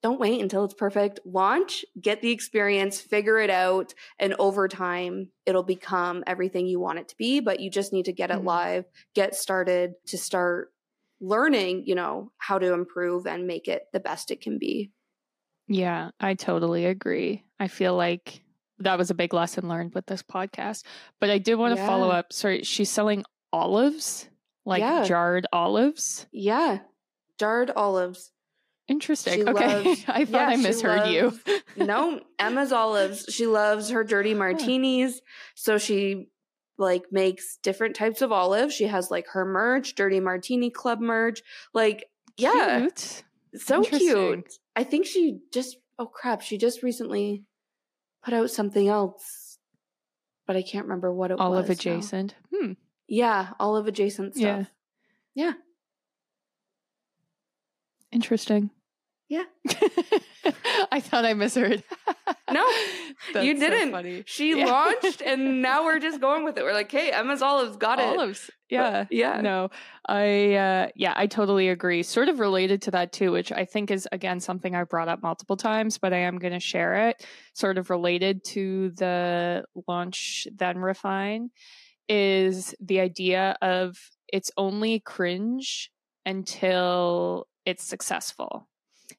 don't 0.02 0.20
wait 0.20 0.40
until 0.40 0.64
it's 0.64 0.74
perfect. 0.74 1.20
Launch, 1.24 1.84
get 2.00 2.22
the 2.22 2.30
experience, 2.30 3.00
figure 3.00 3.38
it 3.38 3.50
out, 3.50 3.94
and 4.18 4.34
over 4.38 4.68
time, 4.68 5.30
it'll 5.44 5.62
become 5.62 6.22
everything 6.26 6.66
you 6.66 6.78
want 6.78 7.00
it 7.00 7.08
to 7.08 7.16
be. 7.16 7.40
But 7.40 7.60
you 7.60 7.70
just 7.70 7.92
need 7.92 8.04
to 8.04 8.12
get 8.12 8.30
it 8.30 8.38
mm-hmm. 8.38 8.46
live, 8.46 8.84
get 9.14 9.34
started 9.34 9.94
to 10.06 10.18
start 10.18 10.68
learning, 11.20 11.84
you 11.86 11.94
know, 11.94 12.30
how 12.38 12.58
to 12.58 12.72
improve 12.72 13.26
and 13.26 13.46
make 13.46 13.66
it 13.66 13.82
the 13.92 14.00
best 14.00 14.30
it 14.30 14.40
can 14.40 14.58
be. 14.58 14.92
Yeah, 15.66 16.10
I 16.20 16.34
totally 16.34 16.86
agree. 16.86 17.44
I 17.58 17.68
feel 17.68 17.96
like 17.96 18.42
that 18.78 18.98
was 18.98 19.10
a 19.10 19.14
big 19.14 19.34
lesson 19.34 19.68
learned 19.68 19.94
with 19.94 20.06
this 20.06 20.22
podcast. 20.22 20.84
But 21.20 21.30
I 21.30 21.38
did 21.38 21.56
want 21.56 21.74
to 21.74 21.80
yeah. 21.80 21.86
follow 21.86 22.10
up. 22.10 22.32
Sorry, 22.32 22.62
she's 22.62 22.90
selling 22.90 23.24
olives, 23.52 24.28
like 24.64 24.80
yeah. 24.80 25.04
jarred 25.04 25.46
olives. 25.52 26.26
Yeah, 26.32 26.78
jarred 27.38 27.70
olives. 27.70 28.32
Interesting. 28.88 29.40
She 29.40 29.44
okay. 29.44 29.84
Loves, 29.84 30.04
I 30.08 30.24
thought 30.24 30.40
yeah, 30.40 30.48
I 30.48 30.56
misheard 30.56 31.00
loves, 31.00 31.10
you. 31.46 31.60
no, 31.76 32.20
Emma's 32.38 32.72
olives. 32.72 33.26
She 33.28 33.46
loves 33.46 33.90
her 33.90 34.02
dirty 34.02 34.34
martinis. 34.34 35.20
So 35.54 35.76
she 35.78 36.28
like 36.78 37.04
makes 37.10 37.58
different 37.62 37.96
types 37.96 38.22
of 38.22 38.32
olives. 38.32 38.74
She 38.74 38.84
has 38.84 39.10
like 39.10 39.26
her 39.32 39.44
merch, 39.44 39.94
Dirty 39.94 40.20
Martini 40.20 40.70
Club 40.70 41.00
merch. 41.00 41.42
Like, 41.74 42.06
yeah. 42.38 42.80
Cute. 42.80 43.24
So 43.56 43.82
cute. 43.82 44.54
I 44.74 44.84
think 44.84 45.06
she 45.06 45.40
just 45.52 45.76
oh 45.98 46.06
crap, 46.06 46.40
she 46.40 46.56
just 46.56 46.82
recently 46.82 47.44
put 48.24 48.32
out 48.32 48.50
something 48.50 48.88
else. 48.88 49.58
But 50.46 50.56
I 50.56 50.62
can't 50.62 50.86
remember 50.86 51.12
what 51.12 51.30
it 51.30 51.38
olive 51.38 51.50
was. 51.50 51.56
Olive 51.58 51.70
adjacent. 51.70 52.34
Now. 52.50 52.58
Hmm. 52.58 52.72
Yeah, 53.06 53.48
olive 53.60 53.86
adjacent 53.86 54.34
stuff. 54.34 54.68
Yeah. 55.34 55.46
Yeah. 55.46 55.52
Interesting. 58.12 58.70
Yeah. 59.28 59.44
I 60.92 61.00
thought 61.00 61.24
I 61.24 61.34
misheard. 61.34 61.84
no, 62.52 62.66
you 63.34 63.58
didn't. 63.58 63.92
So 63.92 64.22
she 64.26 64.58
yeah. 64.58 64.66
launched, 64.66 65.20
and 65.20 65.60
now 65.60 65.84
we're 65.84 65.98
just 65.98 66.20
going 66.20 66.44
with 66.44 66.56
it. 66.56 66.64
We're 66.64 66.72
like, 66.72 66.90
hey, 66.90 67.10
Emma's 67.10 67.42
Olives 67.42 67.76
got 67.76 68.00
Olives. 68.00 68.12
it. 68.12 68.18
Olives. 68.18 68.50
Yeah. 68.70 69.04
But, 69.04 69.12
yeah. 69.12 69.40
No, 69.40 69.70
I, 70.06 70.54
uh, 70.54 70.88
yeah, 70.94 71.12
I 71.16 71.26
totally 71.26 71.68
agree. 71.68 72.02
Sort 72.02 72.28
of 72.28 72.38
related 72.40 72.82
to 72.82 72.90
that 72.92 73.12
too, 73.12 73.32
which 73.32 73.52
I 73.52 73.64
think 73.64 73.90
is, 73.90 74.08
again, 74.12 74.40
something 74.40 74.74
I've 74.74 74.88
brought 74.88 75.08
up 75.08 75.22
multiple 75.22 75.56
times, 75.56 75.98
but 75.98 76.12
I 76.12 76.18
am 76.18 76.38
going 76.38 76.54
to 76.54 76.60
share 76.60 77.08
it. 77.08 77.24
Sort 77.52 77.76
of 77.76 77.90
related 77.90 78.44
to 78.44 78.90
the 78.90 79.64
launch, 79.86 80.46
then 80.54 80.78
refine, 80.78 81.50
is 82.08 82.74
the 82.80 83.00
idea 83.00 83.56
of 83.60 83.98
it's 84.28 84.50
only 84.56 85.00
cringe 85.00 85.90
until 86.24 87.46
it's 87.66 87.84
successful 87.84 88.67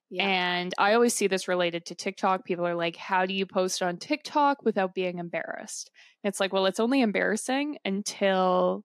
yeah. 0.10 0.26
And 0.26 0.74
I 0.78 0.94
always 0.94 1.14
see 1.14 1.28
this 1.28 1.48
related 1.48 1.86
to 1.88 1.96
TikTok. 1.96 2.46
People 2.46 2.66
are 2.66 2.76
like, 2.76 2.96
how 2.96 3.26
do 3.26 3.34
you 3.34 3.46
post 3.46 3.82
on 3.82 3.98
TikTok 3.98 4.64
without 4.64 4.96
being 4.96 5.20
embarrassed? 5.20 5.92
And 6.24 6.30
it's 6.30 6.40
like, 6.40 6.52
well, 6.52 6.66
it's 6.66 6.80
only 6.80 7.02
embarrassing 7.02 7.78
until 7.86 8.84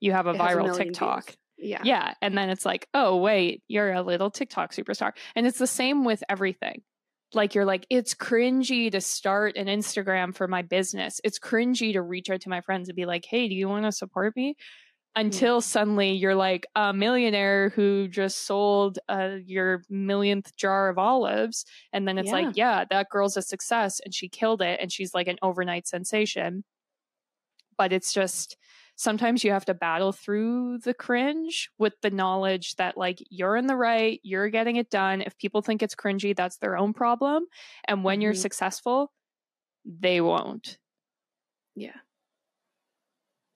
you 0.00 0.12
have 0.12 0.26
a 0.26 0.30
it 0.30 0.38
viral 0.38 0.74
a 0.74 0.78
TikTok. 0.78 1.24
Views. 1.26 1.36
Yeah. 1.58 1.82
Yeah. 1.84 2.14
And 2.20 2.36
then 2.36 2.50
it's 2.50 2.64
like, 2.64 2.88
oh, 2.92 3.16
wait, 3.18 3.62
you're 3.68 3.92
a 3.92 4.02
little 4.02 4.30
TikTok 4.30 4.72
superstar. 4.72 5.12
And 5.36 5.46
it's 5.46 5.58
the 5.58 5.66
same 5.66 6.04
with 6.04 6.22
everything. 6.28 6.82
Like, 7.34 7.54
you're 7.54 7.64
like, 7.64 7.86
it's 7.88 8.14
cringy 8.14 8.90
to 8.92 9.00
start 9.00 9.56
an 9.56 9.66
Instagram 9.66 10.34
for 10.34 10.48
my 10.48 10.62
business. 10.62 11.20
It's 11.24 11.38
cringy 11.38 11.92
to 11.94 12.02
reach 12.02 12.30
out 12.30 12.42
to 12.42 12.50
my 12.50 12.60
friends 12.60 12.88
and 12.88 12.96
be 12.96 13.06
like, 13.06 13.24
hey, 13.24 13.48
do 13.48 13.54
you 13.54 13.68
want 13.68 13.84
to 13.84 13.92
support 13.92 14.36
me? 14.36 14.56
Until 15.14 15.60
suddenly 15.60 16.12
you're 16.12 16.34
like 16.34 16.66
a 16.74 16.92
millionaire 16.94 17.68
who 17.70 18.08
just 18.08 18.46
sold 18.46 18.98
uh, 19.10 19.36
your 19.44 19.82
millionth 19.90 20.56
jar 20.56 20.88
of 20.88 20.96
olives 20.96 21.66
and 21.92 22.08
then 22.08 22.16
it's 22.16 22.28
yeah. 22.28 22.32
like 22.32 22.56
yeah. 22.56 22.84
that 22.88 23.10
girl's 23.10 23.36
a 23.36 23.42
success 23.42 24.00
and 24.02 24.14
she 24.14 24.28
killed 24.28 24.62
it 24.62 24.80
and 24.80 24.90
she's 24.90 25.12
like 25.12 25.28
an 25.28 25.36
overnight 25.42 25.86
sensation. 25.86 26.64
But 27.76 27.92
it's 27.92 28.14
just 28.14 28.56
sometimes 28.96 29.44
you 29.44 29.50
have 29.50 29.66
to 29.66 29.74
battle 29.74 30.12
through 30.12 30.78
the 30.78 30.94
cringe 30.94 31.68
with 31.78 31.92
the 32.00 32.10
knowledge 32.10 32.76
that 32.76 32.96
like 32.96 33.18
you're 33.28 33.56
in 33.56 33.66
the 33.66 33.76
right 33.76 34.18
you're 34.22 34.48
getting 34.48 34.76
it 34.76 34.88
done. 34.88 35.20
If 35.20 35.36
people 35.36 35.60
think 35.60 35.82
it's 35.82 35.94
cringy 35.94 36.34
that's 36.34 36.56
their 36.56 36.78
own 36.78 36.94
problem 36.94 37.44
and 37.86 38.02
when 38.02 38.16
mm-hmm. 38.16 38.22
you're 38.22 38.34
successful 38.34 39.12
they 39.84 40.20
won't. 40.22 40.78
Yeah. 41.74 41.96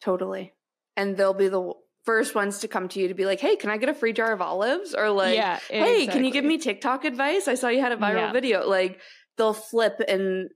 Totally 0.03 0.53
and 0.97 1.17
they'll 1.17 1.35
be 1.35 1.49
the 1.49 1.73
first 2.05 2.35
ones 2.35 2.61
to 2.61 2.69
come 2.69 2.89
to 2.89 3.01
you 3.01 3.09
to 3.09 3.15
be 3.15 3.27
like, 3.27 3.41
"Hey, 3.41 3.57
can 3.57 3.71
I 3.71 3.77
get 3.77 3.89
a 3.89 3.95
free 3.95 4.13
jar 4.13 4.33
of 4.33 4.41
olives?" 4.41 4.95
Or 4.95 5.11
like, 5.11 5.37
yeah, 5.37 5.59
"Hey, 5.69 6.07
can 6.07 6.25
you 6.25 6.31
give 6.31 6.45
me 6.45 6.59
TikTok 6.59 7.05
advice? 7.05 7.49
I 7.49 7.55
saw 7.55 7.69
you 7.69 7.81
had 7.81 7.93
a 7.93 7.97
viral 7.97 8.17
yeah. 8.17 8.33
video." 8.33 8.67
Like 8.67 9.01
they'll 9.37 9.53
flip 9.53 10.01
and 10.09 10.51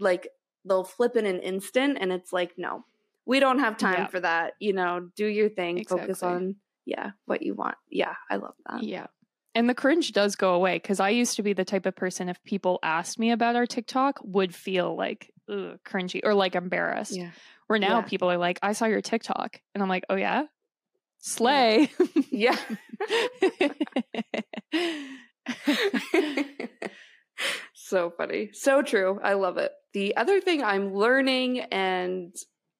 like 0.00 0.28
they'll 0.64 0.84
flip 0.84 1.16
in 1.16 1.26
an 1.26 1.40
instant, 1.40 1.98
and 2.00 2.12
it's 2.12 2.32
like, 2.32 2.52
no, 2.56 2.84
we 3.26 3.40
don't 3.40 3.60
have 3.60 3.76
time 3.76 4.00
yeah. 4.00 4.06
for 4.06 4.20
that. 4.20 4.54
You 4.60 4.72
know, 4.72 5.08
do 5.16 5.26
your 5.26 5.48
thing, 5.48 5.78
exactly. 5.78 6.06
focus 6.06 6.22
on 6.22 6.56
yeah 6.86 7.10
what 7.26 7.42
you 7.42 7.54
want. 7.54 7.76
Yeah, 7.90 8.14
I 8.30 8.36
love 8.36 8.54
that. 8.68 8.82
Yeah. 8.82 9.06
And 9.56 9.68
the 9.68 9.74
cringe 9.74 10.10
does 10.10 10.34
go 10.34 10.54
away 10.54 10.76
because 10.76 10.98
I 10.98 11.10
used 11.10 11.36
to 11.36 11.42
be 11.44 11.52
the 11.52 11.64
type 11.64 11.86
of 11.86 11.94
person 11.94 12.28
if 12.28 12.42
people 12.42 12.80
asked 12.82 13.20
me 13.20 13.30
about 13.30 13.54
our 13.54 13.66
TikTok 13.66 14.18
would 14.24 14.52
feel 14.52 14.96
like 14.96 15.30
ugh, 15.48 15.78
cringy 15.86 16.20
or 16.24 16.34
like 16.34 16.56
embarrassed. 16.56 17.16
Yeah. 17.16 17.30
Where 17.66 17.78
now 17.78 17.98
yeah. 17.98 18.02
people 18.02 18.30
are 18.30 18.36
like, 18.36 18.58
I 18.62 18.72
saw 18.72 18.86
your 18.86 19.00
TikTok. 19.00 19.60
And 19.74 19.82
I'm 19.82 19.88
like, 19.88 20.04
oh, 20.08 20.16
yeah? 20.16 20.44
Slay. 21.18 21.90
Yeah. 22.30 22.56
so 27.74 28.12
funny. 28.16 28.50
So 28.52 28.82
true. 28.82 29.20
I 29.22 29.34
love 29.34 29.56
it. 29.58 29.72
The 29.92 30.16
other 30.16 30.40
thing 30.40 30.62
I'm 30.62 30.94
learning 30.94 31.60
and 31.60 32.34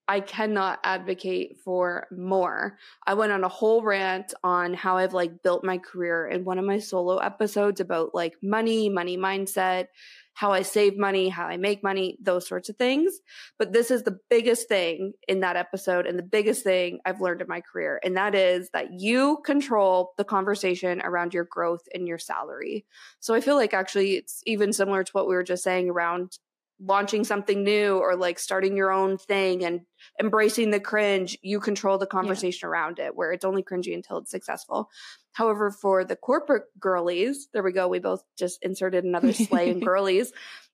I 0.07 0.20
cannot 0.20 0.81
advocate 0.85 1.59
for 1.64 2.07
more. 2.11 2.79
I 3.07 3.14
went 3.14 3.33
on 3.33 3.42
a 3.42 3.49
whole 3.49 3.83
rant 3.83 4.35
on 4.42 4.75
how 4.75 4.99
I've 4.99 5.14
like 5.14 5.42
built 5.42 5.64
my 5.64 5.79
career 5.79 6.29
in 6.29 6.44
one 6.44 6.59
of 6.59 6.64
my 6.64 6.79
solo 6.79 7.16
episodes 7.18 7.81
about 7.81 8.14
like 8.14 8.35
money, 8.42 8.90
money 8.90 9.16
mindset, 9.16 9.87
how 10.35 10.51
I 10.53 10.62
save 10.62 10.99
money, 10.99 11.29
how 11.29 11.47
I 11.47 11.57
make 11.57 11.83
money, 11.83 12.18
those 12.20 12.47
sorts 12.47 12.68
of 12.68 12.77
things. 12.77 13.20
But 13.59 13.73
this 13.73 13.90
is 13.90 14.03
the 14.03 14.18
biggest 14.29 14.68
thing 14.68 15.12
in 15.29 15.40
that 15.40 15.57
episode 15.57 16.07
and 16.07 16.18
the 16.18 16.25
biggest 16.25 16.64
thing 16.64 16.99
I've 17.07 17.20
learned 17.20 17.40
in 17.40 17.49
my 17.49 17.61
career. 17.61 18.01
And 18.05 18.16
that 18.16 18.35
is 18.35 18.68
that 18.73 18.88
you 19.01 19.38
control 19.44 20.12
the 20.18 20.25
conversation 20.25 21.01
around 21.03 21.35
your 21.35 21.44
growth 21.49 21.83
and 21.94 22.07
your 22.07 22.18
salary. 22.18 22.85
So 23.20 23.35
I 23.35 23.40
feel 23.40 23.55
like 23.55 23.73
actually 23.73 24.16
it's 24.16 24.42
even 24.44 24.73
similar 24.73 25.05
to 25.05 25.12
what 25.12 25.29
we 25.29 25.35
were 25.35 25.44
just 25.44 25.62
saying 25.62 25.88
around 25.88 26.38
launching 26.81 27.25
something 27.25 27.63
new 27.63 27.99
or 27.99 28.17
like 28.17 28.39
starting 28.39 28.77
your 28.77 28.91
own 28.91 29.17
thing 29.17 29.65
and 29.65 29.83
embracing 30.21 30.71
the 30.71 30.81
cringe, 30.81 31.39
you 31.43 31.61
control 31.61 31.99
the 31.99 32.07
conversation 32.07 32.67
yeah. 32.67 32.71
around 32.71 32.99
it 32.99 33.15
where 33.17 33.33
it's 33.33 33.45
only 33.45 33.63
cringy 33.63 33.95
until 33.95 34.19
it's 34.19 34.31
successful. 34.31 34.91
However, 35.33 35.71
for 35.71 36.05
the 36.05 36.17
corporate 36.17 36.65
girlies, 36.79 37.49
there 37.53 37.63
we 37.63 37.73
go. 37.73 37.89
We 37.89 38.01
both 38.01 38.23
just 38.39 38.63
inserted 38.63 39.05
another 39.05 39.33
slay 39.33 39.71
in 39.71 39.81
girlies. 39.85 40.33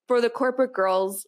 For 0.09 0.21
the 0.21 0.31
corporate 0.31 0.73
girls, 0.73 1.27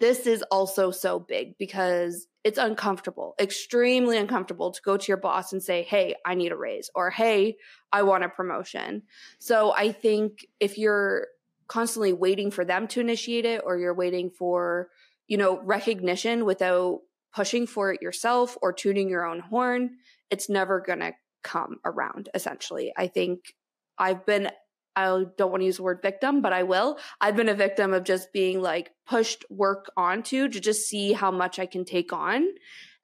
this 0.00 0.26
is 0.26 0.42
also 0.50 0.90
so 0.90 1.20
big 1.20 1.56
because 1.58 2.26
it's 2.42 2.58
uncomfortable, 2.58 3.34
extremely 3.38 4.18
uncomfortable 4.18 4.72
to 4.72 4.82
go 4.82 4.96
to 4.96 5.08
your 5.08 5.16
boss 5.16 5.52
and 5.52 5.62
say, 5.62 5.82
Hey, 5.82 6.16
I 6.26 6.34
need 6.34 6.50
a 6.50 6.56
raise 6.56 6.90
or 6.94 7.10
Hey, 7.10 7.56
I 7.92 8.02
want 8.02 8.24
a 8.24 8.28
promotion. 8.28 9.02
So 9.38 9.72
I 9.72 9.92
think 9.92 10.44
if 10.58 10.76
you're 10.76 11.28
constantly 11.68 12.12
waiting 12.12 12.50
for 12.50 12.64
them 12.64 12.86
to 12.88 13.00
initiate 13.00 13.44
it 13.44 13.62
or 13.64 13.78
you're 13.78 13.94
waiting 13.94 14.30
for, 14.30 14.88
you 15.26 15.36
know, 15.36 15.60
recognition 15.62 16.44
without 16.44 17.00
pushing 17.34 17.66
for 17.66 17.92
it 17.92 18.02
yourself 18.02 18.56
or 18.62 18.72
tuning 18.72 19.08
your 19.08 19.26
own 19.26 19.40
horn, 19.40 19.90
it's 20.30 20.48
never 20.48 20.80
going 20.80 21.00
to 21.00 21.12
come 21.42 21.78
around 21.84 22.28
essentially. 22.34 22.92
I 22.96 23.06
think 23.06 23.54
I've 23.98 24.24
been 24.26 24.50
I 24.94 25.06
don't 25.38 25.50
want 25.50 25.62
to 25.62 25.64
use 25.64 25.78
the 25.78 25.84
word 25.84 26.02
victim, 26.02 26.42
but 26.42 26.52
I 26.52 26.64
will. 26.64 26.98
I've 27.18 27.34
been 27.34 27.48
a 27.48 27.54
victim 27.54 27.94
of 27.94 28.04
just 28.04 28.30
being 28.30 28.60
like 28.60 28.90
pushed 29.06 29.42
work 29.48 29.90
onto 29.96 30.48
to 30.48 30.60
just 30.60 30.86
see 30.86 31.14
how 31.14 31.30
much 31.30 31.58
I 31.58 31.64
can 31.64 31.86
take 31.86 32.12
on. 32.12 32.46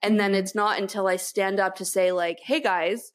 And 0.03 0.21
then 0.21 0.35
it's 0.35 0.55
not 0.55 0.79
until 0.79 1.07
I 1.07 1.17
stand 1.17 1.59
up 1.59 1.77
to 1.77 1.87
say 1.87 2.13
like, 2.13 2.41
"Hey 2.41 2.61
guys, 2.61 3.13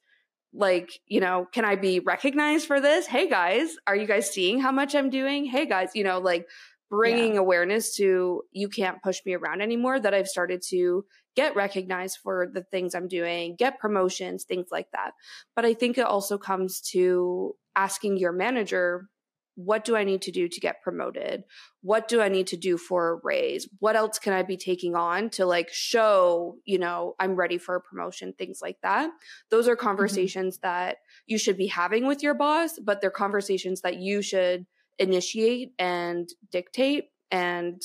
like, 0.54 1.00
you 1.06 1.20
know, 1.20 1.46
can 1.52 1.64
I 1.64 1.76
be 1.76 2.00
recognized 2.00 2.66
for 2.66 2.80
this? 2.80 3.06
Hey 3.06 3.28
guys, 3.28 3.76
are 3.86 3.96
you 3.96 4.06
guys 4.06 4.30
seeing 4.30 4.60
how 4.60 4.70
much 4.70 4.94
I'm 4.94 5.10
doing? 5.10 5.44
Hey 5.44 5.66
guys, 5.66 5.90
you 5.94 6.04
know, 6.04 6.20
like 6.20 6.46
bringing 6.90 7.34
yeah. 7.34 7.40
awareness 7.40 7.96
to 7.96 8.42
you 8.52 8.68
can't 8.68 9.02
push 9.02 9.18
me 9.26 9.34
around 9.34 9.60
anymore 9.60 9.98
that 9.98 10.14
I've 10.14 10.28
started 10.28 10.62
to 10.70 11.04
get 11.34 11.56
recognized 11.56 12.18
for 12.22 12.48
the 12.52 12.62
things 12.62 12.94
I'm 12.94 13.08
doing, 13.08 13.56
get 13.58 13.80
promotions, 13.80 14.44
things 14.44 14.68
like 14.70 14.86
that. 14.92 15.12
But 15.56 15.64
I 15.64 15.74
think 15.74 15.98
it 15.98 16.06
also 16.06 16.38
comes 16.38 16.80
to 16.92 17.56
asking 17.74 18.18
your 18.18 18.32
manager 18.32 19.08
what 19.56 19.84
do 19.84 19.96
I 19.96 20.04
need 20.04 20.22
to 20.22 20.32
do 20.32 20.48
to 20.48 20.60
get 20.60 20.82
promoted? 20.82 21.44
What 21.82 22.08
do 22.08 22.20
I 22.20 22.28
need 22.28 22.48
to 22.48 22.56
do 22.56 22.76
for 22.76 23.10
a 23.10 23.20
raise? 23.22 23.68
What 23.78 23.96
else 23.96 24.18
can 24.18 24.32
I 24.32 24.42
be 24.42 24.56
taking 24.56 24.96
on 24.96 25.30
to 25.30 25.46
like 25.46 25.68
show, 25.72 26.56
you 26.64 26.78
know, 26.78 27.14
I'm 27.20 27.36
ready 27.36 27.58
for 27.58 27.76
a 27.76 27.80
promotion, 27.80 28.32
things 28.32 28.60
like 28.60 28.78
that. 28.82 29.10
Those 29.50 29.68
are 29.68 29.76
mm-hmm. 29.76 29.86
conversations 29.86 30.58
mm-hmm. 30.58 30.68
that 30.68 30.96
you 31.26 31.38
should 31.38 31.56
be 31.56 31.68
having 31.68 32.06
with 32.06 32.22
your 32.22 32.34
boss, 32.34 32.78
but 32.78 33.00
they're 33.00 33.10
conversations 33.10 33.82
that 33.82 33.98
you 33.98 34.22
should 34.22 34.66
initiate 34.98 35.72
and 35.78 36.28
dictate 36.50 37.10
and 37.30 37.80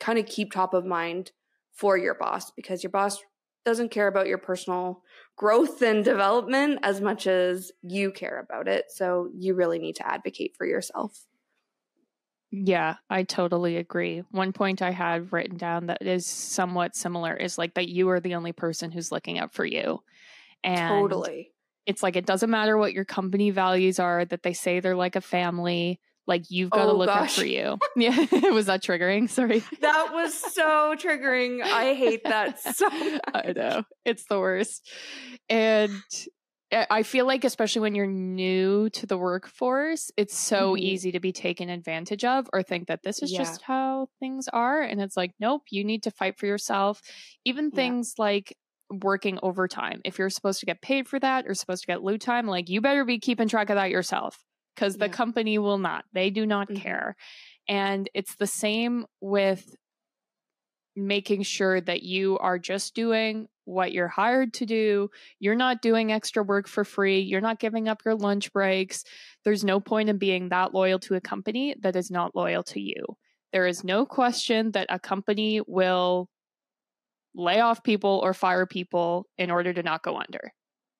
kind 0.00 0.18
of 0.18 0.26
keep 0.26 0.52
top 0.52 0.74
of 0.74 0.84
mind 0.84 1.32
for 1.72 1.96
your 1.96 2.14
boss 2.14 2.50
because 2.50 2.82
your 2.82 2.90
boss 2.90 3.22
doesn't 3.64 3.90
care 3.90 4.08
about 4.08 4.26
your 4.26 4.38
personal 4.38 5.02
growth 5.42 5.82
and 5.82 6.04
development 6.04 6.78
as 6.84 7.00
much 7.00 7.26
as 7.26 7.72
you 7.82 8.12
care 8.12 8.38
about 8.38 8.68
it. 8.68 8.84
So 8.92 9.28
you 9.34 9.54
really 9.54 9.80
need 9.80 9.96
to 9.96 10.06
advocate 10.06 10.54
for 10.56 10.64
yourself. 10.64 11.26
Yeah, 12.52 12.94
I 13.10 13.24
totally 13.24 13.76
agree. 13.76 14.22
One 14.30 14.52
point 14.52 14.82
I 14.82 14.92
had 14.92 15.32
written 15.32 15.56
down 15.56 15.86
that 15.86 16.00
is 16.00 16.26
somewhat 16.26 16.94
similar 16.94 17.34
is 17.34 17.58
like 17.58 17.74
that 17.74 17.88
you 17.88 18.08
are 18.10 18.20
the 18.20 18.36
only 18.36 18.52
person 18.52 18.92
who's 18.92 19.10
looking 19.10 19.40
out 19.40 19.52
for 19.52 19.64
you. 19.64 20.04
And 20.62 20.90
totally. 20.90 21.50
It's 21.86 22.04
like 22.04 22.14
it 22.14 22.24
doesn't 22.24 22.48
matter 22.48 22.78
what 22.78 22.92
your 22.92 23.04
company 23.04 23.50
values 23.50 23.98
are, 23.98 24.24
that 24.24 24.44
they 24.44 24.52
say 24.52 24.78
they're 24.78 24.94
like 24.94 25.16
a 25.16 25.20
family 25.20 25.98
like 26.26 26.50
you've 26.50 26.70
got 26.70 26.84
to 26.84 26.92
oh, 26.92 26.96
look 26.96 27.08
gosh. 27.08 27.30
out 27.30 27.30
for 27.30 27.46
you. 27.46 27.78
Yeah, 27.96 28.16
was 28.50 28.66
that 28.66 28.82
triggering? 28.82 29.28
Sorry. 29.28 29.62
That 29.80 30.10
was 30.12 30.34
so 30.34 30.94
triggering. 30.96 31.62
I 31.62 31.94
hate 31.94 32.24
that 32.24 32.58
so. 32.74 32.88
Much. 32.88 33.20
I 33.34 33.52
know 33.54 33.82
it's 34.04 34.24
the 34.28 34.38
worst, 34.38 34.90
and 35.48 36.02
I 36.72 37.02
feel 37.02 37.26
like 37.26 37.44
especially 37.44 37.82
when 37.82 37.94
you're 37.94 38.06
new 38.06 38.88
to 38.90 39.06
the 39.06 39.18
workforce, 39.18 40.10
it's 40.16 40.36
so 40.36 40.72
mm-hmm. 40.72 40.82
easy 40.82 41.12
to 41.12 41.20
be 41.20 41.32
taken 41.32 41.68
advantage 41.68 42.24
of 42.24 42.48
or 42.52 42.62
think 42.62 42.88
that 42.88 43.02
this 43.02 43.22
is 43.22 43.30
yeah. 43.30 43.38
just 43.38 43.62
how 43.62 44.08
things 44.20 44.48
are, 44.48 44.80
and 44.80 45.00
it's 45.00 45.16
like, 45.16 45.32
nope, 45.38 45.62
you 45.70 45.84
need 45.84 46.04
to 46.04 46.10
fight 46.10 46.38
for 46.38 46.46
yourself. 46.46 47.02
Even 47.44 47.70
things 47.70 48.14
yeah. 48.16 48.24
like 48.24 48.56
working 48.90 49.38
overtime. 49.42 50.00
If 50.04 50.18
you're 50.18 50.30
supposed 50.30 50.60
to 50.60 50.66
get 50.66 50.80
paid 50.80 51.08
for 51.08 51.18
that 51.20 51.46
or 51.46 51.54
supposed 51.54 51.82
to 51.82 51.86
get 51.86 52.02
loot 52.02 52.20
time, 52.20 52.46
like 52.46 52.68
you 52.68 52.80
better 52.80 53.04
be 53.04 53.18
keeping 53.18 53.48
track 53.48 53.70
of 53.70 53.76
that 53.76 53.90
yourself 53.90 54.38
because 54.74 54.96
yeah. 54.96 55.06
the 55.06 55.12
company 55.12 55.58
will 55.58 55.78
not. 55.78 56.04
They 56.12 56.30
do 56.30 56.46
not 56.46 56.68
mm-hmm. 56.68 56.82
care. 56.82 57.16
And 57.68 58.08
it's 58.14 58.36
the 58.36 58.46
same 58.46 59.06
with 59.20 59.64
making 60.94 61.42
sure 61.42 61.80
that 61.80 62.02
you 62.02 62.38
are 62.38 62.58
just 62.58 62.94
doing 62.94 63.48
what 63.64 63.92
you're 63.92 64.08
hired 64.08 64.52
to 64.54 64.66
do. 64.66 65.08
You're 65.38 65.54
not 65.54 65.82
doing 65.82 66.12
extra 66.12 66.42
work 66.42 66.68
for 66.68 66.84
free. 66.84 67.20
You're 67.20 67.40
not 67.40 67.60
giving 67.60 67.88
up 67.88 68.02
your 68.04 68.14
lunch 68.14 68.52
breaks. 68.52 69.04
There's 69.44 69.64
no 69.64 69.80
point 69.80 70.08
in 70.08 70.18
being 70.18 70.48
that 70.48 70.74
loyal 70.74 70.98
to 71.00 71.14
a 71.14 71.20
company 71.20 71.74
that 71.80 71.96
is 71.96 72.10
not 72.10 72.34
loyal 72.34 72.62
to 72.64 72.80
you. 72.80 73.04
There 73.52 73.66
is 73.66 73.84
no 73.84 74.04
question 74.04 74.72
that 74.72 74.86
a 74.90 74.98
company 74.98 75.60
will 75.66 76.28
lay 77.34 77.60
off 77.60 77.82
people 77.82 78.20
or 78.22 78.34
fire 78.34 78.66
people 78.66 79.26
in 79.38 79.50
order 79.50 79.72
to 79.72 79.82
not 79.82 80.02
go 80.02 80.16
under. 80.16 80.52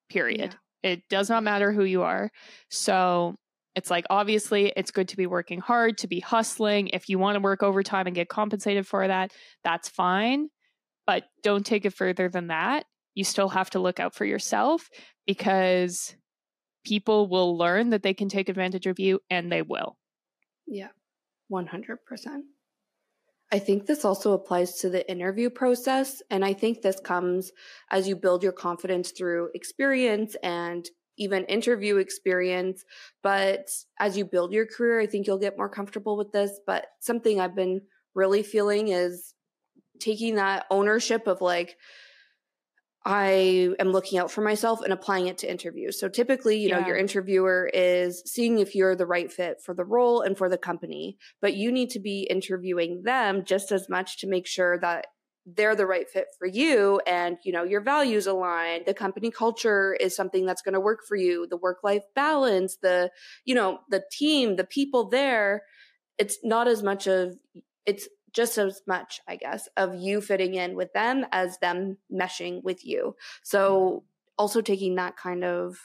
Period. 0.08 0.56
Yeah. 0.82 0.92
It 0.92 1.02
does 1.08 1.28
not 1.28 1.42
matter 1.42 1.72
who 1.72 1.84
you 1.84 2.02
are. 2.02 2.30
So 2.70 3.36
it's 3.74 3.90
like 3.90 4.04
obviously 4.10 4.72
it's 4.76 4.90
good 4.90 5.08
to 5.08 5.16
be 5.16 5.26
working 5.26 5.60
hard, 5.60 5.98
to 5.98 6.06
be 6.06 6.20
hustling. 6.20 6.88
If 6.88 7.08
you 7.08 7.18
want 7.18 7.36
to 7.36 7.40
work 7.40 7.62
overtime 7.62 8.06
and 8.06 8.14
get 8.14 8.28
compensated 8.28 8.86
for 8.86 9.06
that, 9.06 9.32
that's 9.64 9.88
fine. 9.88 10.48
But 11.06 11.24
don't 11.42 11.64
take 11.64 11.84
it 11.84 11.94
further 11.94 12.28
than 12.28 12.48
that. 12.48 12.84
You 13.14 13.24
still 13.24 13.48
have 13.48 13.70
to 13.70 13.78
look 13.78 14.00
out 14.00 14.14
for 14.14 14.24
yourself 14.24 14.88
because 15.26 16.14
people 16.84 17.28
will 17.28 17.56
learn 17.56 17.90
that 17.90 18.02
they 18.02 18.14
can 18.14 18.28
take 18.28 18.48
advantage 18.48 18.86
of 18.86 18.98
you 18.98 19.20
and 19.30 19.50
they 19.50 19.62
will. 19.62 19.96
Yeah, 20.66 20.88
100%. 21.50 21.96
I 23.52 23.58
think 23.58 23.86
this 23.86 24.04
also 24.04 24.32
applies 24.32 24.78
to 24.78 24.88
the 24.88 25.08
interview 25.10 25.50
process. 25.50 26.22
And 26.30 26.44
I 26.44 26.54
think 26.54 26.80
this 26.80 27.00
comes 27.00 27.52
as 27.90 28.08
you 28.08 28.16
build 28.16 28.42
your 28.42 28.52
confidence 28.52 29.10
through 29.10 29.50
experience 29.54 30.36
and 30.42 30.88
even 31.18 31.44
interview 31.44 31.96
experience. 31.96 32.84
But 33.22 33.68
as 33.98 34.16
you 34.16 34.24
build 34.24 34.52
your 34.52 34.66
career, 34.66 35.00
I 35.00 35.06
think 35.06 35.26
you'll 35.26 35.38
get 35.38 35.58
more 35.58 35.68
comfortable 35.68 36.16
with 36.16 36.32
this. 36.32 36.60
But 36.66 36.86
something 37.00 37.40
I've 37.40 37.56
been 37.56 37.82
really 38.14 38.42
feeling 38.42 38.88
is 38.88 39.34
taking 40.00 40.36
that 40.36 40.66
ownership 40.70 41.26
of 41.26 41.40
like, 41.40 41.76
I 43.04 43.70
am 43.80 43.90
looking 43.90 44.18
out 44.18 44.30
for 44.30 44.42
myself 44.42 44.80
and 44.80 44.92
applying 44.92 45.26
it 45.26 45.38
to 45.38 45.50
interviews. 45.50 45.98
So 45.98 46.08
typically, 46.08 46.58
you 46.58 46.68
yeah. 46.68 46.80
know, 46.80 46.86
your 46.86 46.96
interviewer 46.96 47.68
is 47.72 48.22
seeing 48.26 48.60
if 48.60 48.76
you're 48.76 48.94
the 48.94 49.06
right 49.06 49.32
fit 49.32 49.60
for 49.60 49.74
the 49.74 49.84
role 49.84 50.20
and 50.20 50.38
for 50.38 50.48
the 50.48 50.58
company, 50.58 51.18
but 51.40 51.54
you 51.54 51.72
need 51.72 51.90
to 51.90 52.00
be 52.00 52.28
interviewing 52.30 53.02
them 53.04 53.44
just 53.44 53.72
as 53.72 53.88
much 53.88 54.18
to 54.18 54.28
make 54.28 54.46
sure 54.46 54.78
that 54.78 55.06
they're 55.44 55.74
the 55.74 55.86
right 55.86 56.08
fit 56.08 56.26
for 56.38 56.46
you 56.46 57.00
and 57.06 57.36
you 57.44 57.52
know 57.52 57.64
your 57.64 57.80
values 57.80 58.26
align. 58.26 58.82
The 58.86 58.94
company 58.94 59.30
culture 59.30 59.94
is 59.94 60.14
something 60.14 60.46
that's 60.46 60.62
going 60.62 60.74
to 60.74 60.80
work 60.80 61.00
for 61.06 61.16
you. 61.16 61.46
The 61.48 61.56
work 61.56 61.78
life 61.82 62.04
balance 62.14 62.76
the 62.76 63.10
you 63.44 63.54
know 63.54 63.80
the 63.90 64.02
team 64.10 64.56
the 64.56 64.64
people 64.64 65.08
there 65.08 65.62
it's 66.18 66.38
not 66.44 66.68
as 66.68 66.82
much 66.82 67.06
of 67.06 67.36
it's 67.86 68.08
just 68.32 68.58
as 68.58 68.82
much 68.86 69.20
i 69.28 69.36
guess 69.36 69.68
of 69.76 69.94
you 69.94 70.20
fitting 70.20 70.54
in 70.54 70.74
with 70.74 70.92
them 70.92 71.26
as 71.32 71.58
them 71.58 71.98
meshing 72.12 72.62
with 72.62 72.84
you. 72.84 73.00
Mm-hmm. 73.00 73.40
So 73.42 74.04
also 74.38 74.60
taking 74.60 74.96
that 74.96 75.16
kind 75.16 75.44
of 75.44 75.76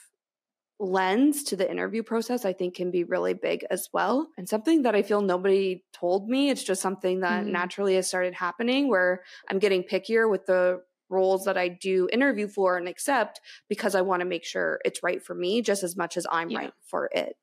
lens 0.80 1.43
to 1.43 1.55
the 1.55 1.69
interview 1.69 2.03
process, 2.03 2.45
I 2.45 2.53
think 2.53 2.75
can 2.75 2.91
be 2.91 3.03
really 3.03 3.34
big 3.34 3.65
as 3.71 3.89
well. 3.93 4.30
And 4.38 4.47
something 4.47 4.84
that 4.84 4.95
I 4.95 5.01
feel 5.01 5.21
nobody 5.21 5.84
told 5.93 6.30
me, 6.30 6.49
it's 6.49 6.63
just 6.63 6.82
something 6.82 7.21
that 7.21 7.45
mm. 7.45 7.51
naturally 7.51 7.95
has 7.95 8.07
started 8.07 8.36
happening 8.36 8.88
where 8.88 9.23
I'm 9.49 9.59
getting 9.59 9.84
pickier 9.84 10.30
with 10.30 10.45
the 10.45 10.82
roles 11.09 11.45
that 11.45 11.57
I 11.57 11.69
do 11.69 12.07
interview 12.11 12.47
for 12.47 12.78
and 12.78 12.88
accept 12.88 13.39
because 13.69 13.95
I 13.95 14.01
want 14.01 14.19
to 14.19 14.25
make 14.25 14.43
sure 14.43 14.80
it's 14.86 15.01
right 15.01 15.23
for 15.23 15.34
me 15.34 15.61
just 15.61 15.84
as 15.84 15.95
much 15.95 16.17
as 16.17 16.28
I'm 16.30 16.49
yeah. 16.49 16.59
right 16.59 16.73
for 16.86 17.09
it. 17.13 17.36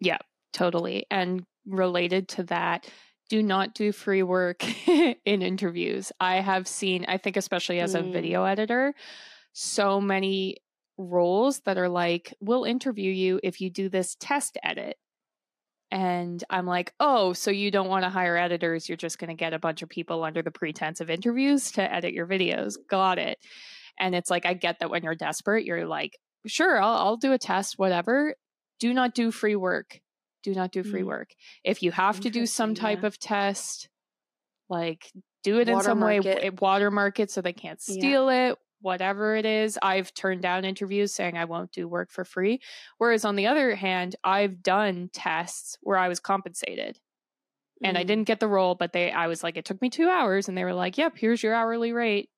Yeah, 0.00 0.18
totally. 0.52 1.06
And 1.10 1.44
related 1.66 2.28
to 2.28 2.44
that, 2.44 2.88
do 3.28 3.42
not 3.42 3.74
do 3.74 3.92
free 3.92 4.22
work 4.22 4.64
in 4.88 5.42
interviews. 5.42 6.12
I 6.20 6.36
have 6.36 6.68
seen, 6.68 7.04
I 7.08 7.18
think, 7.18 7.36
especially 7.36 7.80
as 7.80 7.94
mm. 7.94 8.00
a 8.00 8.12
video 8.12 8.44
editor, 8.44 8.94
so 9.52 10.00
many 10.00 10.58
roles 10.96 11.60
that 11.60 11.78
are 11.78 11.88
like, 11.88 12.34
we'll 12.40 12.64
interview 12.64 13.10
you 13.10 13.40
if 13.42 13.60
you 13.60 13.70
do 13.70 13.88
this 13.88 14.16
test 14.18 14.58
edit. 14.62 14.96
And 15.90 16.42
I'm 16.50 16.66
like, 16.66 16.92
oh, 16.98 17.34
so 17.34 17.50
you 17.50 17.70
don't 17.70 17.88
want 17.88 18.04
to 18.04 18.10
hire 18.10 18.36
editors. 18.36 18.88
You're 18.88 18.96
just 18.96 19.18
going 19.18 19.28
to 19.28 19.34
get 19.34 19.54
a 19.54 19.58
bunch 19.58 19.82
of 19.82 19.88
people 19.88 20.24
under 20.24 20.42
the 20.42 20.50
pretense 20.50 21.00
of 21.00 21.10
interviews 21.10 21.72
to 21.72 21.92
edit 21.92 22.14
your 22.14 22.26
videos. 22.26 22.74
Got 22.88 23.18
it. 23.18 23.38
And 23.98 24.14
it's 24.14 24.30
like, 24.30 24.44
I 24.44 24.54
get 24.54 24.80
that 24.80 24.90
when 24.90 25.04
you're 25.04 25.14
desperate, 25.14 25.64
you're 25.64 25.86
like, 25.86 26.18
sure, 26.46 26.80
I'll, 26.80 26.96
I'll 26.96 27.16
do 27.16 27.32
a 27.32 27.38
test, 27.38 27.78
whatever. 27.78 28.34
Do 28.80 28.92
not 28.92 29.14
do 29.14 29.30
free 29.30 29.56
work. 29.56 30.00
Do 30.42 30.52
not 30.52 30.72
do 30.72 30.82
free 30.82 31.02
mm. 31.02 31.06
work. 31.06 31.30
If 31.62 31.82
you 31.82 31.92
have 31.92 32.20
to 32.20 32.30
do 32.30 32.44
some 32.44 32.74
type 32.74 33.02
yeah. 33.02 33.06
of 33.06 33.18
test, 33.18 33.88
like 34.68 35.10
do 35.44 35.60
it 35.60 35.68
in 35.68 35.80
some 35.80 36.00
way, 36.00 36.20
watermark 36.60 37.20
it 37.20 37.30
so 37.30 37.40
they 37.40 37.52
can't 37.52 37.80
steal 37.80 38.30
yeah. 38.30 38.50
it, 38.50 38.58
whatever 38.84 39.34
it 39.34 39.46
is. 39.46 39.78
I've 39.82 40.12
turned 40.12 40.42
down 40.42 40.64
interviews 40.64 41.14
saying 41.14 41.38
I 41.38 41.46
won't 41.46 41.72
do 41.72 41.88
work 41.88 42.10
for 42.12 42.24
free. 42.24 42.60
Whereas 42.98 43.24
on 43.24 43.34
the 43.34 43.46
other 43.46 43.74
hand, 43.74 44.14
I've 44.22 44.62
done 44.62 45.08
tests 45.12 45.78
where 45.80 45.96
I 45.96 46.08
was 46.08 46.20
compensated. 46.20 46.98
And 47.82 47.96
mm. 47.96 48.00
I 48.00 48.04
didn't 48.04 48.26
get 48.26 48.40
the 48.40 48.46
role, 48.46 48.74
but 48.74 48.92
they 48.92 49.10
I 49.10 49.26
was 49.26 49.42
like, 49.42 49.56
it 49.56 49.64
took 49.64 49.80
me 49.80 49.90
two 49.90 50.08
hours 50.08 50.48
and 50.48 50.56
they 50.56 50.64
were 50.64 50.74
like, 50.74 50.98
Yep, 50.98 51.14
here's 51.16 51.42
your 51.42 51.54
hourly 51.54 51.92
rate. 51.92 52.28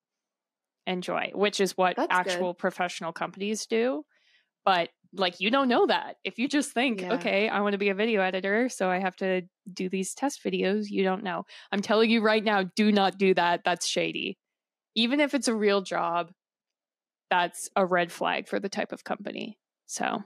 Enjoy. 0.86 1.32
Which 1.34 1.60
is 1.60 1.76
what 1.76 1.96
That's 1.96 2.08
actual 2.10 2.52
good. 2.52 2.58
professional 2.58 3.12
companies 3.12 3.66
do. 3.66 4.04
But 4.64 4.88
like 5.12 5.40
you 5.40 5.50
don't 5.50 5.68
know 5.68 5.86
that. 5.86 6.16
If 6.24 6.38
you 6.38 6.48
just 6.48 6.72
think, 6.72 7.00
yeah. 7.00 7.14
okay, 7.14 7.48
I 7.48 7.60
want 7.60 7.72
to 7.72 7.78
be 7.78 7.88
a 7.88 7.94
video 7.94 8.22
editor, 8.22 8.68
so 8.68 8.88
I 8.88 9.00
have 9.00 9.16
to 9.16 9.42
do 9.72 9.88
these 9.88 10.14
test 10.14 10.44
videos, 10.44 10.86
you 10.90 11.02
don't 11.02 11.24
know. 11.24 11.44
I'm 11.72 11.82
telling 11.82 12.08
you 12.08 12.22
right 12.22 12.42
now, 12.42 12.62
do 12.76 12.92
not 12.92 13.18
do 13.18 13.34
that. 13.34 13.62
That's 13.64 13.86
shady 13.86 14.38
even 14.96 15.20
if 15.20 15.34
it's 15.34 15.46
a 15.46 15.54
real 15.54 15.82
job, 15.82 16.32
that's 17.30 17.68
a 17.76 17.86
red 17.86 18.10
flag 18.10 18.48
for 18.48 18.58
the 18.58 18.68
type 18.68 18.90
of 18.92 19.04
company. 19.04 19.58
So, 19.86 20.24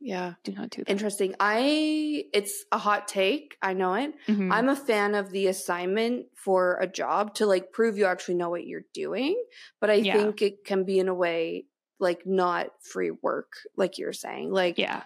yeah, 0.00 0.34
do 0.44 0.52
not 0.52 0.70
do 0.70 0.84
that. 0.84 0.90
Interesting. 0.90 1.34
I 1.40 2.24
it's 2.32 2.64
a 2.70 2.78
hot 2.78 3.08
take. 3.08 3.56
I 3.62 3.72
know 3.72 3.94
it. 3.94 4.12
Mm-hmm. 4.28 4.52
I'm 4.52 4.68
a 4.68 4.76
fan 4.76 5.14
of 5.14 5.30
the 5.30 5.46
assignment 5.46 6.26
for 6.36 6.78
a 6.80 6.86
job 6.86 7.34
to 7.36 7.46
like 7.46 7.72
prove 7.72 7.96
you 7.96 8.04
actually 8.04 8.34
know 8.34 8.50
what 8.50 8.66
you're 8.66 8.84
doing, 8.92 9.42
but 9.80 9.90
I 9.90 9.94
yeah. 9.94 10.16
think 10.16 10.42
it 10.42 10.64
can 10.64 10.84
be 10.84 10.98
in 10.98 11.08
a 11.08 11.14
way 11.14 11.64
like 11.98 12.26
not 12.26 12.68
free 12.82 13.10
work, 13.10 13.52
like 13.76 13.98
you're 13.98 14.12
saying. 14.12 14.52
Like, 14.52 14.78
yeah, 14.78 15.04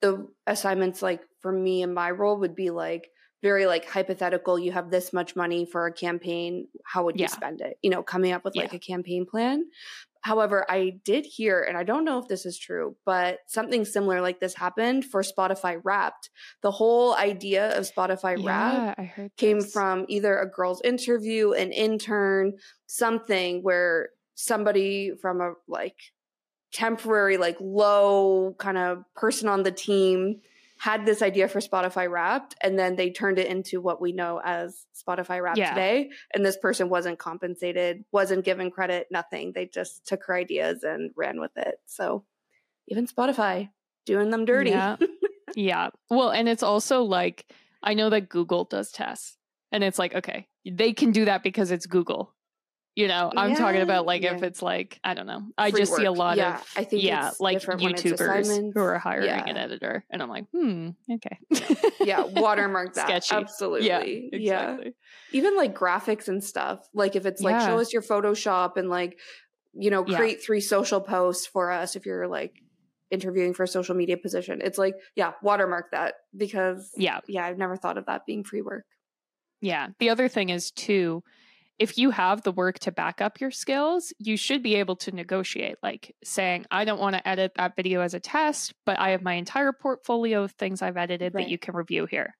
the 0.00 0.28
assignments, 0.46 1.02
like 1.02 1.22
for 1.40 1.50
me 1.50 1.82
and 1.82 1.94
my 1.94 2.10
role, 2.10 2.38
would 2.38 2.54
be 2.54 2.70
like 2.70 3.08
very 3.42 3.66
like 3.66 3.88
hypothetical. 3.88 4.58
You 4.58 4.72
have 4.72 4.90
this 4.90 5.12
much 5.12 5.36
money 5.36 5.64
for 5.64 5.86
a 5.86 5.92
campaign. 5.92 6.68
How 6.84 7.04
would 7.04 7.16
you 7.16 7.22
yeah. 7.24 7.28
spend 7.28 7.60
it? 7.60 7.78
You 7.82 7.90
know, 7.90 8.02
coming 8.02 8.32
up 8.32 8.44
with 8.44 8.54
yeah. 8.56 8.62
like 8.62 8.74
a 8.74 8.78
campaign 8.78 9.26
plan. 9.26 9.64
However, 10.22 10.66
I 10.68 10.98
did 11.04 11.24
hear, 11.24 11.62
and 11.62 11.78
I 11.78 11.82
don't 11.82 12.04
know 12.04 12.18
if 12.18 12.28
this 12.28 12.44
is 12.44 12.58
true, 12.58 12.94
but 13.06 13.38
something 13.46 13.86
similar 13.86 14.20
like 14.20 14.38
this 14.38 14.54
happened 14.54 15.06
for 15.06 15.22
Spotify 15.22 15.80
Wrapped. 15.82 16.28
The 16.60 16.70
whole 16.70 17.14
idea 17.14 17.76
of 17.78 17.90
Spotify 17.90 18.36
yeah, 18.36 18.94
Wrapped 18.96 19.36
came 19.38 19.62
from 19.62 20.04
either 20.08 20.36
a 20.38 20.50
girl's 20.50 20.82
interview, 20.82 21.52
an 21.52 21.72
intern, 21.72 22.52
something 22.86 23.62
where 23.62 24.10
somebody 24.34 25.12
from 25.22 25.40
a 25.40 25.54
like 25.66 25.96
temporary, 26.72 27.38
like 27.38 27.56
low 27.58 28.54
kind 28.58 28.76
of 28.76 29.04
person 29.14 29.48
on 29.48 29.62
the 29.62 29.72
team 29.72 30.40
had 30.80 31.04
this 31.04 31.20
idea 31.20 31.46
for 31.46 31.60
Spotify 31.60 32.10
Wrapped, 32.10 32.54
and 32.62 32.78
then 32.78 32.96
they 32.96 33.10
turned 33.10 33.38
it 33.38 33.48
into 33.48 33.82
what 33.82 34.00
we 34.00 34.12
know 34.12 34.40
as 34.42 34.86
Spotify 34.96 35.42
Wrapped 35.42 35.58
yeah. 35.58 35.74
today. 35.74 36.08
And 36.32 36.42
this 36.42 36.56
person 36.56 36.88
wasn't 36.88 37.18
compensated, 37.18 38.02
wasn't 38.12 38.46
given 38.46 38.70
credit, 38.70 39.06
nothing. 39.10 39.52
They 39.54 39.66
just 39.66 40.06
took 40.06 40.24
her 40.24 40.34
ideas 40.34 40.82
and 40.82 41.10
ran 41.14 41.38
with 41.38 41.50
it. 41.54 41.74
So 41.84 42.24
even 42.88 43.06
Spotify 43.06 43.68
doing 44.06 44.30
them 44.30 44.46
dirty. 44.46 44.70
Yeah. 44.70 44.96
yeah. 45.54 45.90
Well, 46.08 46.30
and 46.30 46.48
it's 46.48 46.62
also 46.62 47.02
like, 47.02 47.44
I 47.82 47.92
know 47.92 48.08
that 48.08 48.30
Google 48.30 48.64
does 48.64 48.90
tests, 48.90 49.36
and 49.70 49.84
it's 49.84 49.98
like, 49.98 50.14
okay, 50.14 50.48
they 50.64 50.94
can 50.94 51.10
do 51.10 51.26
that 51.26 51.42
because 51.42 51.70
it's 51.70 51.84
Google. 51.84 52.34
You 53.00 53.08
know, 53.08 53.32
I'm 53.34 53.52
yeah, 53.52 53.56
talking 53.56 53.80
about 53.80 54.04
like 54.04 54.20
yeah. 54.20 54.34
if 54.34 54.42
it's 54.42 54.60
like 54.60 55.00
I 55.02 55.14
don't 55.14 55.26
know. 55.26 55.42
I 55.56 55.70
Free 55.70 55.80
just 55.80 55.92
work. 55.92 56.00
see 56.00 56.04
a 56.04 56.12
lot 56.12 56.36
yeah, 56.36 56.56
of 56.56 56.66
I 56.76 56.84
think 56.84 57.02
yeah, 57.02 57.30
like 57.40 57.62
YouTubers 57.62 58.74
who 58.74 58.78
are 58.78 58.98
hiring 58.98 59.30
an 59.30 59.56
editor, 59.56 60.04
and 60.10 60.22
I'm 60.22 60.28
like, 60.28 60.44
hmm, 60.52 60.90
okay, 61.10 61.38
yeah, 62.02 62.24
watermark 62.26 62.92
that 62.96 63.06
sketchy, 63.06 63.34
absolutely, 63.34 63.88
yeah, 63.88 64.00
exactly. 64.00 64.84
yeah. 64.84 64.90
Even 65.32 65.56
like 65.56 65.74
graphics 65.74 66.28
and 66.28 66.44
stuff. 66.44 66.86
Like 66.92 67.16
if 67.16 67.24
it's 67.24 67.40
like 67.40 67.62
show 67.62 67.78
us 67.78 67.90
your 67.90 68.02
Photoshop 68.02 68.76
and 68.76 68.90
like 68.90 69.18
you 69.72 69.90
know 69.90 70.04
create 70.04 70.44
three 70.44 70.60
social 70.60 71.00
posts 71.00 71.46
for 71.46 71.70
us 71.70 71.96
if 71.96 72.04
you're 72.04 72.28
like 72.28 72.52
interviewing 73.10 73.54
for 73.54 73.62
a 73.62 73.68
social 73.68 73.94
media 73.94 74.18
position. 74.18 74.60
It's 74.62 74.76
like 74.76 74.96
yeah, 75.14 75.32
watermark 75.42 75.92
that 75.92 76.16
because 76.36 76.92
yeah, 76.98 77.20
yeah, 77.26 77.46
I've 77.46 77.56
never 77.56 77.78
thought 77.78 77.96
of 77.96 78.04
that 78.04 78.26
being 78.26 78.44
free 78.44 78.60
work. 78.60 78.84
Yeah. 79.62 79.88
The 79.98 80.10
other 80.10 80.28
thing 80.28 80.50
is 80.50 80.70
too 80.70 81.22
if 81.80 81.96
you 81.96 82.10
have 82.10 82.42
the 82.42 82.52
work 82.52 82.78
to 82.80 82.92
back 82.92 83.22
up 83.22 83.40
your 83.40 83.50
skills, 83.50 84.12
you 84.18 84.36
should 84.36 84.62
be 84.62 84.76
able 84.76 84.96
to 84.96 85.12
negotiate, 85.12 85.76
like 85.82 86.14
saying, 86.22 86.66
I 86.70 86.84
don't 86.84 87.00
want 87.00 87.16
to 87.16 87.26
edit 87.26 87.52
that 87.56 87.74
video 87.74 88.02
as 88.02 88.12
a 88.12 88.20
test, 88.20 88.74
but 88.84 88.98
I 88.98 89.10
have 89.10 89.22
my 89.22 89.32
entire 89.32 89.72
portfolio 89.72 90.42
of 90.44 90.52
things 90.52 90.82
I've 90.82 90.98
edited 90.98 91.34
right. 91.34 91.44
that 91.44 91.50
you 91.50 91.56
can 91.56 91.74
review 91.74 92.04
here. 92.04 92.36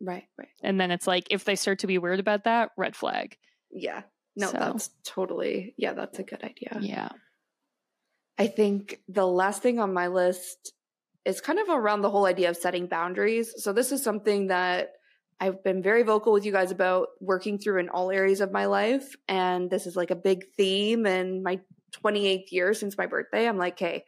Right, 0.00 0.24
right. 0.38 0.48
And 0.62 0.80
then 0.80 0.90
it's 0.90 1.06
like, 1.06 1.26
if 1.30 1.44
they 1.44 1.54
start 1.54 1.80
to 1.80 1.86
be 1.86 1.98
weird 1.98 2.18
about 2.18 2.44
that, 2.44 2.70
red 2.78 2.96
flag. 2.96 3.36
Yeah. 3.70 4.02
No, 4.36 4.46
so, 4.46 4.56
that's 4.58 4.88
totally, 5.04 5.74
yeah, 5.76 5.92
that's 5.92 6.18
a 6.18 6.22
good 6.22 6.42
idea. 6.42 6.78
Yeah. 6.80 7.10
I 8.38 8.46
think 8.46 9.00
the 9.06 9.26
last 9.26 9.60
thing 9.60 9.80
on 9.80 9.92
my 9.92 10.06
list 10.06 10.72
is 11.26 11.42
kind 11.42 11.58
of 11.58 11.68
around 11.68 12.00
the 12.00 12.10
whole 12.10 12.24
idea 12.24 12.48
of 12.48 12.56
setting 12.56 12.86
boundaries. 12.86 13.52
So 13.58 13.74
this 13.74 13.92
is 13.92 14.02
something 14.02 14.46
that 14.46 14.92
I've 15.40 15.62
been 15.62 15.82
very 15.82 16.02
vocal 16.02 16.32
with 16.32 16.44
you 16.44 16.52
guys 16.52 16.70
about 16.70 17.08
working 17.20 17.58
through 17.58 17.78
in 17.78 17.88
all 17.88 18.10
areas 18.10 18.40
of 18.40 18.50
my 18.50 18.66
life. 18.66 19.14
And 19.28 19.70
this 19.70 19.86
is 19.86 19.94
like 19.96 20.10
a 20.10 20.16
big 20.16 20.44
theme 20.56 21.06
in 21.06 21.42
my 21.42 21.60
28th 22.04 22.50
year 22.50 22.74
since 22.74 22.98
my 22.98 23.06
birthday. 23.06 23.46
I'm 23.46 23.58
like, 23.58 23.78
hey, 23.78 24.04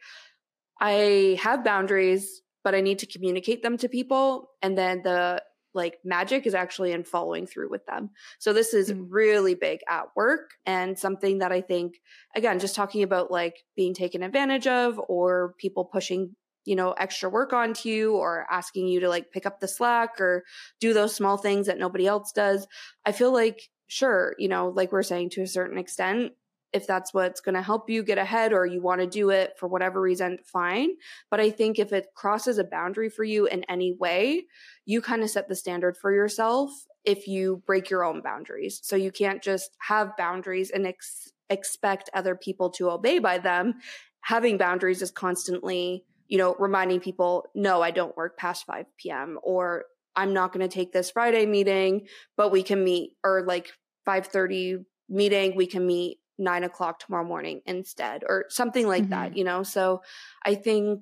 I 0.79 1.39
have 1.41 1.63
boundaries, 1.63 2.41
but 2.63 2.75
I 2.75 2.81
need 2.81 2.99
to 2.99 3.05
communicate 3.05 3.63
them 3.63 3.77
to 3.77 3.87
people. 3.87 4.49
And 4.61 4.77
then 4.77 5.01
the 5.03 5.41
like 5.73 5.99
magic 6.03 6.45
is 6.45 6.53
actually 6.53 6.91
in 6.91 7.03
following 7.03 7.47
through 7.47 7.69
with 7.69 7.85
them. 7.85 8.09
So 8.39 8.51
this 8.51 8.73
is 8.73 8.91
mm. 8.91 9.05
really 9.09 9.55
big 9.55 9.79
at 9.87 10.07
work 10.15 10.51
and 10.65 10.99
something 10.99 11.39
that 11.39 11.51
I 11.51 11.61
think, 11.61 11.95
again, 12.35 12.59
just 12.59 12.75
talking 12.75 13.03
about 13.03 13.31
like 13.31 13.55
being 13.75 13.93
taken 13.93 14.21
advantage 14.23 14.67
of 14.67 14.99
or 15.07 15.55
people 15.57 15.85
pushing 15.85 16.35
you 16.65 16.75
know, 16.75 16.91
extra 16.93 17.29
work 17.29 17.53
onto 17.53 17.89
you 17.89 18.15
or 18.15 18.45
asking 18.49 18.87
you 18.87 18.99
to 18.99 19.09
like 19.09 19.31
pick 19.31 19.45
up 19.45 19.59
the 19.59 19.67
slack 19.67 20.19
or 20.19 20.43
do 20.79 20.93
those 20.93 21.15
small 21.15 21.37
things 21.37 21.67
that 21.67 21.79
nobody 21.79 22.07
else 22.07 22.31
does. 22.31 22.67
I 23.05 23.11
feel 23.11 23.33
like, 23.33 23.69
sure, 23.87 24.35
you 24.37 24.47
know, 24.47 24.69
like 24.69 24.91
we're 24.91 25.03
saying 25.03 25.31
to 25.31 25.41
a 25.41 25.47
certain 25.47 25.77
extent, 25.77 26.33
if 26.73 26.87
that's 26.87 27.13
what's 27.13 27.41
going 27.41 27.55
to 27.55 27.61
help 27.61 27.89
you 27.89 28.03
get 28.03 28.17
ahead 28.17 28.53
or 28.53 28.65
you 28.65 28.81
want 28.81 29.01
to 29.01 29.07
do 29.07 29.29
it 29.29 29.53
for 29.57 29.67
whatever 29.67 29.99
reason, 29.99 30.39
fine. 30.45 30.91
But 31.29 31.39
I 31.39 31.49
think 31.49 31.79
if 31.79 31.91
it 31.91 32.07
crosses 32.15 32.57
a 32.57 32.63
boundary 32.63 33.09
for 33.09 33.23
you 33.23 33.45
in 33.45 33.65
any 33.65 33.93
way, 33.93 34.45
you 34.85 35.01
kind 35.01 35.21
of 35.21 35.29
set 35.29 35.49
the 35.49 35.55
standard 35.55 35.97
for 35.97 36.13
yourself 36.13 36.71
if 37.03 37.27
you 37.27 37.61
break 37.65 37.89
your 37.89 38.05
own 38.05 38.21
boundaries. 38.21 38.79
So 38.83 38.95
you 38.95 39.11
can't 39.11 39.41
just 39.41 39.75
have 39.87 40.15
boundaries 40.17 40.71
and 40.71 40.87
ex- 40.87 41.33
expect 41.49 42.09
other 42.13 42.35
people 42.35 42.69
to 42.71 42.89
obey 42.89 43.19
by 43.19 43.37
them. 43.37 43.75
Having 44.21 44.57
boundaries 44.57 45.01
is 45.01 45.11
constantly 45.11 46.05
you 46.31 46.37
know, 46.37 46.55
reminding 46.57 47.01
people, 47.01 47.45
no, 47.53 47.81
I 47.81 47.91
don't 47.91 48.15
work 48.15 48.37
past 48.37 48.65
5 48.65 48.85
p.m. 48.97 49.37
or 49.43 49.83
I'm 50.15 50.33
not 50.33 50.53
going 50.53 50.67
to 50.67 50.73
take 50.73 50.93
this 50.93 51.11
Friday 51.11 51.45
meeting, 51.45 52.07
but 52.37 52.53
we 52.53 52.63
can 52.63 52.85
meet 52.85 53.11
or 53.21 53.43
like 53.45 53.73
5:30 54.07 54.85
meeting, 55.09 55.57
we 55.57 55.67
can 55.67 55.85
meet 55.85 56.19
nine 56.37 56.63
o'clock 56.63 56.99
tomorrow 56.99 57.25
morning 57.25 57.61
instead, 57.65 58.23
or 58.27 58.45
something 58.47 58.87
like 58.87 59.03
mm-hmm. 59.03 59.11
that, 59.11 59.37
you 59.37 59.43
know? 59.43 59.61
So 59.63 60.03
I 60.43 60.55
think 60.55 61.01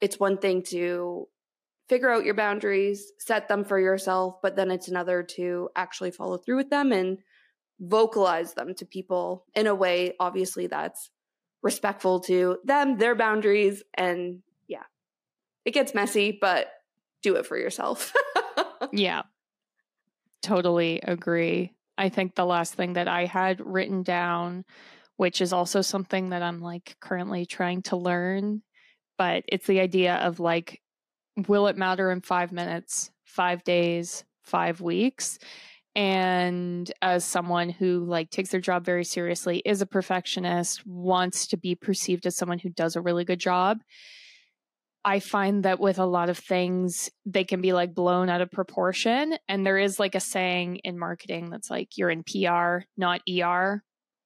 it's 0.00 0.18
one 0.18 0.36
thing 0.36 0.62
to 0.70 1.28
figure 1.88 2.10
out 2.10 2.24
your 2.24 2.34
boundaries, 2.34 3.12
set 3.20 3.46
them 3.46 3.64
for 3.64 3.78
yourself, 3.78 4.34
but 4.42 4.56
then 4.56 4.72
it's 4.72 4.88
another 4.88 5.22
to 5.22 5.68
actually 5.76 6.10
follow 6.10 6.38
through 6.38 6.56
with 6.56 6.70
them 6.70 6.90
and 6.90 7.18
vocalize 7.78 8.54
them 8.54 8.74
to 8.74 8.84
people 8.84 9.44
in 9.54 9.68
a 9.68 9.74
way, 9.74 10.14
obviously, 10.18 10.66
that's 10.66 11.10
respectful 11.62 12.18
to 12.20 12.58
them, 12.64 12.98
their 12.98 13.14
boundaries, 13.14 13.84
and 13.94 14.42
it 15.66 15.74
gets 15.74 15.94
messy, 15.94 16.38
but 16.40 16.68
do 17.22 17.34
it 17.34 17.44
for 17.44 17.58
yourself. 17.58 18.14
yeah. 18.92 19.22
Totally 20.42 21.00
agree. 21.02 21.72
I 21.98 22.08
think 22.08 22.34
the 22.34 22.46
last 22.46 22.74
thing 22.74 22.92
that 22.92 23.08
I 23.08 23.24
had 23.24 23.60
written 23.60 24.04
down, 24.04 24.64
which 25.16 25.40
is 25.40 25.52
also 25.52 25.82
something 25.82 26.30
that 26.30 26.42
I'm 26.42 26.60
like 26.60 26.96
currently 27.00 27.44
trying 27.46 27.82
to 27.82 27.96
learn, 27.96 28.62
but 29.18 29.42
it's 29.48 29.66
the 29.66 29.80
idea 29.80 30.14
of 30.16 30.38
like, 30.38 30.80
will 31.48 31.66
it 31.66 31.76
matter 31.76 32.12
in 32.12 32.20
five 32.20 32.52
minutes, 32.52 33.10
five 33.24 33.64
days, 33.64 34.24
five 34.44 34.80
weeks? 34.80 35.38
and 35.96 36.92
as 37.00 37.24
someone 37.24 37.70
who 37.70 38.04
like 38.04 38.28
takes 38.28 38.50
their 38.50 38.60
job 38.60 38.84
very 38.84 39.02
seriously 39.02 39.62
is 39.64 39.80
a 39.80 39.86
perfectionist 39.86 40.86
wants 40.86 41.46
to 41.46 41.56
be 41.56 41.74
perceived 41.74 42.26
as 42.26 42.36
someone 42.36 42.58
who 42.58 42.68
does 42.68 42.96
a 42.96 43.00
really 43.00 43.24
good 43.24 43.40
job 43.40 43.78
I 45.06 45.20
find 45.20 45.62
that 45.62 45.78
with 45.78 46.00
a 46.00 46.04
lot 46.04 46.30
of 46.30 46.36
things, 46.36 47.08
they 47.24 47.44
can 47.44 47.60
be 47.60 47.72
like 47.72 47.94
blown 47.94 48.28
out 48.28 48.40
of 48.40 48.50
proportion. 48.50 49.38
And 49.48 49.64
there 49.64 49.78
is 49.78 50.00
like 50.00 50.16
a 50.16 50.20
saying 50.20 50.80
in 50.82 50.98
marketing 50.98 51.48
that's 51.48 51.70
like, 51.70 51.90
you're 51.96 52.10
in 52.10 52.24
PR, 52.24 52.86
not 52.96 53.20
ER. 53.30 53.84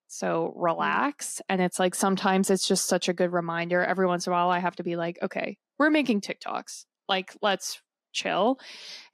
So 0.09 0.55
mm. 0.57 0.63
relax. 0.63 1.43
And 1.51 1.61
it's 1.61 1.79
like 1.79 1.95
sometimes 1.95 2.49
it's 2.49 2.67
just 2.67 2.89
such 2.89 3.11
a 3.11 3.13
good 3.13 3.31
reminder. 3.31 3.85
Every 3.85 4.07
once 4.07 4.27
in 4.27 4.33
a 4.33 4.37
while, 4.37 4.49
I 4.49 4.59
have 4.59 4.77
to 4.77 4.83
be 4.83 4.97
like, 4.97 5.19
okay, 5.23 5.59
we're 5.79 5.91
making 5.91 6.23
TikToks. 6.23 6.87
Like, 7.11 7.37
let's 7.43 7.83
chill. 8.15 8.59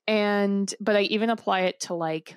And, 0.07 0.73
but 0.79 0.95
I 0.95 1.03
even 1.03 1.31
apply 1.31 1.63
it 1.63 1.81
to 1.81 1.95
like 1.95 2.37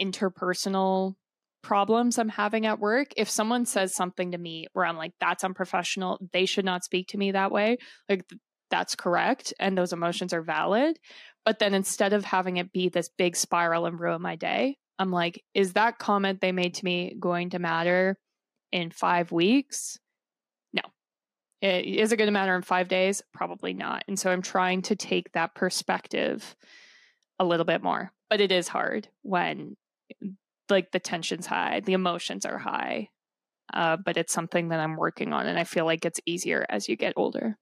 interpersonal 0.00 1.14
problems 1.62 2.18
I'm 2.18 2.28
having 2.28 2.66
at 2.66 2.78
work. 2.78 3.08
If 3.16 3.28
someone 3.28 3.66
says 3.66 3.96
something 3.96 4.30
to 4.30 4.38
me 4.38 4.68
where 4.74 4.84
I'm 4.84 4.96
like, 4.96 5.12
that's 5.18 5.42
unprofessional, 5.42 6.20
they 6.32 6.46
should 6.46 6.64
not 6.64 6.84
speak 6.84 7.08
to 7.08 7.18
me 7.18 7.32
that 7.32 7.50
way. 7.50 7.78
Like, 8.08 8.22
that's 8.70 8.94
correct 8.94 9.52
and 9.58 9.76
those 9.76 9.92
emotions 9.92 10.32
are 10.32 10.42
valid. 10.42 10.98
But 11.44 11.58
then 11.58 11.74
instead 11.74 12.12
of 12.12 12.24
having 12.24 12.58
it 12.58 12.72
be 12.72 12.88
this 12.88 13.08
big 13.08 13.36
spiral 13.36 13.86
and 13.86 13.98
ruin 13.98 14.22
my 14.22 14.36
day, 14.36 14.78
I'm 14.98 15.10
like, 15.10 15.42
is 15.54 15.72
that 15.72 15.98
comment 15.98 16.40
they 16.40 16.52
made 16.52 16.74
to 16.74 16.84
me 16.84 17.14
going 17.18 17.50
to 17.50 17.58
matter 17.58 18.18
in 18.72 18.90
five 18.90 19.32
weeks? 19.32 19.98
No. 20.72 20.82
Is 21.62 22.12
it 22.12 22.16
going 22.16 22.28
to 22.28 22.32
matter 22.32 22.54
in 22.54 22.62
five 22.62 22.88
days? 22.88 23.22
Probably 23.32 23.72
not. 23.72 24.04
And 24.08 24.18
so 24.18 24.30
I'm 24.30 24.42
trying 24.42 24.82
to 24.82 24.96
take 24.96 25.32
that 25.32 25.54
perspective 25.54 26.54
a 27.38 27.44
little 27.44 27.64
bit 27.64 27.82
more. 27.82 28.12
But 28.28 28.40
it 28.40 28.52
is 28.52 28.68
hard 28.68 29.08
when 29.22 29.76
like 30.68 30.92
the 30.92 31.00
tension's 31.00 31.46
high, 31.46 31.80
the 31.80 31.94
emotions 31.94 32.44
are 32.44 32.58
high. 32.58 33.08
Uh, 33.72 33.96
but 33.96 34.16
it's 34.16 34.32
something 34.32 34.68
that 34.68 34.80
I'm 34.80 34.96
working 34.96 35.32
on, 35.32 35.46
and 35.46 35.56
I 35.58 35.62
feel 35.62 35.84
like 35.84 36.04
it's 36.04 36.18
easier 36.26 36.66
as 36.68 36.88
you 36.88 36.96
get 36.96 37.12
older. 37.16 37.56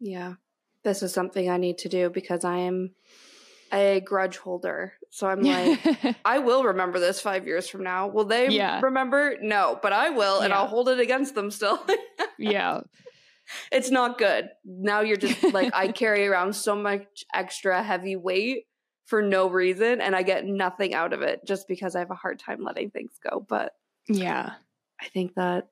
Yeah. 0.00 0.34
This 0.82 1.02
is 1.02 1.12
something 1.12 1.50
I 1.50 1.58
need 1.58 1.78
to 1.78 1.88
do 1.88 2.10
because 2.10 2.44
I 2.44 2.58
am 2.58 2.92
a 3.72 4.00
grudge 4.00 4.38
holder. 4.38 4.94
So 5.10 5.26
I'm 5.26 5.42
like, 5.42 6.16
I 6.24 6.38
will 6.38 6.64
remember 6.64 6.98
this 6.98 7.20
five 7.20 7.46
years 7.46 7.68
from 7.68 7.82
now. 7.82 8.08
Will 8.08 8.24
they 8.24 8.48
yeah. 8.48 8.80
remember? 8.82 9.36
No, 9.40 9.78
but 9.82 9.92
I 9.92 10.10
will, 10.10 10.40
and 10.40 10.50
yeah. 10.50 10.58
I'll 10.58 10.66
hold 10.66 10.88
it 10.88 11.00
against 11.00 11.34
them 11.34 11.50
still. 11.50 11.84
yeah. 12.38 12.80
It's 13.72 13.90
not 13.90 14.18
good. 14.18 14.48
Now 14.64 15.00
you're 15.00 15.16
just 15.16 15.42
like, 15.52 15.74
I 15.74 15.88
carry 15.92 16.26
around 16.26 16.54
so 16.54 16.76
much 16.76 17.24
extra 17.34 17.82
heavy 17.82 18.16
weight 18.16 18.66
for 19.06 19.22
no 19.22 19.50
reason, 19.50 20.00
and 20.00 20.14
I 20.14 20.22
get 20.22 20.46
nothing 20.46 20.94
out 20.94 21.12
of 21.12 21.22
it 21.22 21.40
just 21.44 21.66
because 21.66 21.96
I 21.96 21.98
have 21.98 22.12
a 22.12 22.16
hard 22.16 22.38
time 22.38 22.62
letting 22.62 22.90
things 22.90 23.12
go. 23.28 23.44
But 23.46 23.72
yeah, 24.08 24.52
I 25.00 25.06
think 25.08 25.34
that's 25.34 25.66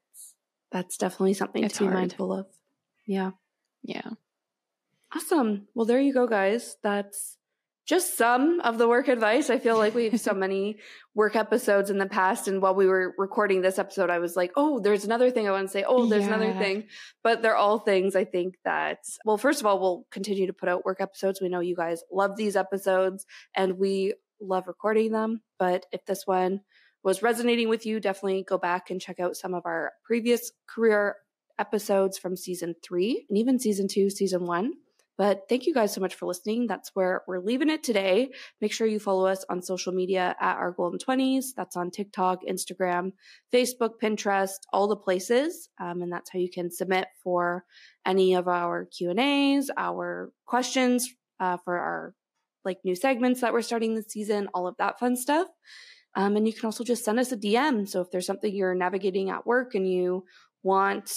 that's 0.73 0.97
definitely 0.97 1.35
something 1.35 1.63
it's 1.63 1.79
to 1.79 1.85
be 1.85 1.91
mindful 1.91 2.33
of. 2.33 2.47
Yeah. 3.07 3.31
Yeah. 3.83 4.11
Awesome. 5.15 5.69
Well, 5.75 5.87
there 5.87 6.01
you 6.01 6.13
go, 6.13 6.27
guys. 6.27 6.77
That's 6.83 7.39
just 7.89 8.19
some 8.19 8.61
of 8.61 8.77
the 8.77 8.87
work 8.87 9.09
advice. 9.09 9.49
I 9.49 9.59
feel 9.59 9.79
like 9.79 9.95
we 9.95 10.11
have 10.11 10.21
so 10.21 10.35
many 10.35 10.77
work 11.15 11.35
episodes 11.35 11.89
in 11.89 11.97
the 11.97 12.07
past. 12.07 12.47
And 12.47 12.61
while 12.61 12.75
we 12.75 12.87
were 12.87 13.15
recording 13.17 13.63
this 13.63 13.79
episode, 13.79 14.11
I 14.11 14.19
was 14.19 14.37
like, 14.37 14.53
oh, 14.57 14.79
there's 14.79 15.07
another 15.07 15.31
thing 15.31 15.49
I 15.49 15.53
want 15.53 15.69
to 15.69 15.73
say. 15.73 15.85
Oh, 15.89 16.05
there's 16.05 16.27
yeah. 16.27 16.35
another 16.35 16.53
thing. 16.59 16.85
But 17.25 17.41
they're 17.41 17.57
all 17.57 17.79
things 17.79 18.15
I 18.15 18.27
think 18.27 18.57
that, 18.67 18.99
well, 19.25 19.39
first 19.39 19.61
of 19.61 19.67
all, 19.67 19.81
we'll 19.81 20.07
continue 20.11 20.47
to 20.47 20.53
put 20.53 20.69
out 20.69 20.85
work 20.85 21.01
episodes. 21.01 21.41
We 21.41 21.49
know 21.49 21.61
you 21.61 21.75
guys 21.75 22.03
love 22.13 22.37
these 22.37 22.57
episodes 22.57 23.25
and 23.57 23.79
we 23.79 24.13
love 24.39 24.69
recording 24.69 25.11
them. 25.13 25.41
But 25.59 25.87
if 25.91 26.05
this 26.05 26.27
one 26.27 26.61
was 27.03 27.23
resonating 27.23 27.71
with 27.71 27.87
you, 27.87 28.01
definitely 28.01 28.45
go 28.47 28.59
back 28.59 28.91
and 28.91 29.01
check 29.01 29.19
out 29.19 29.35
some 29.35 29.55
of 29.55 29.65
our 29.65 29.93
previous 30.05 30.53
career 30.69 31.17
episodes 31.59 32.19
from 32.19 32.37
season 32.37 32.75
three 32.83 33.27
and 33.29 33.39
even 33.39 33.59
season 33.59 33.89
two, 33.89 34.11
season 34.11 34.47
one. 34.47 34.73
But 35.19 35.49
thank 35.49 35.67
you 35.67 35.75
guys 35.75 35.93
so 35.93 36.01
much 36.01 36.15
for 36.15 36.27
listening. 36.27 36.69
That's 36.69 36.93
where 36.95 37.23
we're 37.27 37.41
leaving 37.41 37.71
it 37.71 37.83
today. 37.83 38.31
Make 38.61 38.73
sure 38.73 38.87
you 38.87 39.01
follow 39.01 39.27
us 39.27 39.45
on 39.51 39.63
social 39.63 39.93
media 39.93 40.37
at 40.41 40.57
our 40.57 40.71
golden 40.71 41.01
20s. 41.01 41.47
That's 41.57 41.77
on 41.77 41.91
TikTok, 41.91 42.43
Instagram, 42.49 43.13
Facebook, 43.53 43.95
Pinterest, 44.01 44.59
all 44.73 44.87
the 44.87 44.95
places. 44.95 45.71
Um, 45.81 46.03
and 46.03 46.13
that's 46.13 46.31
how 46.33 46.39
you 46.39 46.49
can 46.49 46.71
submit 46.71 47.09
for 47.25 47.65
any 48.07 48.35
of 48.35 48.47
our 48.47 48.85
Q 48.85 49.11
and 49.11 49.19
A's, 49.19 49.73
our 49.77 50.31
questions 50.47 51.13
uh, 51.41 51.57
for 51.65 51.77
our 51.77 52.15
like 52.65 52.79
new 52.85 52.95
segments 52.95 53.41
that 53.41 53.53
we're 53.53 53.63
starting 53.63 53.97
this 53.97 54.07
season, 54.09 54.49
all 54.55 54.69
of 54.69 54.77
that 54.79 55.01
fun 55.01 55.17
stuff. 55.17 55.49
Um, 56.15 56.37
and 56.37 56.47
you 56.47 56.53
can 56.53 56.65
also 56.67 56.85
just 56.85 57.05
send 57.05 57.19
us 57.19 57.33
a 57.33 57.37
DM. 57.37 57.89
So 57.89 58.01
if 58.01 58.11
there's 58.11 58.27
something 58.27 58.55
you're 58.55 58.75
navigating 58.75 59.31
at 59.31 59.47
work 59.47 59.75
and 59.75 59.89
you 59.89 60.25
want 60.63 61.11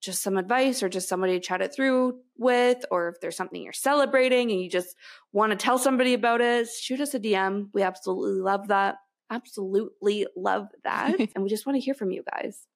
just 0.00 0.22
some 0.22 0.36
advice 0.36 0.82
or 0.82 0.88
just 0.88 1.08
somebody 1.08 1.34
to 1.34 1.40
chat 1.40 1.60
it 1.60 1.74
through 1.74 2.18
with, 2.36 2.84
or 2.90 3.08
if 3.08 3.20
there's 3.20 3.36
something 3.36 3.62
you're 3.62 3.72
celebrating 3.72 4.50
and 4.50 4.60
you 4.60 4.70
just 4.70 4.94
want 5.32 5.50
to 5.50 5.56
tell 5.56 5.78
somebody 5.78 6.14
about 6.14 6.40
it, 6.40 6.68
shoot 6.68 7.00
us 7.00 7.14
a 7.14 7.20
DM. 7.20 7.68
We 7.74 7.82
absolutely 7.82 8.40
love 8.40 8.68
that. 8.68 8.96
Absolutely 9.30 10.26
love 10.36 10.68
that. 10.84 11.18
and 11.34 11.42
we 11.42 11.48
just 11.48 11.66
want 11.66 11.76
to 11.76 11.84
hear 11.84 11.94
from 11.94 12.10
you 12.10 12.22
guys. 12.32 12.66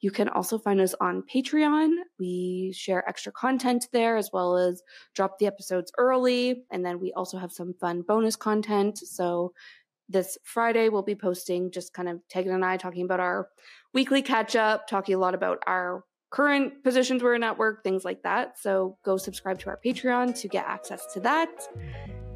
You 0.00 0.10
can 0.10 0.28
also 0.28 0.58
find 0.58 0.80
us 0.80 0.94
on 1.00 1.22
Patreon. 1.22 1.94
We 2.18 2.72
share 2.76 3.08
extra 3.08 3.32
content 3.32 3.88
there 3.92 4.16
as 4.16 4.30
well 4.32 4.58
as 4.58 4.82
drop 5.14 5.38
the 5.38 5.46
episodes 5.46 5.90
early. 5.96 6.64
And 6.70 6.84
then 6.84 7.00
we 7.00 7.12
also 7.14 7.38
have 7.38 7.50
some 7.52 7.74
fun 7.80 8.02
bonus 8.02 8.36
content. 8.36 8.98
So 8.98 9.52
this 10.08 10.38
Friday, 10.44 10.88
we'll 10.88 11.02
be 11.02 11.14
posting 11.14 11.70
just 11.70 11.92
kind 11.92 12.08
of 12.08 12.20
Tegan 12.28 12.54
and 12.54 12.64
I 12.64 12.76
talking 12.76 13.04
about 13.04 13.20
our 13.20 13.48
weekly 13.92 14.22
catch 14.22 14.56
up, 14.56 14.86
talking 14.86 15.14
a 15.14 15.18
lot 15.18 15.34
about 15.34 15.58
our 15.66 16.04
current 16.30 16.82
positions 16.84 17.22
we're 17.22 17.34
in 17.34 17.42
at 17.42 17.58
work, 17.58 17.82
things 17.82 18.04
like 18.04 18.22
that. 18.22 18.58
So 18.58 18.98
go 19.04 19.16
subscribe 19.16 19.58
to 19.60 19.68
our 19.68 19.80
Patreon 19.84 20.38
to 20.40 20.48
get 20.48 20.66
access 20.66 21.06
to 21.14 21.20
that. 21.20 21.50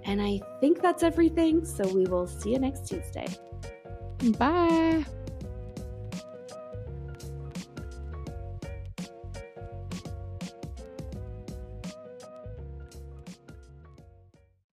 And 0.05 0.23
I 0.23 0.41
think 0.61 0.81
that's 0.81 1.03
everything. 1.03 1.65
So 1.65 1.87
we 1.93 2.05
will 2.05 2.27
see 2.27 2.53
you 2.53 2.59
next 2.59 2.89
Tuesday. 2.89 3.27
Bye. 4.39 5.05